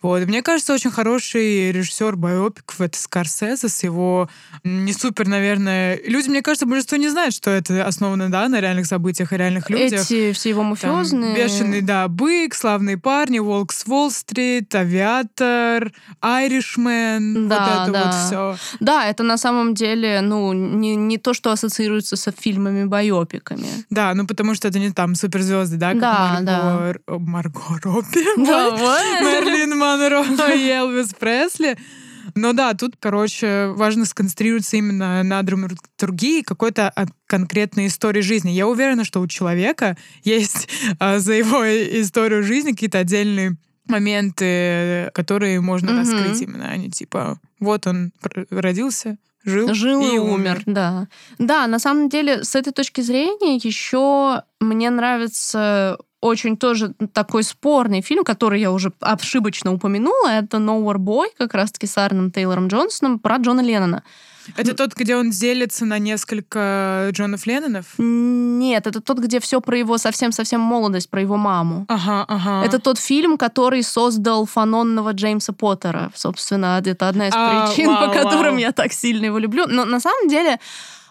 Вот. 0.03 0.25
Мне 0.27 0.43
кажется, 0.43 0.75
очень 0.75 0.91
хороший 0.91 1.73
режиссер 1.73 2.17
байопиков— 2.17 2.81
это 2.81 2.99
Скорсезе 2.99 3.69
с 3.69 3.83
его 3.83 4.29
не 4.65 4.93
супер, 4.93 5.27
наверное... 5.27 6.01
Люди, 6.05 6.29
мне 6.29 6.43
кажется, 6.43 6.67
большинство 6.67 6.97
не 6.99 7.09
знают, 7.09 7.35
что 7.35 7.51
это 7.51 7.85
основано, 7.87 8.31
да, 8.31 8.49
на 8.49 8.61
реальных 8.61 8.87
событиях 8.87 9.33
и 9.33 9.37
реальных 9.37 9.71
людях. 9.71 10.03
Эти 10.03 10.33
все 10.33 10.51
его 10.51 10.63
мафиозные... 10.63 11.35
Там, 11.35 11.45
Бешеный, 11.45 11.81
да, 11.81 12.09
Бык, 12.09 12.55
Славные 12.55 12.97
парни, 12.97 13.39
Волк 13.39 13.73
с 13.73 13.87
Уолл-стрит, 13.87 14.75
Авиатор, 14.75 15.93
Айришмен, 16.21 17.49
да, 17.49 17.59
вот 17.59 17.83
это 17.83 17.93
да. 17.93 18.05
вот 18.05 18.15
все. 18.15 18.77
Да, 18.81 19.07
это 19.07 19.23
на 19.23 19.37
самом 19.39 19.75
деле, 19.75 20.21
ну, 20.21 20.53
не, 20.53 20.97
не 20.97 21.19
то, 21.19 21.35
что 21.35 21.51
ассоциируется 21.51 22.17
со 22.17 22.31
фильмами-байопиками. 22.33 23.67
Да, 23.91 24.15
ну 24.15 24.27
потому 24.27 24.55
что 24.55 24.69
это 24.69 24.79
не 24.79 24.91
там 24.91 25.15
суперзвезды, 25.15 25.77
да, 25.77 25.93
как 25.93 26.01
да, 26.01 26.41
Марго, 26.45 27.01
да. 27.07 27.19
Марго 27.19 27.61
Робби, 27.83 28.47
да, 28.47 28.71
Мерлин 29.21 29.79
Монро 29.97 30.25
и 30.55 30.69
Элвис 30.69 31.15
Пресли. 31.15 31.77
Но 32.35 32.53
да, 32.53 32.75
тут, 32.75 32.95
короче, 33.01 33.69
важно 33.69 34.05
сконцентрироваться 34.05 34.77
именно 34.77 35.23
на 35.23 35.43
драматургии 35.43 36.43
какой-то 36.43 36.93
конкретной 37.27 37.87
истории 37.87 38.21
жизни. 38.21 38.51
Я 38.51 38.67
уверена, 38.67 39.05
что 39.05 39.21
у 39.21 39.27
человека 39.27 39.97
есть 40.25 40.69
а, 40.99 41.19
за 41.19 41.35
его 41.35 41.65
историю 41.65 42.43
жизни 42.43 42.73
какие-то 42.73 42.99
отдельные 42.99 43.57
моменты, 43.87 45.11
которые 45.15 45.61
можно 45.61 45.91
mm-hmm. 45.91 45.99
раскрыть 45.99 46.43
именно. 46.43 46.69
Они 46.69 46.91
типа, 46.91 47.41
вот 47.59 47.87
он 47.87 48.13
родился, 48.51 49.17
жил, 49.45 49.73
жил 49.75 50.01
и, 50.03 50.19
умер. 50.19 50.63
Да. 50.67 51.09
да, 51.39 51.67
на 51.67 51.79
самом 51.79 52.09
деле, 52.09 52.45
с 52.45 52.55
этой 52.55 52.73
точки 52.73 53.01
зрения 53.01 53.57
еще 53.57 54.43
мне 54.61 54.91
нравится 54.91 55.99
очень 56.21 56.57
тоже 56.57 56.95
такой 57.13 57.45
спорный 57.45 58.01
фильм, 58.01 58.25
который 58.25 58.61
я 58.61 58.73
уже 58.73 58.93
ошибочно 59.01 59.73
упомянула. 59.73 60.29
Это 60.29 60.57
Nowhere 60.57 60.97
Boy, 60.97 61.27
как 61.37 61.55
раз-таки 61.55 61.87
с 61.87 61.97
Арном 61.97 62.33
Тейлором 62.33 62.69
Джонсоном, 62.69 63.21
про 63.21 63.37
Джона 63.37 63.61
Леннона. 63.61 64.03
Это 64.57 64.75
тот, 64.75 64.95
где 64.95 65.15
он 65.15 65.31
делится 65.31 65.85
на 65.85 65.99
несколько 65.99 67.11
Джонов 67.13 67.47
Леннонов? 67.47 67.87
Нет, 67.99 68.87
это 68.87 69.01
тот, 69.01 69.19
где 69.19 69.41
все 69.41 69.61
про 69.61 69.77
его 69.77 69.99
совсем-совсем 69.99 70.61
молодость, 70.61 71.11
про 71.11 71.21
его 71.21 71.37
маму. 71.37 71.85
Ага, 71.89 72.25
ага. 72.27 72.65
Это 72.65 72.79
тот 72.79 72.99
фильм, 72.99 73.37
который 73.37 73.83
создал 73.83 74.47
фанонного 74.47 75.13
Джеймса 75.13 75.53
Поттера. 75.53 76.11
Собственно, 76.15 76.81
это 76.83 77.09
одна 77.09 77.29
из 77.29 77.35
а, 77.37 77.67
причин, 77.67 77.89
вау, 77.89 78.07
по 78.07 78.15
которым 78.15 78.55
вау. 78.55 78.63
я 78.63 78.73
так 78.73 78.93
сильно 78.93 79.27
его 79.27 79.39
люблю. 79.39 79.67
Но 79.67 79.85
на 79.85 80.01
самом 80.01 80.29
деле 80.29 80.59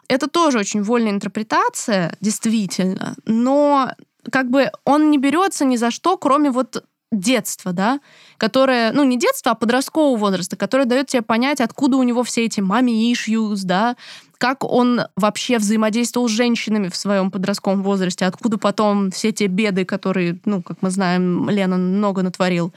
это 0.07 0.27
тоже 0.27 0.59
очень 0.59 0.83
вольная 0.83 1.11
интерпретация, 1.11 2.15
действительно. 2.21 3.15
Но 3.25 3.91
как 4.31 4.49
бы 4.49 4.71
он 4.85 5.11
не 5.11 5.17
берется 5.17 5.65
ни 5.65 5.75
за 5.75 5.91
что, 5.91 6.17
кроме 6.17 6.51
вот 6.51 6.83
детства, 7.11 7.71
да, 7.71 7.99
которое, 8.37 8.91
ну, 8.91 9.03
не 9.03 9.17
детство, 9.17 9.53
а 9.53 9.55
подросткового 9.55 10.17
возраста, 10.17 10.57
которое 10.57 10.85
дает 10.85 11.07
тебе 11.07 11.21
понять, 11.21 11.61
откуда 11.61 11.97
у 11.97 12.03
него 12.03 12.23
все 12.23 12.45
эти 12.45 12.59
мами 12.59 13.11
issues, 13.13 13.61
да, 13.63 13.95
как 14.37 14.63
он 14.63 15.01
вообще 15.15 15.57
взаимодействовал 15.57 16.27
с 16.27 16.31
женщинами 16.31 16.89
в 16.89 16.95
своем 16.95 17.31
подростковом 17.31 17.81
возрасте, 17.81 18.25
откуда 18.25 18.57
потом 18.57 19.11
все 19.11 19.31
те 19.31 19.47
беды, 19.47 19.85
которые, 19.85 20.39
ну, 20.45 20.61
как 20.61 20.81
мы 20.81 20.89
знаем, 20.89 21.49
Лена 21.49 21.77
много 21.77 22.23
натворил, 22.23 22.73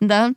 да. 0.00 0.32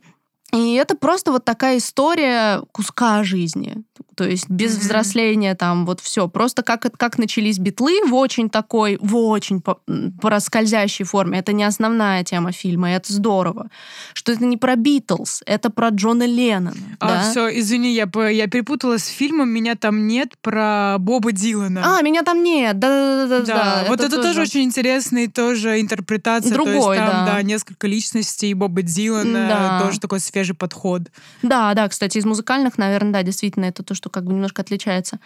И 0.52 0.74
это 0.74 0.96
просто 0.96 1.30
вот 1.30 1.44
такая 1.44 1.78
история 1.78 2.62
куска 2.72 3.22
жизни 3.22 3.84
то 4.18 4.24
есть 4.24 4.50
без 4.50 4.74
mm-hmm. 4.74 4.80
взросления 4.80 5.54
там 5.54 5.86
вот 5.86 6.00
все. 6.00 6.28
Просто 6.28 6.64
как, 6.64 6.86
как 6.96 7.18
начались 7.18 7.60
битлы 7.60 8.04
в 8.04 8.12
очень 8.14 8.50
такой, 8.50 8.98
в 9.00 9.16
очень 9.16 9.60
по, 9.60 9.80
по 10.20 10.28
раскользящей 10.28 11.04
форме. 11.04 11.38
Это 11.38 11.52
не 11.52 11.62
основная 11.62 12.24
тема 12.24 12.50
фильма, 12.50 12.90
и 12.90 12.94
это 12.94 13.12
здорово. 13.12 13.70
Что 14.14 14.32
это 14.32 14.44
не 14.44 14.56
про 14.56 14.74
Битлз, 14.74 15.42
это 15.46 15.70
про 15.70 15.90
Джона 15.90 16.26
Леннона. 16.26 16.74
А, 16.98 17.08
да? 17.08 17.30
все, 17.30 17.60
извини, 17.60 17.92
я, 17.92 18.08
я 18.28 18.48
перепутала 18.48 18.98
с 18.98 19.06
фильмом 19.06 19.50
«Меня 19.50 19.76
там 19.76 20.08
нет» 20.08 20.34
про 20.42 20.96
Боба 20.98 21.30
Дилана. 21.30 21.98
А, 21.98 22.02
«Меня 22.02 22.24
там 22.24 22.42
нет», 22.42 22.76
да-да-да. 22.76 23.44
Да, 23.44 23.84
вот 23.88 24.00
это, 24.00 24.16
это 24.16 24.22
тоже... 24.22 24.42
очень 24.42 24.64
интересная 24.64 25.28
тоже 25.28 25.80
интерпретация. 25.80 26.52
Другой, 26.52 26.74
то 26.74 26.92
есть 26.94 27.06
там, 27.06 27.24
да. 27.24 27.34
да, 27.34 27.42
несколько 27.42 27.86
личностей 27.86 28.52
Боба 28.54 28.82
Дилана, 28.82 29.46
да. 29.48 29.80
тоже 29.86 30.00
такой 30.00 30.18
свежий 30.38 30.54
подход. 30.54 31.02
Да, 31.42 31.74
да, 31.74 31.88
кстати, 31.88 32.18
из 32.18 32.24
музыкальных, 32.24 32.78
наверное, 32.78 33.12
да, 33.12 33.22
действительно, 33.22 33.64
это 33.64 33.82
то, 33.82 33.94
что 33.94 34.08
как 34.08 34.24
бы 34.24 34.32
немножко 34.32 34.62
отличается. 34.62 35.18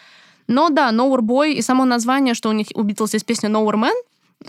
Но 0.48 0.70
да, 0.70 0.90
Nowhere 0.90 1.20
Boy 1.20 1.52
и 1.52 1.62
само 1.62 1.84
название, 1.84 2.34
что 2.34 2.48
у 2.48 2.52
них 2.52 2.68
у 2.74 2.82
Beatles 2.82 3.10
есть 3.12 3.26
песня 3.26 3.50
Nowhere 3.50 3.74
Man, 3.74 3.94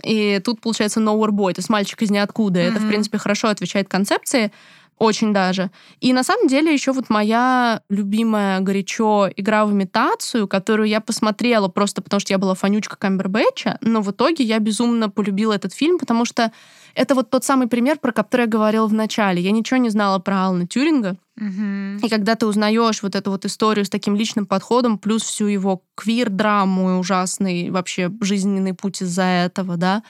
и 0.02 0.40
тут 0.44 0.60
получается 0.60 1.00
Nowhere 1.00 1.30
Boy, 1.30 1.52
то 1.52 1.60
есть 1.60 1.68
мальчик 1.68 2.02
из 2.02 2.10
ниоткуда. 2.10 2.60
Mm-hmm. 2.60 2.68
Это, 2.70 2.80
в 2.80 2.88
принципе, 2.88 3.18
хорошо 3.18 3.48
отвечает 3.48 3.88
концепции, 3.88 4.50
очень 4.98 5.32
даже. 5.32 5.70
И 6.00 6.12
на 6.12 6.22
самом 6.22 6.48
деле 6.48 6.72
еще 6.72 6.92
вот 6.92 7.10
моя 7.10 7.80
любимая 7.90 8.60
горячо 8.60 9.28
игра 9.36 9.66
в 9.66 9.72
имитацию, 9.72 10.48
которую 10.48 10.88
я 10.88 11.00
посмотрела 11.00 11.68
просто 11.68 12.00
потому, 12.00 12.20
что 12.20 12.32
я 12.32 12.38
была 12.38 12.54
фанючка 12.54 12.96
Камбербэтча, 12.96 13.76
но 13.80 14.00
в 14.00 14.10
итоге 14.10 14.44
я 14.44 14.58
безумно 14.58 15.10
полюбила 15.10 15.52
этот 15.52 15.74
фильм, 15.74 15.98
потому 15.98 16.24
что 16.24 16.52
это 16.94 17.14
вот 17.14 17.30
тот 17.30 17.44
самый 17.44 17.66
пример, 17.66 17.98
про 17.98 18.12
который 18.12 18.42
я 18.42 18.46
говорила 18.46 18.86
в 18.86 18.92
начале. 18.92 19.42
Я 19.42 19.50
ничего 19.50 19.78
не 19.78 19.90
знала 19.90 20.18
про 20.18 20.46
Алана 20.46 20.66
Тюринга. 20.66 21.16
Угу. 21.36 22.06
И 22.06 22.08
когда 22.08 22.36
ты 22.36 22.46
узнаешь 22.46 23.02
вот 23.02 23.14
эту 23.14 23.30
вот 23.30 23.44
историю 23.44 23.84
с 23.84 23.90
таким 23.90 24.14
личным 24.14 24.46
подходом, 24.46 24.98
плюс 24.98 25.22
всю 25.22 25.46
его 25.46 25.82
квир-драму 25.96 26.90
и 26.90 26.98
ужасный 26.98 27.70
вообще 27.70 28.10
жизненный 28.20 28.74
путь 28.74 29.02
из-за 29.02 29.24
этого, 29.24 29.76
да, 29.76 30.02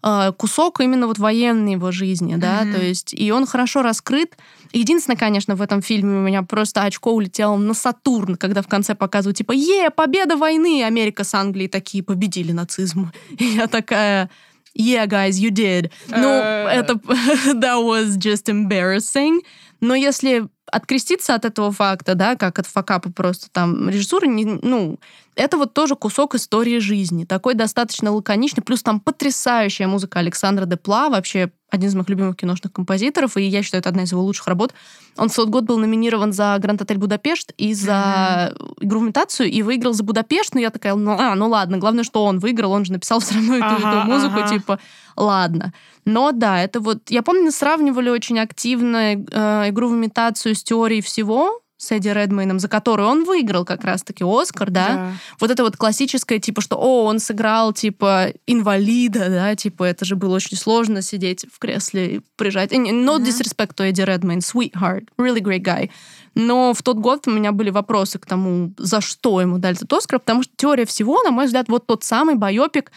а, 0.00 0.32
кусок 0.32 0.80
именно 0.80 1.06
вот 1.06 1.18
военной 1.18 1.72
его 1.72 1.90
жизни, 1.90 2.36
да, 2.36 2.62
mm-hmm. 2.62 2.72
то 2.72 2.82
есть 2.82 3.14
и 3.14 3.32
он 3.32 3.46
хорошо 3.46 3.82
раскрыт. 3.82 4.36
Единственное, 4.72 5.16
конечно, 5.16 5.56
в 5.56 5.62
этом 5.62 5.82
фильме 5.82 6.18
у 6.18 6.22
меня 6.22 6.42
просто 6.42 6.82
очко 6.82 7.12
улетело 7.12 7.56
на 7.56 7.74
Сатурн, 7.74 8.36
когда 8.36 8.62
в 8.62 8.68
конце 8.68 8.94
показывают 8.94 9.38
типа 9.38 9.52
«Е, 9.52 9.90
победа 9.90 10.36
войны!» 10.36 10.84
Америка 10.84 11.24
с 11.24 11.34
Англией 11.34 11.68
такие 11.68 12.04
победили 12.04 12.52
нацизм. 12.52 13.10
И 13.38 13.44
я 13.44 13.66
такая 13.66 14.30
yeah, 14.74 15.06
guys, 15.06 15.40
you 15.40 15.50
did. 15.50 15.92
Uh. 16.12 16.20
No, 16.20 16.82
that 17.60 17.76
was 17.84 18.16
just 18.16 18.48
embarrassing. 18.48 19.42
Но 19.80 19.94
если 19.94 20.48
откреститься 20.70 21.34
от 21.34 21.44
этого 21.44 21.72
факта, 21.72 22.14
да, 22.14 22.36
как 22.36 22.58
от 22.58 22.66
факапа 22.66 23.10
просто 23.10 23.48
там 23.50 23.88
режиссура, 23.88 24.26
не, 24.26 24.44
ну, 24.44 24.98
это 25.34 25.56
вот 25.56 25.72
тоже 25.72 25.94
кусок 25.94 26.34
истории 26.34 26.78
жизни, 26.78 27.24
такой 27.24 27.54
достаточно 27.54 28.12
лаконичный, 28.12 28.62
плюс 28.62 28.82
там 28.82 29.00
потрясающая 29.00 29.86
музыка 29.86 30.18
Александра 30.18 30.66
Депла, 30.66 31.08
вообще 31.08 31.50
один 31.70 31.88
из 31.88 31.94
моих 31.94 32.08
любимых 32.08 32.36
киношных 32.36 32.72
композиторов, 32.72 33.36
и 33.36 33.42
я 33.42 33.62
считаю, 33.62 33.80
это 33.80 33.90
одна 33.90 34.04
из 34.04 34.12
его 34.12 34.22
лучших 34.22 34.46
работ. 34.46 34.72
Он 35.16 35.28
в 35.28 35.34
тот 35.34 35.48
год 35.50 35.64
был 35.64 35.78
номинирован 35.78 36.32
за 36.32 36.56
Гранд 36.58 36.80
Отель 36.80 36.98
Будапешт 36.98 37.52
и 37.58 37.74
за 37.74 38.52
mm-hmm. 38.54 38.76
игру 38.80 39.00
в 39.00 39.02
имитацию, 39.04 39.50
и 39.50 39.62
выиграл 39.62 39.92
за 39.92 40.02
Будапешт, 40.02 40.54
но 40.54 40.60
я 40.60 40.70
такая, 40.70 40.94
ну, 40.94 41.16
а, 41.18 41.34
ну 41.34 41.48
ладно, 41.48 41.78
главное, 41.78 42.04
что 42.04 42.24
он 42.24 42.38
выиграл, 42.38 42.72
он 42.72 42.84
же 42.84 42.92
написал 42.92 43.20
все 43.20 43.34
равно 43.34 43.56
эту, 43.56 43.66
ага, 43.66 44.00
эту 44.00 44.06
музыку, 44.06 44.38
ага. 44.38 44.48
типа, 44.48 44.78
ладно. 45.16 45.72
Но 46.08 46.32
да, 46.32 46.62
это 46.62 46.80
вот, 46.80 47.10
я 47.10 47.22
помню, 47.22 47.52
сравнивали 47.52 48.08
очень 48.08 48.38
активно 48.38 49.12
э, 49.12 49.68
игру 49.68 49.88
в 49.90 49.94
имитацию 49.94 50.54
с 50.54 50.62
теорией 50.62 51.02
всего, 51.02 51.60
с 51.76 51.92
Эдди 51.92 52.08
Редмейном, 52.08 52.58
за 52.58 52.68
которую 52.68 53.08
он 53.08 53.24
выиграл 53.24 53.66
как 53.66 53.84
раз-таки 53.84 54.24
Оскар, 54.26 54.70
да? 54.70 54.88
да. 54.88 55.12
Вот 55.38 55.50
это 55.50 55.62
вот 55.62 55.76
классическое, 55.76 56.38
типа, 56.38 56.62
что, 56.62 56.76
о, 56.76 57.04
он 57.04 57.20
сыграл, 57.20 57.74
типа, 57.74 58.32
инвалида, 58.46 59.28
да, 59.28 59.54
типа, 59.54 59.84
это 59.84 60.06
же 60.06 60.16
было 60.16 60.36
очень 60.36 60.56
сложно 60.56 61.02
сидеть 61.02 61.44
в 61.52 61.58
кресле 61.58 62.16
и 62.16 62.20
прижать. 62.36 62.72
No 62.72 63.18
disrespect 63.18 63.74
to 63.76 63.88
Эдди 63.88 64.00
Редмейн, 64.00 64.38
sweetheart, 64.38 65.08
really 65.18 65.40
great 65.40 65.62
guy. 65.62 65.90
Но 66.34 66.72
в 66.72 66.82
тот 66.82 66.96
год 66.96 67.28
у 67.28 67.30
меня 67.30 67.52
были 67.52 67.68
вопросы 67.68 68.18
к 68.18 68.24
тому, 68.24 68.72
за 68.78 69.02
что 69.02 69.42
ему 69.42 69.58
дали 69.58 69.76
этот 69.76 69.92
Оскар, 69.92 70.20
потому 70.20 70.42
что 70.42 70.52
теория 70.56 70.86
всего, 70.86 71.22
на 71.22 71.30
мой 71.30 71.46
взгляд, 71.46 71.68
вот 71.68 71.86
тот 71.86 72.02
самый 72.02 72.34
байопик, 72.34 72.92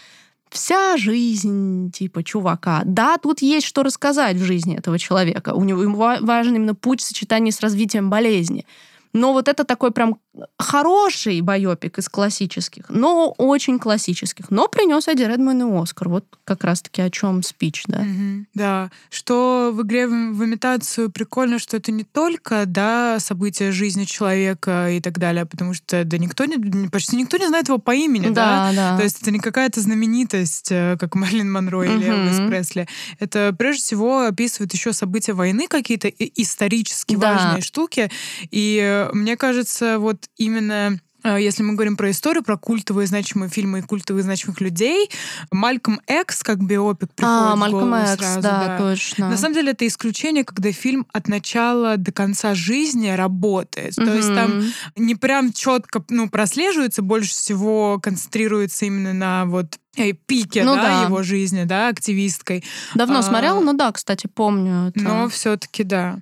вся 0.52 0.98
жизнь 0.98 1.92
типа 1.92 2.24
чувака. 2.24 2.82
Да, 2.86 3.18
тут 3.18 3.42
есть 3.42 3.66
что 3.66 3.84
рассказать 3.84 4.38
в 4.38 4.44
жизни 4.44 4.78
этого 4.78 5.00
человека. 5.00 5.54
У 5.54 5.64
него 5.64 6.18
важен 6.22 6.56
именно 6.56 6.76
путь 6.76 7.02
сочетания 7.02 7.52
с 7.52 7.62
развитием 7.62 8.10
болезни. 8.10 8.66
Но 9.14 9.34
вот 9.34 9.48
это 9.48 9.64
такой 9.64 9.92
прям 9.92 10.18
хороший 10.58 11.42
байопик 11.42 11.98
из 11.98 12.08
классических, 12.08 12.86
но 12.90 13.34
очень 13.38 13.80
классических. 13.80 14.50
Но 14.50 14.68
принес 14.68 15.08
Эдди 15.08 15.24
Редман 15.24 15.62
и 15.62 15.82
Оскар. 15.82 16.08
Вот 16.08 16.26
как 16.46 16.64
раз-таки 16.64 17.02
о 17.02 17.10
чем 17.10 17.44
спич, 17.44 17.84
да. 17.88 18.04
Mm-hmm. 18.04 18.46
Да. 18.54 18.92
Что 19.10 19.72
в 19.74 19.82
игре 19.82 20.08
в 20.08 20.44
имитацию 20.44 21.10
прикольно, 21.10 21.60
что 21.60 21.78
это 21.78 21.92
не 21.92 22.04
только, 22.06 22.66
да, 22.66 23.20
события 23.20 23.72
жизни 23.72 24.06
человека 24.06 24.90
и 24.92 25.02
так 25.02 25.20
далее, 25.20 25.46
потому 25.46 25.74
что, 25.74 26.04
да, 26.06 26.18
никто 26.18 26.46
не, 26.46 26.88
почти 26.88 27.18
никто 27.18 27.38
не 27.38 27.48
знает 27.48 27.68
его 27.68 27.78
по 27.78 27.94
имени, 27.94 28.30
да, 28.30 28.72
да? 28.72 28.92
да. 28.92 28.98
То 28.98 29.04
есть 29.04 29.22
это 29.22 29.32
не 29.32 29.40
какая-то 29.40 29.82
знаменитость, 29.82 30.72
э, 30.72 30.96
как 30.98 31.16
Марлин 31.16 31.52
Монро 31.52 31.84
mm-hmm. 31.84 31.96
или 31.98 32.08
Элвис 32.08 32.50
Пресли. 32.50 32.88
Это 33.20 33.54
прежде 33.58 33.84
всего 33.84 34.22
описывает 34.22 34.74
еще 34.74 34.94
события 34.94 35.34
войны 35.34 35.68
какие-то 35.68 36.08
исторически 36.08 37.16
да. 37.16 37.34
важные 37.34 37.62
штуки. 37.62 38.10
И 38.50 38.80
э, 38.82 39.10
мне 39.14 39.36
кажется, 39.36 40.00
вот 40.00 40.21
именно 40.38 41.00
э, 41.24 41.38
если 41.40 41.64
мы 41.64 41.74
говорим 41.74 41.98
про 41.98 42.12
историю, 42.12 42.44
про 42.44 42.58
культовые 42.58 43.08
значимые 43.08 43.50
фильмы 43.50 43.80
и 43.80 43.82
культовые 43.82 44.24
значимых 44.24 44.62
людей, 44.62 45.10
Мальком 45.52 46.02
Экс, 46.08 46.44
как 46.44 46.64
биопик, 46.64 47.10
а, 47.12 47.16
приходит 47.16 47.52
а, 47.52 47.56
в 47.56 47.60
Мальком 47.60 47.94
Экс, 47.94 48.16
сразу. 48.16 48.42
Да, 48.42 48.68
да, 48.68 48.78
точно. 48.78 49.30
На 49.30 49.38
самом 49.38 49.56
деле 49.56 49.72
это 49.72 49.86
исключение, 49.88 50.44
когда 50.44 50.72
фильм 50.72 51.06
от 51.14 51.28
начала 51.28 51.98
до 51.98 52.12
конца 52.12 52.56
жизни 52.56 53.10
работает. 53.10 53.98
Mm-hmm. 53.98 54.06
То 54.06 54.16
есть 54.16 54.36
там 54.36 54.64
не 54.96 55.16
прям 55.16 55.54
четко 55.54 56.04
ну, 56.10 56.30
прослеживается, 56.30 57.02
больше 57.02 57.32
всего 57.32 58.00
концентрируется 58.02 58.86
именно 58.86 59.14
на 59.14 59.46
вот 59.46 59.78
э, 59.96 60.14
пике 60.14 60.64
ну, 60.64 60.76
да, 60.76 60.82
да. 60.82 61.04
его 61.04 61.24
жизни, 61.24 61.64
да, 61.64 61.90
активисткой. 61.90 62.64
Давно 62.96 63.20
а, 63.20 63.24
смотрела, 63.24 63.60
но 63.60 63.74
да, 63.74 63.92
кстати, 63.92 64.28
помню. 64.28 64.90
Это. 64.90 65.00
Но 65.00 65.30
все-таки 65.30 65.84
да. 65.84 66.20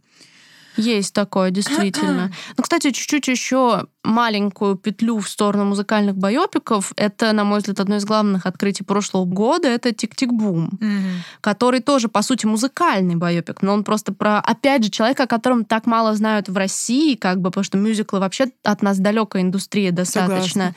Есть 0.79 1.13
такое, 1.13 1.51
действительно. 1.51 2.31
Ну, 2.57 2.63
кстати, 2.63 2.91
чуть-чуть 2.91 3.27
еще 3.27 3.85
маленькую 4.03 4.75
петлю 4.75 5.19
в 5.19 5.29
сторону 5.29 5.65
музыкальных 5.65 6.15
байопиков. 6.15 6.93
Это, 6.95 7.33
на 7.33 7.43
мой 7.43 7.59
взгляд, 7.59 7.79
одно 7.79 7.97
из 7.97 8.05
главных 8.05 8.45
открытий 8.45 8.83
прошлого 8.83 9.25
года. 9.25 9.67
Это 9.67 9.93
«Тик-тик-бум», 9.93 10.79
mm-hmm. 10.81 11.13
который 11.41 11.81
тоже, 11.81 12.07
по 12.07 12.21
сути, 12.21 12.45
музыкальный 12.45 13.15
байопик. 13.15 13.61
Но 13.61 13.73
он 13.73 13.83
просто 13.83 14.13
про, 14.13 14.39
опять 14.39 14.83
же, 14.83 14.89
человека, 14.89 15.23
о 15.23 15.27
котором 15.27 15.65
так 15.65 15.85
мало 15.85 16.15
знают 16.15 16.49
в 16.49 16.57
России, 16.57 17.15
как 17.15 17.39
бы, 17.39 17.49
потому 17.49 17.63
что 17.63 17.77
мюзиклы 17.77 18.19
вообще 18.19 18.47
от 18.63 18.81
нас 18.81 18.97
далекая 18.99 19.43
индустрия 19.43 19.91
достаточно. 19.91 20.39
Согласна. 20.39 20.75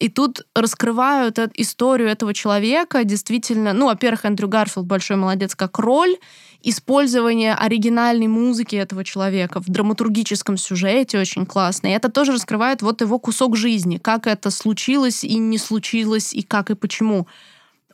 И 0.00 0.08
тут 0.08 0.46
раскрывают 0.54 1.38
историю 1.54 2.08
этого 2.08 2.32
человека. 2.32 3.04
Действительно, 3.04 3.74
ну, 3.74 3.86
во-первых, 3.86 4.24
Эндрю 4.24 4.48
Гарфилд 4.48 4.86
большой 4.86 5.18
молодец 5.18 5.54
как 5.54 5.78
роль, 5.78 6.16
использование 6.62 7.54
оригинальной 7.54 8.26
музыки 8.26 8.76
этого 8.76 9.04
человека 9.04 9.60
в 9.60 9.66
драматургическом 9.66 10.56
сюжете 10.56 11.18
очень 11.18 11.44
классно. 11.44 11.88
И 11.88 11.90
это 11.90 12.10
тоже 12.10 12.32
раскрывает 12.32 12.80
вот 12.80 13.02
его 13.02 13.18
кусок 13.18 13.56
жизни, 13.56 13.98
как 13.98 14.26
это 14.26 14.50
случилось 14.50 15.22
и 15.22 15.36
не 15.36 15.58
случилось, 15.58 16.32
и 16.32 16.42
как 16.42 16.70
и 16.70 16.74
почему 16.74 17.26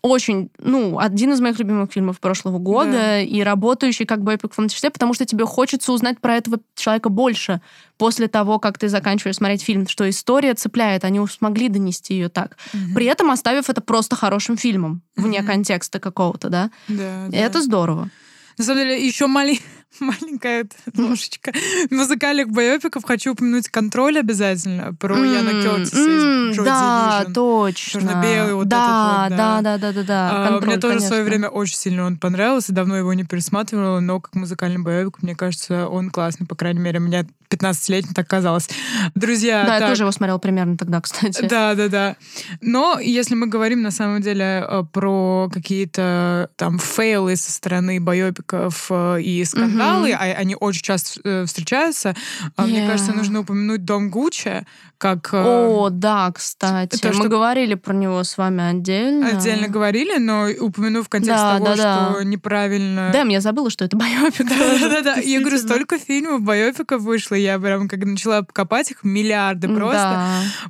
очень, 0.09 0.50
ну, 0.59 0.98
один 0.98 1.32
из 1.32 1.40
моих 1.40 1.59
любимых 1.59 1.92
фильмов 1.92 2.20
прошлого 2.20 2.59
года 2.59 2.92
да. 2.92 3.20
и 3.20 3.40
работающий 3.42 4.07
как 4.07 4.22
бы 4.22 4.34
эпик 4.34 4.52
числе, 4.68 4.90
потому 4.90 5.14
что 5.14 5.24
тебе 5.24 5.44
хочется 5.44 5.92
узнать 5.92 6.20
про 6.20 6.36
этого 6.36 6.61
человека 6.74 7.09
больше 7.09 7.61
после 7.98 8.28
того, 8.28 8.59
как 8.59 8.78
ты 8.78 8.88
заканчиваешь 8.88 9.36
смотреть 9.36 9.62
фильм, 9.62 9.86
что 9.88 10.09
история 10.09 10.54
цепляет, 10.54 11.04
они 11.04 11.24
смогли 11.28 11.68
донести 11.68 12.14
ее 12.14 12.28
так, 12.28 12.57
угу. 12.72 12.94
при 12.94 13.07
этом 13.07 13.30
оставив 13.30 13.70
это 13.70 13.80
просто 13.80 14.16
хорошим 14.16 14.57
фильмом 14.57 15.02
вне 15.16 15.40
угу. 15.40 15.46
контекста 15.46 15.98
какого-то, 15.98 16.48
да? 16.48 16.70
Да. 16.88 17.26
И 17.28 17.32
да. 17.32 17.38
это 17.38 17.61
здорово. 17.62 18.11
На 18.59 18.64
самом 18.64 18.82
деле, 18.82 19.07
еще 19.07 19.26
маленький 19.26 19.62
маленькая 20.01 20.66
ложечка 20.97 21.53
музыкальных 21.90 22.49
боепиков. 22.49 23.05
Хочу 23.05 23.32
упомянуть 23.32 23.68
«Контроль» 23.68 24.18
обязательно 24.18 24.94
про 24.94 25.16
mm, 25.16 25.34
Яна 25.34 25.62
Кертиса 25.62 25.97
mm, 25.97 26.51
из 26.51 26.59
Joy 26.59 26.64
Да, 26.64 27.24
Division. 27.26 27.32
точно. 27.32 28.01
Черно-белый 28.01 28.55
вот 28.55 28.68
да, 28.68 29.26
этот 29.26 29.30
вот. 29.30 29.38
Да, 29.38 29.61
да, 29.62 29.78
да, 29.78 29.92
да, 29.92 30.03
да. 30.03 30.30
А, 30.30 30.49
Контроль, 30.49 30.66
мне 30.66 30.76
тоже 30.76 30.94
конечно. 30.94 31.07
в 31.07 31.09
свое 31.09 31.24
время 31.24 31.49
очень 31.49 31.76
сильно 31.76 32.07
он 32.07 32.18
понравился. 32.18 32.72
Давно 32.72 32.97
его 32.97 33.12
не 33.14 33.24
пересматривала, 33.24 34.01
но 34.01 34.20
как 34.20 34.34
музыкальный 34.34 34.82
боевик, 34.82 35.22
мне 35.22 35.34
кажется, 35.34 35.88
он 35.88 36.11
классный. 36.11 36.47
По 36.47 36.55
крайней 36.55 36.80
мере, 36.80 37.01
мне 37.01 37.26
15-летний 37.49 38.14
так 38.14 38.26
казалось. 38.26 38.68
Друзья... 39.14 39.62
Да, 39.62 39.72
так... 39.72 39.80
я 39.82 39.88
тоже 39.88 40.03
его 40.03 40.12
смотрела 40.12 40.38
примерно 40.38 40.76
тогда, 40.76 41.01
кстати. 41.01 41.47
Да, 41.47 41.74
да, 41.74 41.88
да. 41.88 42.16
Но 42.61 42.99
если 43.01 43.34
мы 43.34 43.47
говорим 43.47 43.82
на 43.82 43.90
самом 43.90 44.22
деле 44.22 44.64
э, 44.66 44.84
про 44.92 45.49
какие-то 45.53 46.51
там 46.57 46.78
фейлы 46.78 47.36
со 47.36 47.53
стороны 47.53 48.01
байопиков 48.00 48.86
э, 48.90 49.20
и 49.22 49.44
скандалы, 49.87 50.11
mm-hmm. 50.11 50.34
они 50.34 50.57
очень 50.59 50.82
часто 50.82 51.20
э, 51.24 51.45
встречаются, 51.47 52.14
yeah. 52.57 52.66
мне 52.66 52.87
кажется, 52.87 53.12
нужно 53.12 53.41
упомянуть 53.41 53.84
«Дом 53.84 54.11
Гуччи», 54.11 54.64
как... 54.99 55.28
О, 55.32 55.91
да, 55.91 56.32
кстати. 56.32 56.97
То, 56.97 57.09
Мы 57.09 57.14
что... 57.14 57.28
говорили 57.28 57.74
про 57.74 57.93
него 57.93 58.24
с 58.24 58.39
вами 58.39 58.70
отдельно. 58.70 59.28
Отдельно 59.28 59.68
говорили, 59.68 60.18
но 60.18 60.49
упомяну 60.59 61.03
в 61.03 61.09
контексте 61.09 61.37
да, 61.37 61.59
того, 61.59 61.66
да, 61.66 61.74
что 61.74 62.14
да. 62.18 62.24
неправильно... 62.24 63.11
Damn, 63.12 63.28
я 63.28 63.41
забыла, 63.41 63.68
что 63.68 63.84
это 63.84 63.97
байопик. 63.97 64.49
Да-да-да. 64.49 65.16
Я 65.16 65.41
говорю, 65.41 65.59
столько 65.59 65.99
фильмов 65.99 66.41
байопиков 66.41 67.03
вышло. 67.03 67.34
Я 67.34 67.59
прям 67.59 67.89
как 67.89 68.05
начала 68.05 68.43
копать 68.51 68.91
их, 68.91 69.05
миллиарды 69.05 69.68
просто. 69.68 70.22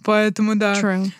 Поэтому, 0.02 0.56
да. 0.56 0.74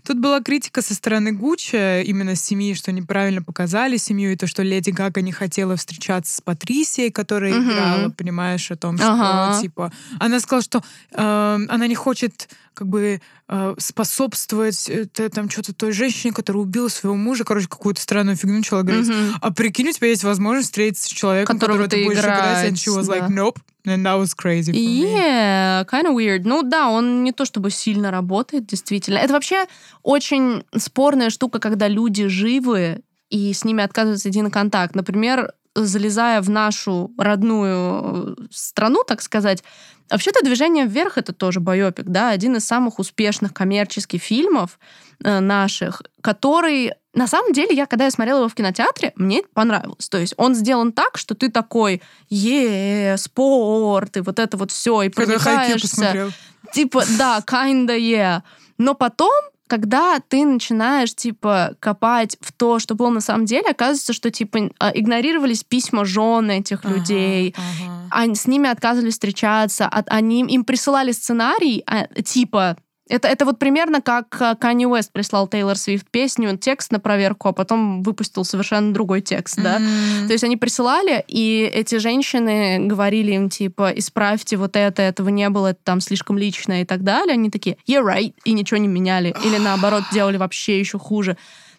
Тут 0.05 0.19
была 0.19 0.41
критика 0.41 0.83
со 0.83 0.95
стороны 0.95 1.33
Гуччи, 1.33 2.03
именно 2.03 2.35
семьи, 2.35 2.75
что 2.75 2.91
неправильно 2.91 3.43
показали 3.43 3.99
семью, 3.99 4.33
и 4.33 4.37
то, 4.37 4.49
что 4.49 4.63
Леди 4.63 4.91
Гага 4.91 5.21
не 5.23 5.33
хотела 5.33 5.77
встречаться 5.77 6.37
с 6.37 6.41
Патрисией, 6.41 7.13
которая 7.13 7.53
играла, 7.53 7.86
понимаешь, 8.17 8.71
о 8.71 8.77
том, 8.77 8.97
что, 8.99 9.59
типа... 9.61 9.93
Она 10.19 10.41
сказала, 10.41 10.63
что 10.63 10.83
э, 11.13 11.59
она 11.69 11.87
не 11.87 11.95
хочет 11.95 12.49
как 12.75 12.89
бы 12.89 13.21
э, 13.49 13.75
способствовать 13.79 14.89
это, 14.89 15.31
там 15.31 15.49
что-то 15.49 15.73
той 15.73 15.93
женщине, 15.93 16.33
которая 16.33 16.63
убила 16.63 16.89
своего 16.89 17.17
мужа, 17.17 17.45
короче, 17.45 17.69
какую-то 17.69 18.01
странную 18.01 18.37
фигню 18.37 18.59
начала 18.59 18.83
говорить. 18.83 19.09
Mm-hmm. 19.09 19.33
А 19.41 19.51
прикинь, 19.53 19.89
у 19.89 19.93
тебя 19.93 20.09
есть 20.09 20.25
возможность 20.25 20.69
встретиться 20.69 21.09
с 21.09 21.13
человеком, 21.13 21.59
которого, 21.59 21.89
ты 21.89 22.05
будешь 22.05 22.19
играть. 22.19 22.69
And 22.69 22.75
she 22.75 22.95
was 22.95 23.07
да. 23.07 23.17
like, 23.17 23.29
nope. 23.31 23.59
And 23.87 24.05
that 24.05 24.19
was 24.19 24.35
crazy 24.35 24.73
for 24.73 24.79
yeah, 24.79 25.81
me. 25.81 25.85
kind 25.87 26.07
of 26.07 26.15
weird. 26.15 26.43
Ну 26.45 26.63
да, 26.63 26.89
он 26.89 27.23
не 27.23 27.33
то 27.33 27.45
чтобы 27.45 27.71
сильно 27.71 28.11
работает, 28.11 28.67
действительно. 28.67 29.19
Это 29.19 29.33
вообще 29.33 29.67
очень 30.03 30.65
спорная 30.77 31.31
штука, 31.31 31.61
когда 31.61 31.87
люди 31.87 32.27
живы, 32.27 33.03
и 33.31 33.53
с 33.53 33.65
ними 33.65 33.83
отказывается 33.83 34.29
идти 34.29 34.43
на 34.43 34.51
контакт. 34.51 34.95
Например, 34.95 35.53
залезая 35.85 36.41
в 36.41 36.51
нашу 36.51 37.13
родную 37.19 38.37
страну, 38.51 39.05
так 39.07 39.23
сказать, 39.23 39.63
Вообще-то 40.11 40.45
«Движение 40.45 40.87
вверх»— 40.87 41.13
это 41.19 41.33
тоже 41.33 41.59
байопик, 41.61 42.07
да, 42.07 42.31
один 42.31 42.57
из 42.57 42.65
самых 42.65 42.99
успешных 42.99 43.53
коммерческих 43.53 44.23
фильмов 44.23 44.79
э, 45.25 45.41
наших, 45.41 46.03
который, 46.21 46.93
на 47.13 47.27
самом 47.27 47.53
деле, 47.53 47.75
я, 47.75 47.87
когда 47.87 48.05
я 48.05 48.11
смотрела 48.13 48.39
его 48.39 48.49
в 48.49 48.55
кинотеатре, 48.55 49.13
мне 49.17 49.43
понравилось. 49.53 50.09
То 50.09 50.19
есть 50.19 50.35
он 50.37 50.55
сделан 50.55 50.93
так, 50.93 51.19
что 51.19 51.35
ты 51.35 51.51
такой, 51.51 52.03
е 52.29 53.17
спорт, 53.19 54.17
и 54.17 54.21
вот 54.21 54.39
это 54.39 54.57
вот 54.57 54.71
все, 54.71 55.03
и 55.03 55.09
проникаешься. 55.09 56.33
Типа, 56.73 57.05
да, 57.19 57.43
kinda 57.45 57.99
yeah. 57.99 58.43
Но 58.79 58.95
потом 58.95 59.33
когда 59.67 60.21
ты 60.21 60.45
начинаешь, 60.45 61.15
типа, 61.15 61.77
копать 61.81 62.37
в 62.41 62.53
то, 62.53 62.79
что 62.79 62.95
было 62.95 63.11
на 63.11 63.21
самом 63.21 63.47
деле, 63.47 63.71
оказывается, 63.71 64.13
что, 64.13 64.31
типа, 64.31 64.71
а, 64.79 64.91
игнорировались 64.95 65.65
письма 65.65 66.05
жен 66.05 66.51
этих 66.51 66.85
ага, 66.85 66.95
людей. 66.95 67.55
Ага 67.57 68.07
Они, 68.11 68.35
с 68.35 68.47
ними 68.47 68.69
отказывались 68.69 69.15
встречаться, 69.15 69.87
от, 69.87 70.07
они, 70.09 70.43
им 70.43 70.65
присылали 70.65 71.13
сценарий, 71.13 71.83
а, 71.87 72.07
типа 72.23 72.77
это, 73.09 73.29
это 73.29 73.45
вот 73.45 73.59
примерно 73.59 74.01
как 74.01 74.59
Канни 74.59 74.85
Уэст 74.87 75.13
прислал 75.13 75.47
Тейлор 75.49 75.77
Свифт 75.77 76.09
песню, 76.11 76.57
текст 76.57 76.91
на 76.91 77.01
проверку, 77.01 77.49
а 77.49 77.53
потом 77.53 78.03
выпустил 78.03 78.45
совершенно 78.45 78.93
другой 78.93 79.21
текст, 79.21 79.61
да. 79.61 79.79
Mm-hmm. 79.79 80.27
То 80.27 80.33
есть 80.33 80.45
они 80.45 80.57
присылали, 80.57 81.25
и 81.29 81.71
эти 81.73 81.97
женщины 81.99 82.79
говорили 82.87 83.33
им, 83.33 83.49
типа, 83.49 83.93
исправьте 83.95 84.57
вот 84.57 84.77
это, 84.77 85.03
этого 85.03 85.29
не 85.29 85.49
было, 85.51 85.69
это 85.69 85.81
там 85.85 86.01
слишком 86.01 86.37
личное 86.37 86.83
и 86.83 86.85
так 86.85 87.03
далее. 87.03 87.35
Они 87.35 87.51
такие, 87.51 87.77
yeah, 87.87 88.05
right, 88.05 88.35
и 88.45 88.53
ничего 88.53 88.79
не 88.79 88.89
меняли. 88.89 89.35
Или 89.45 89.59
наоборот, 89.59 90.03
делали 90.13 90.37
вообще 90.37 90.81
еще 90.81 90.99
хуже. 90.99 91.37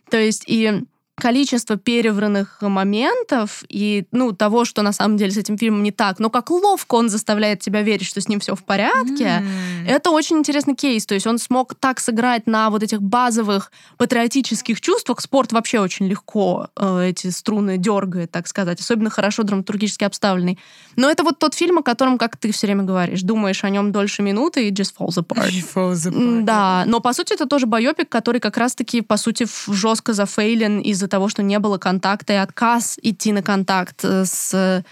То 0.09 0.17
есть 0.17 0.43
и 0.47 0.83
количество 1.19 1.77
перевранных 1.77 2.61
моментов 2.61 3.63
и, 3.69 4.05
ну, 4.11 4.33
того, 4.33 4.65
что 4.65 4.83
на 4.83 4.91
самом 4.91 5.17
деле 5.17 5.31
с 5.31 5.37
этим 5.37 5.57
фильмом 5.57 5.81
не 5.81 5.91
так, 5.91 6.19
но 6.19 6.29
как 6.29 6.51
ловко 6.51 6.95
он 6.95 7.09
заставляет 7.09 7.59
тебя 7.59 7.81
верить, 7.81 8.05
что 8.05 8.21
с 8.21 8.27
ним 8.27 8.39
все 8.39 8.55
в 8.55 8.63
порядке, 8.63 9.43
mm. 9.43 9.87
это 9.87 10.11
очень 10.11 10.37
интересный 10.37 10.75
кейс. 10.75 11.05
То 11.05 11.15
есть 11.15 11.25
он 11.25 11.39
смог 11.39 11.73
так 11.75 11.99
сыграть 11.99 12.45
на 12.45 12.69
вот 12.69 12.83
этих 12.83 13.01
базовых 13.01 13.71
патриотических 13.97 14.79
чувствах. 14.79 15.19
Спорт 15.21 15.51
вообще 15.53 15.79
очень 15.79 16.07
легко 16.07 16.69
э, 16.75 17.09
эти 17.09 17.27
струны 17.31 17.77
дергает, 17.77 18.31
так 18.31 18.47
сказать, 18.47 18.79
особенно 18.79 19.09
хорошо 19.09 19.41
драматургически 19.41 20.03
обставленный. 20.03 20.59
Но 20.95 21.09
это 21.09 21.23
вот 21.23 21.39
тот 21.39 21.55
фильм, 21.55 21.79
о 21.79 21.83
котором, 21.83 22.19
как 22.19 22.37
ты 22.37 22.51
все 22.51 22.67
время 22.67 22.83
говоришь, 22.83 23.23
думаешь 23.23 23.63
о 23.63 23.69
нем 23.69 23.91
дольше 23.91 24.21
минуты 24.21 24.67
и 24.67 24.71
just 24.71 24.93
falls 24.97 25.17
apart. 25.17 25.49
falls 25.73 26.07
apart. 26.07 26.43
Да, 26.43 26.83
но 26.85 26.99
по 26.99 27.13
сути 27.13 27.33
это 27.33 27.47
тоже 27.47 27.65
байопик, 27.65 28.07
который 28.07 28.39
как 28.39 28.57
раз-таки, 28.57 29.01
по 29.01 29.17
сути, 29.17 29.47
жестко 29.67 30.13
зафейлен 30.13 30.79
из-за 30.81 31.06
из-за 31.07 31.11
того, 31.11 31.29
что 31.29 31.41
не 31.41 31.57
было 31.59 31.77
контакта 31.77 32.33
и 32.33 32.35
отказ 32.35 32.99
идти 33.01 33.31
на 33.31 33.41
контакт 33.41 34.03
э, 34.03 34.25
с 34.25 34.83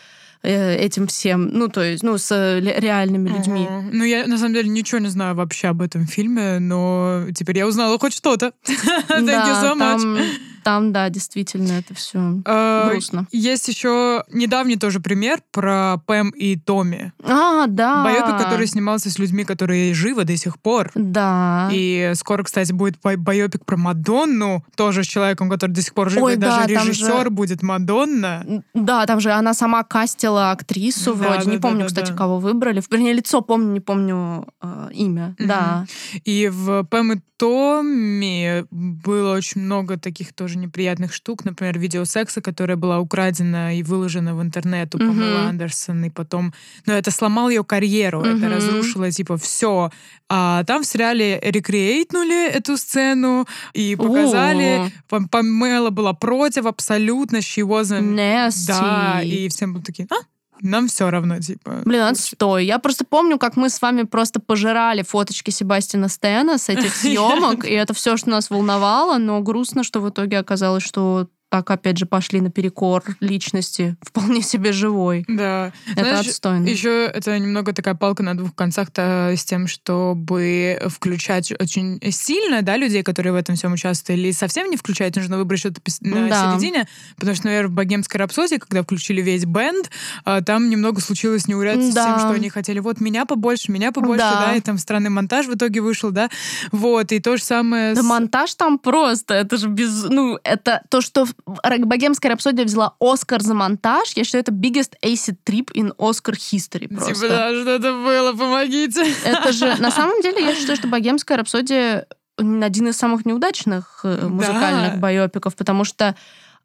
этим 0.46 1.08
всем, 1.08 1.50
ну, 1.52 1.68
то 1.68 1.82
есть, 1.82 2.04
ну, 2.04 2.18
с 2.18 2.32
реальными 2.60 3.30
людьми. 3.30 3.68
Uh-huh. 3.70 3.90
Ну, 3.92 4.04
я, 4.04 4.28
на 4.28 4.38
самом 4.38 4.54
деле, 4.54 4.70
ничего 4.70 5.00
не 5.00 5.10
знаю 5.10 5.36
вообще 5.36 5.68
об 5.70 5.82
этом 5.82 6.06
фильме, 6.08 6.60
но 6.60 7.26
теперь 7.36 7.58
я 7.58 7.68
узнала 7.68 7.98
хоть 8.00 8.14
что-то. 8.14 8.52
Thank 8.66 9.26
да, 9.26 9.48
you 9.48 9.64
so 9.64 9.74
much. 9.74 10.00
Там 10.00 10.18
там, 10.66 10.92
да, 10.92 11.10
действительно, 11.10 11.74
это 11.74 11.94
все 11.94 12.42
а, 12.44 12.90
грустно. 12.90 13.28
Есть 13.32 13.68
еще 13.68 14.24
недавний 14.32 14.78
тоже 14.78 15.00
пример 15.00 15.38
про 15.52 15.98
Пэм 16.08 16.32
и 16.32 16.58
Томми. 16.58 17.14
А, 17.24 17.68
да. 17.68 18.04
Байопик, 18.04 18.44
который 18.44 18.66
снимался 18.66 19.12
с 19.12 19.20
людьми, 19.20 19.44
которые 19.44 19.94
живы 19.94 20.24
до 20.24 20.36
сих 20.36 20.58
пор. 20.58 20.90
Да. 20.96 21.70
И 21.72 22.14
скоро, 22.16 22.42
кстати, 22.42 22.72
будет 22.72 22.96
байопик 23.00 23.64
про 23.64 23.78
Мадонну, 23.78 24.66
тоже 24.76 25.04
с 25.04 25.08
человеком, 25.08 25.52
который 25.52 25.70
до 25.70 25.84
сих 25.84 25.94
пор 25.94 26.10
жив. 26.10 26.24
Ой, 26.24 26.34
и 26.34 26.36
да, 26.36 26.66
даже 26.66 26.74
режиссер 26.74 27.26
же... 27.26 27.30
будет 27.30 27.62
Мадонна. 27.62 28.64
Да, 28.74 29.06
там 29.06 29.20
же 29.20 29.34
она 29.34 29.54
сама 29.54 29.84
кастила 29.84 30.35
актрису 30.38 31.14
да, 31.16 31.20
вроде. 31.20 31.46
Да, 31.46 31.52
не 31.52 31.58
да, 31.58 31.62
помню, 31.62 31.80
да, 31.82 31.86
кстати, 31.88 32.12
да. 32.12 32.18
кого 32.18 32.40
выбрали. 32.40 32.82
Вернее, 32.90 33.14
лицо 33.14 33.42
помню, 33.42 33.72
не 33.72 33.80
помню 33.80 34.48
э, 34.62 34.90
имя. 34.94 35.36
Mm-hmm. 35.38 35.48
Да. 35.48 35.86
И 36.24 36.50
в 36.52 36.84
Пэм 36.84 37.14
и 37.14 37.20
Томми 37.38 38.66
было 38.72 39.36
очень 39.36 39.62
много 39.62 39.98
таких 39.98 40.34
тоже 40.34 40.58
неприятных 40.58 41.14
штук, 41.14 41.44
например, 41.44 41.78
видео 41.78 42.06
секса, 42.06 42.42
которая 42.42 42.78
была 42.78 43.00
украдена 43.00 43.78
и 43.78 43.84
выложена 43.84 44.36
в 44.36 44.42
интернет 44.42 44.96
у 44.96 44.98
mm-hmm. 44.98 45.08
Памела 45.08 45.42
Андерсон, 45.50 46.06
и 46.06 46.10
потом... 46.10 46.54
Но 46.86 46.94
это 46.94 47.12
сломал 47.12 47.50
ее 47.50 47.66
карьеру, 47.66 48.22
mm-hmm. 48.22 48.38
это 48.38 48.50
разрушило, 48.50 49.12
типа, 49.12 49.36
все. 49.38 49.92
А 50.30 50.64
там 50.64 50.84
в 50.84 50.88
сериале 50.88 51.40
рекреейтнули 51.42 52.50
эту 52.50 52.78
сцену 52.78 53.46
и 53.74 53.96
показали. 53.96 54.92
Памела 55.08 55.90
была 55.90 56.14
против 56.14 56.66
абсолютно, 56.66 57.38
she 57.38 57.68
wasn't... 57.68 58.16
Nasty. 58.16 58.68
Да, 58.68 59.22
и 59.22 59.50
всем 59.50 59.74
были 59.74 59.84
такие, 59.84 60.08
а, 60.10 60.25
нам 60.62 60.88
все 60.88 61.10
равно, 61.10 61.40
типа. 61.40 61.82
Блин, 61.86 62.02
отстой. 62.02 62.66
Я 62.66 62.80
просто 62.80 63.06
помню, 63.06 63.38
как 63.38 63.56
мы 63.56 63.70
с 63.70 63.82
вами 63.82 64.04
просто 64.04 64.40
пожирали 64.40 65.02
фоточки 65.02 65.52
Себастьяна 65.52 66.10
Стена 66.10 66.58
с 66.58 66.70
этих 66.70 66.96
съемок, 66.96 67.66
и 67.66 67.72
это 67.72 67.94
все, 67.94 68.18
что 68.18 68.30
нас 68.30 68.50
волновало, 68.50 69.18
но 69.18 69.42
грустно, 69.42 69.84
что 69.84 70.00
в 70.02 70.10
итоге 70.10 70.40
оказалось, 70.40 70.84
что 70.84 71.28
так, 71.50 71.70
опять 71.72 71.98
же, 71.98 72.06
пошли 72.06 72.42
наперекор 72.42 73.04
личности 73.20 73.96
вполне 74.02 74.42
себе 74.42 74.72
живой. 74.72 75.24
Да. 75.28 75.72
Это 75.92 76.10
Знаешь, 76.10 76.28
отстойно. 76.28 76.68
Еще 76.68 77.06
это 77.06 77.38
немного 77.40 77.72
такая 77.74 77.96
палка 77.96 78.24
на 78.24 78.36
двух 78.36 78.54
концах-то 78.56 79.34
с 79.36 79.46
тем, 79.46 79.68
чтобы 79.68 80.82
включать 80.88 81.54
очень 81.58 82.00
сильно, 82.12 82.62
да, 82.62 82.78
людей, 82.78 83.04
которые 83.04 83.34
в 83.34 83.36
этом 83.36 83.56
всем 83.56 83.74
участвовали, 83.74 84.22
или 84.22 84.32
совсем 84.32 84.70
не 84.70 84.78
включать, 84.78 85.16
нужно 85.16 85.38
выбрать 85.38 85.60
что-то 85.60 85.82
на 86.02 86.28
да. 86.28 86.52
середине, 86.52 86.88
потому 87.16 87.36
что, 87.36 87.46
наверное, 87.46 87.70
в 87.70 87.74
«Богемской 87.74 88.20
рапсодии», 88.20 88.58
когда 88.58 88.84
включили 88.84 89.22
весь 89.22 89.46
бенд, 89.46 89.90
а, 90.26 90.42
там 90.42 90.70
немного 90.70 91.00
случилось 91.00 91.48
неурядица 91.48 91.94
да. 91.94 92.04
с 92.04 92.06
тем, 92.06 92.20
что 92.20 92.30
они 92.32 92.50
хотели, 92.50 92.80
вот, 92.80 93.00
меня 93.00 93.26
побольше, 93.26 93.72
меня 93.72 93.92
побольше, 93.92 94.26
да, 94.26 94.48
да 94.48 94.56
и 94.56 94.62
там 94.62 94.78
странный 94.78 95.10
монтаж 95.10 95.46
в 95.46 95.56
итоге 95.56 95.82
вышел, 95.82 96.12
да, 96.12 96.30
вот, 96.72 97.12
и 97.12 97.20
то 97.20 97.38
же 97.38 97.44
самое... 97.44 97.94
Да 97.94 98.02
с... 98.02 98.06
монтаж 98.06 98.56
там 98.56 98.80
просто, 98.80 99.36
это 99.36 99.58
же 99.58 99.70
без... 99.70 100.06
Ну, 100.06 100.40
это 100.44 100.82
то, 100.90 101.02
что 101.02 101.26
Богемская 101.46 102.32
рапсодия 102.32 102.66
взяла 102.66 102.96
Оскар 103.00 103.42
за 103.42 103.54
монтаж. 103.54 104.14
Я 104.16 104.24
считаю, 104.24 104.44
это 104.44 104.52
biggest 104.52 104.94
acid 105.04 105.38
trip 105.46 105.72
in 105.74 105.96
Oscar 105.98 106.34
history 106.34 106.88
типа, 106.88 106.96
просто. 106.96 107.14
Типа, 107.14 107.28
да, 107.28 107.50
что 107.50 107.70
это 107.70 107.94
было, 107.94 108.34
помогите. 108.34 109.06
Это 109.24 109.52
же, 109.52 109.76
на 109.80 109.92
самом 109.92 110.22
деле, 110.22 110.44
я 110.44 110.56
считаю, 110.56 110.78
что 110.78 110.88
Богемская 110.88 111.38
рапсодия 111.38 112.08
один 112.38 112.88
из 112.90 112.98
самых 112.98 113.26
неудачных 113.26 114.02
э, 114.04 114.28
музыкальных 114.28 114.94
да. 114.96 115.00
байопиков, 115.00 115.56
потому 115.56 115.86
что 115.86 116.16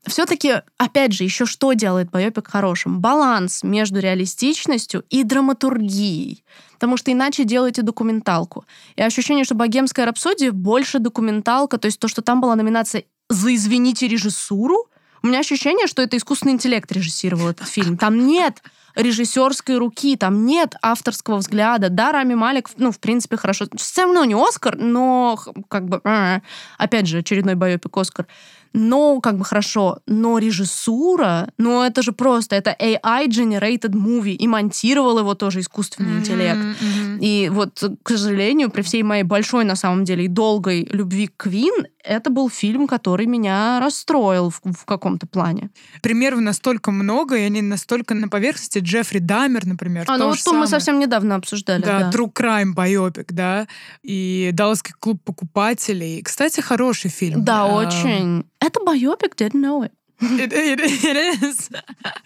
все-таки, 0.06 0.62
опять 0.78 1.12
же, 1.12 1.24
еще 1.24 1.44
что 1.44 1.72
делает 1.74 2.10
байопик 2.10 2.48
хорошим? 2.48 3.00
Баланс 3.00 3.62
между 3.62 4.00
реалистичностью 4.00 5.04
и 5.10 5.24
драматургией. 5.24 6.42
Потому 6.72 6.96
что 6.96 7.12
иначе 7.12 7.44
делаете 7.44 7.82
документалку. 7.82 8.64
И 8.96 9.02
ощущение, 9.02 9.44
что 9.44 9.54
«Богемская 9.54 10.06
рапсодия» 10.06 10.52
больше 10.52 10.98
документалка, 10.98 11.76
то 11.76 11.86
есть 11.86 12.00
то, 12.00 12.08
что 12.08 12.22
там 12.22 12.40
была 12.40 12.56
номинация 12.56 13.04
за, 13.30 13.54
извините, 13.54 14.08
режиссуру. 14.08 14.86
У 15.22 15.26
меня 15.26 15.38
ощущение, 15.38 15.86
что 15.86 16.02
это 16.02 16.16
искусственный 16.16 16.54
интеллект 16.54 16.90
режиссировал 16.92 17.48
этот 17.48 17.68
фильм. 17.68 17.96
Там 17.96 18.26
нет 18.26 18.62
режиссерской 18.96 19.78
руки, 19.78 20.16
там 20.16 20.44
нет 20.46 20.74
авторского 20.82 21.36
взгляда. 21.36 21.90
Да, 21.90 22.10
Рами 22.12 22.34
Малик, 22.34 22.68
ну, 22.76 22.90
в 22.90 22.98
принципе, 22.98 23.36
хорошо. 23.36 23.66
Все 23.76 24.02
равно 24.02 24.24
не 24.24 24.34
Оскар, 24.34 24.76
но 24.76 25.38
как 25.68 25.88
бы, 25.88 26.00
э, 26.04 26.40
опять 26.76 27.06
же, 27.06 27.18
очередной 27.18 27.54
байопик 27.54 27.96
Оскар 27.96 28.26
но 28.72 29.20
как 29.20 29.36
бы 29.38 29.44
хорошо, 29.44 29.98
но 30.06 30.38
режиссура, 30.38 31.48
ну 31.58 31.82
это 31.82 32.02
же 32.02 32.12
просто, 32.12 32.56
это 32.56 32.74
AI-generated 32.78 33.92
movie, 33.92 34.32
и 34.32 34.46
монтировал 34.46 35.18
его 35.18 35.34
тоже 35.34 35.60
искусственный 35.60 36.12
mm-hmm, 36.12 36.18
интеллект. 36.18 36.58
Mm-hmm. 36.58 37.18
И 37.20 37.48
вот, 37.50 37.82
к 38.02 38.08
сожалению, 38.10 38.70
при 38.70 38.82
всей 38.82 39.02
моей 39.02 39.24
большой, 39.24 39.64
на 39.64 39.76
самом 39.76 40.04
деле, 40.04 40.24
и 40.24 40.28
долгой 40.28 40.88
любви 40.90 41.26
к 41.26 41.36
Квин, 41.44 41.86
это 42.02 42.30
был 42.30 42.48
фильм, 42.48 42.86
который 42.86 43.26
меня 43.26 43.78
расстроил 43.80 44.50
в, 44.50 44.60
в 44.64 44.84
каком-то 44.84 45.26
плане. 45.26 45.70
Примеров 46.02 46.40
настолько 46.40 46.90
много, 46.90 47.36
и 47.36 47.42
они 47.42 47.62
настолько 47.62 48.14
на 48.14 48.28
поверхности. 48.28 48.78
Джеффри 48.78 49.18
Дамер, 49.18 49.66
например. 49.66 50.04
А, 50.08 50.16
ну 50.16 50.28
вот 50.28 50.42
то 50.42 50.52
мы 50.52 50.66
совсем 50.66 50.98
недавно 50.98 51.34
обсуждали. 51.34 51.82
Да, 51.82 52.10
да. 52.10 52.10
True 52.10 52.32
Crime 52.32 52.72
байопик, 52.72 53.32
да. 53.32 53.66
И 54.02 54.50
Далласский 54.52 54.94
клуб 54.98 55.22
покупателей. 55.24 56.22
Кстати, 56.22 56.60
хороший 56.60 57.10
фильм. 57.10 57.44
Да, 57.44 57.64
а, 57.64 57.66
очень. 57.66 58.44
Это 58.60 58.80
байопик, 58.84 59.34
didn't 59.36 59.60
know 59.60 59.82
it. 59.82 59.92
It, 60.20 60.52
it, 60.52 60.80
it 60.80 61.42
is 61.42 61.70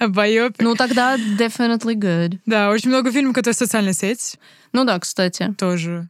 a 0.01 0.09
biopic. 0.09 0.57
Ну, 0.59 0.75
тогда 0.75 1.17
definitely 1.17 1.95
good. 1.95 2.41
Да, 2.45 2.71
очень 2.71 2.91
много 2.91 3.13
фильмов, 3.13 3.35
которые 3.35 3.55
социальная 3.55 3.93
сеть. 3.93 4.37
Ну 4.73 4.85
да, 4.85 4.99
кстати. 4.99 5.55
Тоже. 5.57 6.09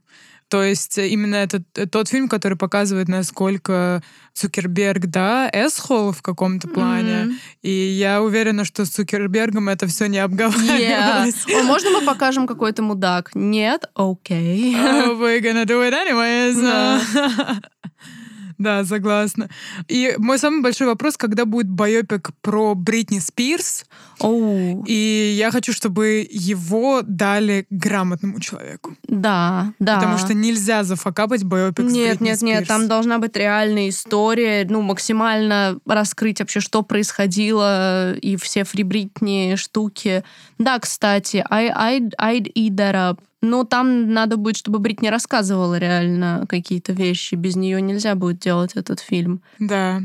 То 0.49 0.63
есть 0.63 0.97
именно 0.97 1.35
это 1.35 1.63
тот 1.87 2.07
фильм, 2.07 2.27
который 2.27 2.57
показывает, 2.57 3.07
насколько 3.07 4.03
Цукерберг, 4.33 5.07
да, 5.07 5.49
asshole 5.51 6.11
в 6.11 6.21
каком-то 6.21 6.67
плане. 6.67 7.11
Mm-hmm. 7.11 7.33
И 7.63 7.69
я 7.69 8.21
уверена, 8.21 8.63
что 8.63 8.85
с 8.85 8.89
Цукербергом 8.89 9.69
это 9.69 9.87
все 9.87 10.05
не 10.07 10.19
обговаривалось. 10.19 11.45
Yeah. 11.47 11.61
О, 11.61 11.63
можно 11.63 11.89
мы 11.89 12.01
покажем 12.01 12.45
какой-то 12.45 12.83
мудак? 12.83 13.31
Нет? 13.33 13.85
Okay. 13.95 14.75
Okay. 14.75 15.07
Oh, 15.07 15.19
we're 15.19 15.39
gonna 15.39 15.65
do 15.65 15.81
it 15.81 15.93
anyways. 15.93 16.61
Yeah. 16.61 17.59
Да, 18.57 18.85
согласна. 18.85 19.49
И 19.87 20.15
мой 20.17 20.39
самый 20.39 20.61
большой 20.61 20.87
вопрос, 20.87 21.17
когда 21.17 21.45
будет 21.45 21.69
байопик 21.69 22.31
про 22.41 22.75
Бритни 22.75 23.19
Спирс. 23.19 23.85
Oh. 24.19 24.83
И 24.87 25.35
я 25.37 25.51
хочу, 25.51 25.73
чтобы 25.73 26.27
его 26.29 27.01
дали 27.01 27.65
грамотному 27.69 28.39
человеку. 28.39 28.95
Да, 29.07 29.73
да. 29.79 29.95
Потому 29.95 30.17
что 30.17 30.33
нельзя 30.33 30.83
зафакапать 30.83 31.43
байопик 31.43 31.85
нет, 31.85 31.91
с 31.91 31.95
Бритни 31.95 32.27
Нет, 32.27 32.41
нет, 32.41 32.59
нет, 32.59 32.67
там 32.67 32.87
должна 32.87 33.19
быть 33.19 33.35
реальная 33.35 33.89
история, 33.89 34.65
ну, 34.69 34.81
максимально 34.81 35.79
раскрыть 35.85 36.39
вообще, 36.39 36.59
что 36.59 36.81
происходило, 36.81 38.13
и 38.13 38.37
все 38.37 38.63
Free 38.63 38.83
Britney 38.83 39.55
штуки. 39.55 40.23
Да, 40.57 40.79
кстати, 40.79 41.45
I, 41.49 41.99
I'd, 41.99 42.11
I'd 42.19 42.53
eat 42.53 42.75
that 42.75 42.95
up. 42.95 43.19
Но 43.49 43.63
там 43.63 44.11
надо 44.11 44.37
будет, 44.37 44.57
чтобы 44.57 44.79
Бритни 44.79 45.07
рассказывала 45.07 45.77
реально 45.77 46.45
какие-то 46.49 46.93
вещи. 46.93 47.35
Без 47.35 47.55
нее 47.55 47.81
нельзя 47.81 48.15
будет 48.15 48.39
делать 48.39 48.73
этот 48.73 48.99
фильм. 48.99 49.41
Да. 49.59 50.01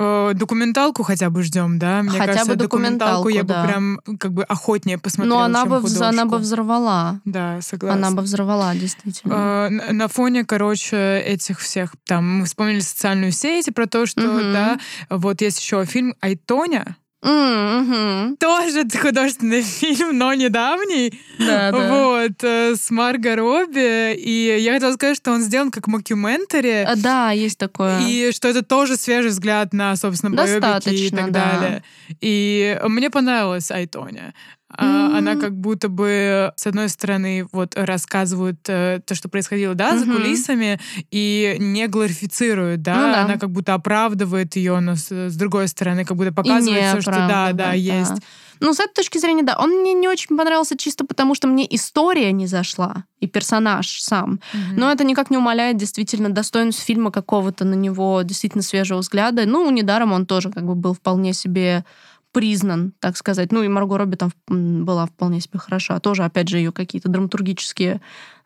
Э, 0.00 0.30
документалку 0.32 1.02
хотя 1.02 1.28
бы 1.28 1.42
ждем, 1.42 1.80
да? 1.80 2.02
Мне 2.02 2.12
хотя 2.12 2.26
кажется, 2.26 2.50
бы 2.50 2.54
документалку, 2.56 3.28
я 3.30 3.42
да. 3.42 3.62
бы 3.62 3.68
прям 3.68 4.00
как 4.18 4.32
бы 4.32 4.44
охотнее 4.44 4.96
посмотрела, 4.96 5.38
Но 5.38 5.42
она 5.44 5.64
бы, 5.66 5.80
художку. 5.80 6.04
она 6.04 6.24
бы 6.24 6.38
взорвала. 6.38 7.20
Да, 7.24 7.60
согласна. 7.62 8.06
Она 8.06 8.16
бы 8.16 8.22
взорвала, 8.22 8.72
действительно. 8.76 9.68
Э, 9.68 9.92
на, 9.92 10.06
фоне, 10.06 10.44
короче, 10.44 11.18
этих 11.20 11.58
всех, 11.58 11.94
там, 12.06 12.38
мы 12.38 12.44
вспомнили 12.44 12.78
социальную 12.78 13.32
сеть, 13.32 13.74
про 13.74 13.86
то, 13.88 14.06
что, 14.06 14.20
Мгм. 14.20 14.52
да, 14.52 14.78
вот 15.10 15.40
есть 15.40 15.58
еще 15.60 15.84
фильм 15.84 16.14
«I, 16.20 16.45
Tonya», 16.45 16.96
Мгм. 17.20 18.36
тоже 18.36 18.84
художественный 19.00 19.62
фильм, 19.62 20.16
но 20.18 20.32
недавний. 20.34 21.12
Да, 21.38 21.72
да. 21.72 21.88
Вот, 21.88 22.44
э, 22.44 22.74
с 22.76 22.90
Марго 22.90 23.34
Робби. 23.36 24.14
И 24.14 24.56
я 24.60 24.72
хотела 24.74 24.92
сказать, 24.92 25.16
что 25.16 25.32
он 25.32 25.42
сделан 25.42 25.70
как 25.70 25.86
мокьюментари. 25.88 26.84
А, 26.86 26.94
Да, 26.96 27.30
есть 27.32 27.58
такое. 27.58 28.00
И 28.06 28.30
что 28.32 28.48
это 28.48 28.62
тоже 28.62 28.96
свежий 28.96 29.30
взгляд 29.30 29.72
на, 29.72 29.96
собственно, 29.96 30.34
байопики 30.34 30.56
и 30.56 30.60
Достаточно, 30.60 31.18
так 31.18 31.32
да. 31.32 31.52
далее. 31.60 31.82
И 32.20 32.78
мне 32.84 33.10
понравилась 33.10 33.70
I, 33.70 33.86
Tonya. 33.86 34.34
А, 34.70 35.16
Она 35.16 35.36
как 35.36 35.56
будто 35.56 35.88
бы, 35.88 36.52
с 36.56 36.66
одной 36.66 36.90
стороны, 36.90 37.46
вот 37.52 37.74
рассказывает 37.74 38.58
э, 38.68 39.00
то, 39.06 39.14
что 39.14 39.28
происходило, 39.30 39.74
да, 39.74 39.96
за 39.96 40.04
Мгм. 40.04 40.16
кулисами, 40.16 40.78
и 41.10 41.56
не 41.58 41.86
глорифицирует, 41.88 42.82
да, 42.82 42.94
Ну 42.94 43.12
да. 43.12 43.24
она 43.24 43.38
как 43.38 43.50
будто 43.50 43.72
оправдывает 43.74 44.56
ее, 44.56 44.78
но 44.80 44.96
с, 44.96 45.10
с 45.10 45.36
другой 45.36 45.68
стороны, 45.68 46.04
как 46.04 46.16
будто 46.16 46.32
показывает 46.32 46.84
все, 46.84 47.00
что 47.00 47.12
да, 47.12 47.52
да, 47.52 47.72
есть. 47.72 48.12
Ну, 48.60 48.74
с 48.74 48.80
этой 48.80 48.92
точки 48.92 49.18
зрения, 49.18 49.44
да. 49.44 49.56
Он 49.56 49.70
мне 49.70 49.94
не 49.94 50.08
очень 50.08 50.36
понравился 50.36 50.76
чисто 50.76 51.06
потому, 51.06 51.34
что 51.36 51.46
мне 51.46 51.64
история 51.74 52.32
не 52.32 52.46
зашла, 52.46 53.04
и 53.20 53.26
персонаж 53.28 54.00
сам. 54.00 54.40
Мгм. 54.52 54.76
Но 54.76 54.90
это 54.92 55.04
никак 55.04 55.30
не 55.30 55.38
умаляет 55.38 55.76
действительно 55.76 56.28
достоинств 56.28 56.82
фильма 56.84 57.10
какого-то 57.12 57.64
на 57.64 57.74
него 57.74 58.20
действительно 58.22 58.62
свежего 58.62 58.98
взгляда. 58.98 59.46
Ну, 59.46 59.70
недаром 59.70 60.12
он 60.12 60.26
тоже 60.26 60.50
как 60.50 60.64
бы 60.66 60.74
был 60.74 60.92
вполне 60.92 61.32
себе 61.34 61.84
признан, 62.32 62.92
так 63.00 63.16
сказать. 63.16 63.52
Ну, 63.52 63.62
и 63.62 63.68
Марго 63.68 63.98
Робби 63.98 64.16
там 64.16 64.32
была 64.48 65.06
вполне 65.06 65.40
себе 65.40 65.58
хороша. 65.58 65.98
Тоже, 66.00 66.24
опять 66.24 66.48
же, 66.48 66.58
ее 66.58 66.72
какие-то 66.72 67.08
драматургические 67.08 68.00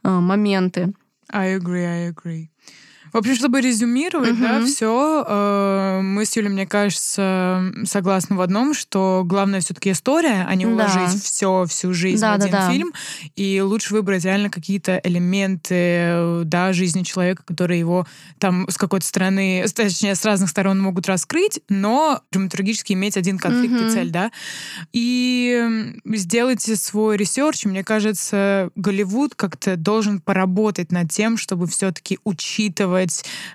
э, 0.04 0.08
моменты. 0.08 0.92
I 1.30 1.56
agree, 1.56 1.84
I 1.84 2.10
agree. 2.10 2.48
В 3.12 3.18
общем, 3.18 3.34
чтобы 3.34 3.60
резюмировать, 3.60 4.40
да, 4.40 4.58
Мгм. 4.58 4.66
все, 4.66 6.00
мы 6.02 6.24
с 6.24 6.34
Юлей, 6.34 6.48
мне 6.50 6.66
кажется, 6.66 7.62
согласны 7.84 8.36
в 8.36 8.40
одном, 8.40 8.72
что 8.72 9.22
главное 9.26 9.60
все-таки 9.60 9.90
история, 9.90 10.46
а 10.48 10.54
не 10.54 10.64
Да. 10.64 10.70
уложить 10.72 11.22
все, 11.22 11.66
всю 11.68 11.92
жизнь 11.92 12.22
Да, 12.22 12.36
в 12.36 12.38
да, 12.38 12.44
один 12.46 12.52
да. 12.52 12.70
фильм. 12.70 12.92
И 13.36 13.60
лучше 13.60 13.92
выбрать 13.92 14.24
реально 14.24 14.48
какие-то 14.48 14.98
элементы, 15.04 15.74
э, 15.74 16.42
да, 16.46 16.72
жизни 16.72 17.02
человека, 17.02 17.42
которые 17.44 17.78
его 17.80 18.06
там 18.38 18.66
с 18.70 18.78
какой-то 18.78 19.04
стороны, 19.06 19.64
точнее, 19.74 20.14
с 20.14 20.24
разных 20.24 20.48
сторон 20.48 20.80
могут 20.80 21.06
раскрыть, 21.06 21.60
но 21.68 22.22
драматургически 22.30 22.94
иметь 22.94 23.16
один 23.18 23.38
конфликт 23.38 23.80
и 23.80 23.84
Мгм. 23.84 23.92
цель, 23.92 24.10
да. 24.10 24.30
И 24.92 25.92
сделайте 26.06 26.76
свой 26.76 27.16
research. 27.16 27.64
Мне 27.66 27.84
кажется, 27.84 28.70
Голливуд 28.74 29.34
как-то 29.34 29.76
должен 29.76 30.20
поработать 30.20 30.92
над 30.92 31.10
тем, 31.10 31.36
чтобы 31.36 31.66
все-таки 31.66 32.18
учитывать 32.24 33.01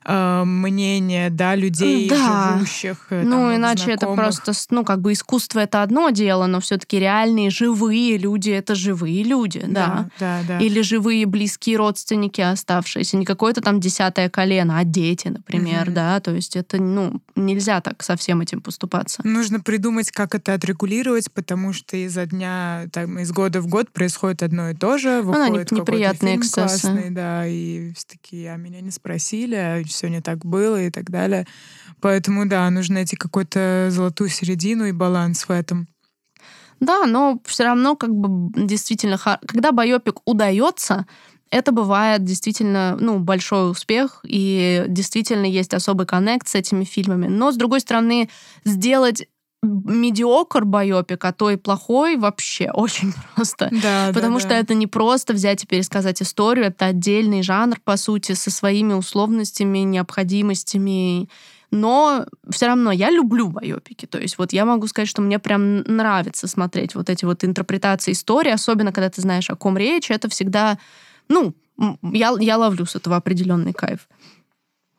э, 0.05 0.43
мнение, 0.45 1.29
да, 1.29 1.55
людей, 1.55 2.09
Да. 2.09 2.55
живущих. 2.57 3.07
э, 3.09 3.23
ну, 3.23 3.31
там, 3.31 3.55
иначе 3.55 3.91
это 3.91 3.99
знакомых. 4.07 4.17
просто, 4.25 4.53
с- 4.53 4.67
ну, 4.69 4.83
как 4.83 5.01
бы 5.01 5.13
искусство 5.13 5.59
это 5.59 5.81
одно 5.83 6.09
дело, 6.09 6.45
но 6.47 6.59
все-таки 6.59 6.99
реальные 6.99 7.49
живые 7.49 8.17
люди 8.17 8.49
это 8.51 8.75
живые 8.75 9.23
люди, 9.23 9.59
да. 9.67 10.09
Да, 10.19 10.41
да, 10.43 10.43
да. 10.47 10.59
Или 10.59 10.81
живые 10.81 11.25
близкие 11.25 11.77
родственники 11.77 12.41
оставшиеся, 12.41 13.17
не 13.17 13.25
какое-то 13.25 13.61
там 13.61 13.79
десятое 13.79 14.29
колено, 14.29 14.77
а 14.79 14.83
дети, 14.83 15.27
например, 15.27 15.85
Мгм. 15.85 15.93
да, 15.93 16.19
то 16.19 16.31
есть 16.33 16.55
это, 16.55 16.77
ну, 16.81 17.21
нельзя 17.35 17.81
так 17.81 18.03
со 18.03 18.15
всем 18.17 18.41
этим 18.41 18.61
поступаться. 18.61 19.21
Нужно 19.23 19.59
придумать, 19.59 20.11
как 20.11 20.35
это 20.35 20.53
отрегулировать, 20.53 21.31
потому 21.31 21.73
что 21.73 21.95
изо 21.97 22.25
дня, 22.25 22.85
там, 22.91 23.19
из 23.19 23.31
года 23.31 23.61
в 23.61 23.67
год 23.67 23.91
происходит 23.91 24.43
одно 24.43 24.69
и 24.71 24.73
то 24.73 24.97
же. 24.97 25.21
Ну 25.23 25.31
да, 25.33 25.39
Выходит 25.45 25.71
не- 25.71 25.79
какой-то 25.79 25.91
неприятные 25.93 26.31
фильм 26.33 26.41
эксцессы. 26.41 26.81
классный, 26.87 27.09
да, 27.11 27.47
и 27.47 27.93
все 27.93 28.05
такие, 28.07 28.53
а 28.53 28.57
меня 28.57 28.81
не 28.81 28.91
спросили, 28.91 29.36
а 29.45 29.83
все 29.83 30.07
не 30.07 30.21
так 30.21 30.45
было 30.45 30.81
и 30.81 30.89
так 30.89 31.09
далее. 31.09 31.45
Поэтому, 32.01 32.47
да, 32.47 32.69
нужно 32.69 32.95
найти 32.95 33.15
какую-то 33.15 33.87
золотую 33.89 34.29
середину 34.29 34.85
и 34.85 34.91
баланс 34.91 35.47
в 35.47 35.51
этом. 35.51 35.87
Да, 36.79 37.05
но 37.05 37.41
все 37.45 37.63
равно 37.63 37.95
как 37.95 38.11
бы 38.11 38.51
действительно, 38.55 39.17
когда 39.47 39.71
байопик 39.71 40.21
удается, 40.25 41.07
это 41.49 41.71
бывает 41.71 42.23
действительно 42.23 42.97
ну, 42.99 43.19
большой 43.19 43.71
успех, 43.71 44.19
и 44.23 44.85
действительно 44.87 45.45
есть 45.45 45.73
особый 45.73 46.05
коннект 46.05 46.47
с 46.47 46.55
этими 46.55 46.83
фильмами. 46.83 47.27
Но, 47.27 47.51
с 47.51 47.55
другой 47.55 47.79
стороны, 47.79 48.29
сделать 48.63 49.27
mediocre 49.63 50.65
байопик, 50.65 51.23
а 51.25 51.33
то 51.33 51.49
и 51.49 51.55
плохой 51.55 52.17
вообще 52.17 52.71
очень 52.73 53.13
просто. 53.35 53.69
Да, 53.71 54.11
Потому 54.13 54.35
да, 54.35 54.39
что 54.39 54.49
да. 54.49 54.59
это 54.59 54.73
не 54.73 54.87
просто 54.87 55.33
взять 55.33 55.63
и 55.63 55.67
пересказать 55.67 56.21
историю, 56.21 56.67
это 56.67 56.85
отдельный 56.85 57.41
жанр, 57.43 57.79
по 57.83 57.97
сути, 57.97 58.33
со 58.33 58.51
своими 58.51 58.93
условностями, 58.93 59.79
необходимостями. 59.79 61.29
Но 61.69 62.25
все 62.49 62.67
равно 62.67 62.91
я 62.93 63.09
люблю 63.09 63.49
байопики. 63.49 64.05
То 64.05 64.19
есть 64.19 64.37
вот 64.37 64.53
я 64.53 64.63
могу 64.63 64.87
сказать, 64.87 65.09
что 65.09 65.21
мне 65.21 65.37
прям 65.37 65.79
нравится 65.81 66.47
смотреть 66.47 66.95
вот 66.95 67.09
эти 67.09 67.25
вот 67.25 67.43
интерпретации 67.43 68.13
истории, 68.13 68.51
особенно 68.51 68.93
когда 68.93 69.09
ты 69.09 69.21
знаешь, 69.21 69.49
о 69.49 69.55
ком 69.55 69.77
речь. 69.77 70.09
Это 70.09 70.29
всегда, 70.29 70.77
ну, 71.27 71.53
я, 72.01 72.33
я 72.39 72.57
ловлю 72.57 72.85
с 72.85 72.95
этого 72.95 73.17
определенный 73.17 73.73
кайф. 73.73 74.07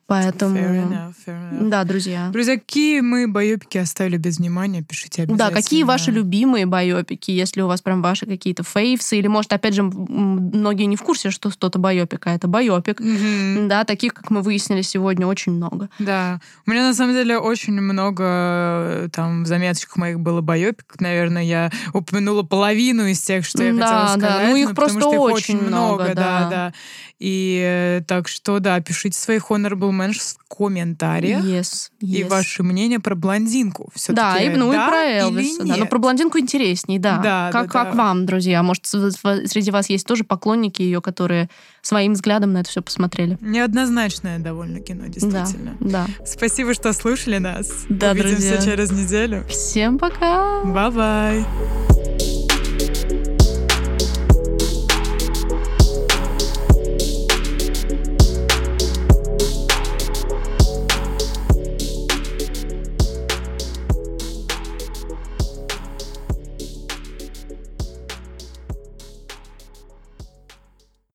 Поэтому... 0.09 0.57
Fair 0.57 0.89
enough, 0.89 1.15
fair 1.27 1.53
enough. 1.53 1.69
Да, 1.69 1.85
друзья. 1.85 2.31
Друзья, 2.33 2.55
какие 2.55 3.03
мы 3.03 3.29
байопики 3.29 3.77
оставили 3.77 4.17
без 4.17 4.39
внимания, 4.39 4.83
пишите 4.83 5.25
обязательно. 5.25 5.51
Да, 5.51 5.55
какие 5.55 5.83
ваши 5.83 6.11
любимые 6.11 6.65
байопики, 6.65 7.31
если 7.31 7.61
у 7.61 7.67
вас 7.67 7.83
прям 7.83 8.01
ваши 8.01 8.25
какие-то 8.25 8.63
faves 8.63 9.03
ы, 9.03 9.19
или, 9.19 9.27
может, 9.27 9.53
опять 9.53 9.75
же, 9.75 9.83
многие 9.83 10.85
не 10.85 10.97
в 10.97 11.03
курсе, 11.03 11.31
что 11.31 11.51
что-то 11.51 11.79
байопик, 11.79 12.27
а 12.27 12.35
это 12.35 12.49
байопик. 12.49 13.01
Мгм. 13.01 13.69
Да, 13.69 13.85
таких, 13.85 14.15
как 14.15 14.31
мы 14.31 14.41
выяснили 14.41 14.81
сегодня, 14.81 15.27
очень 15.27 15.53
много. 15.53 15.91
Да. 15.99 16.41
У 16.67 16.71
меня 16.71 16.85
на 16.85 16.95
самом 16.95 17.13
деле 17.13 17.37
очень 17.37 17.79
много 17.79 18.25
э, 18.25 19.09
там 19.13 19.45
в 19.45 19.47
заметочках 19.47 19.99
моих 19.99 20.21
было 20.21 20.41
байопик. 20.41 20.99
Наверное, 21.01 21.43
я 21.43 21.71
упомянула 21.93 22.45
половину 22.45 23.05
из 23.05 23.21
тех, 23.21 23.45
что 23.45 23.63
я 23.63 23.75
Да, 23.75 23.81
хотела 23.83 24.17
да. 24.17 24.29
сказать. 24.29 24.49
Ну, 24.49 24.57
их 24.57 24.69
ну, 24.71 24.75
потому 24.75 25.01
просто 25.01 25.01
что 25.01 25.29
их 25.29 25.35
очень 25.35 25.61
много, 25.61 26.05
да, 26.07 26.15
да. 26.15 26.49
да. 26.49 26.73
И 27.19 27.61
э, 27.63 28.03
так 28.07 28.29
что, 28.29 28.59
да, 28.61 28.81
пишите 28.81 29.19
свои 29.19 29.39
honorable 29.39 29.98
mentions 29.99 30.37
в 30.39 30.57
комментариях. 30.57 31.45
Yes, 31.45 31.91
И 32.01 32.23
yes. 32.23 32.29
ваше 32.29 32.63
мнение 32.63 33.01
про 33.01 33.15
блондинку. 33.15 33.91
Все 33.95 34.13
Да, 34.13 34.39
и, 34.39 34.49
ну 34.51 34.73
и 34.73 34.77
про 34.77 35.05
Элвиса. 35.05 35.65
Да, 35.65 35.77
но 35.77 35.87
про 35.87 35.99
блондинку 35.99 36.39
интересней, 36.39 36.99
да. 36.99 37.19
Да, 37.19 37.51
как, 37.53 37.67
да, 37.67 37.73
как 37.73 37.91
да. 37.93 37.99
вам, 37.99 38.27
друзья? 38.27 38.63
Может, 38.63 38.87
среди 38.87 39.71
вас 39.71 39.89
есть 39.91 40.07
тоже 40.07 40.25
поклонники 40.25 40.83
ее, 40.83 41.01
которые 41.01 41.49
своим 41.83 42.13
взглядом 42.15 42.53
на 42.53 42.59
это 42.59 42.71
все 42.71 42.83
посмотрели? 42.83 43.39
Неоднозначное 43.41 44.39
довольно 44.39 44.81
кино, 44.81 45.07
действительно. 45.07 45.77
Да, 45.81 46.07
да. 46.07 46.27
Спасибо, 46.27 46.75
что 46.75 46.93
слушали 46.93 47.39
нас. 47.39 47.69
Да, 47.89 48.13
Увидимся 48.13 48.55
друзья. 48.55 48.73
через 48.73 48.91
неделю. 48.91 49.45
Всем 49.49 49.99
пока! 49.99 50.63
Bye-bye. 50.65 51.45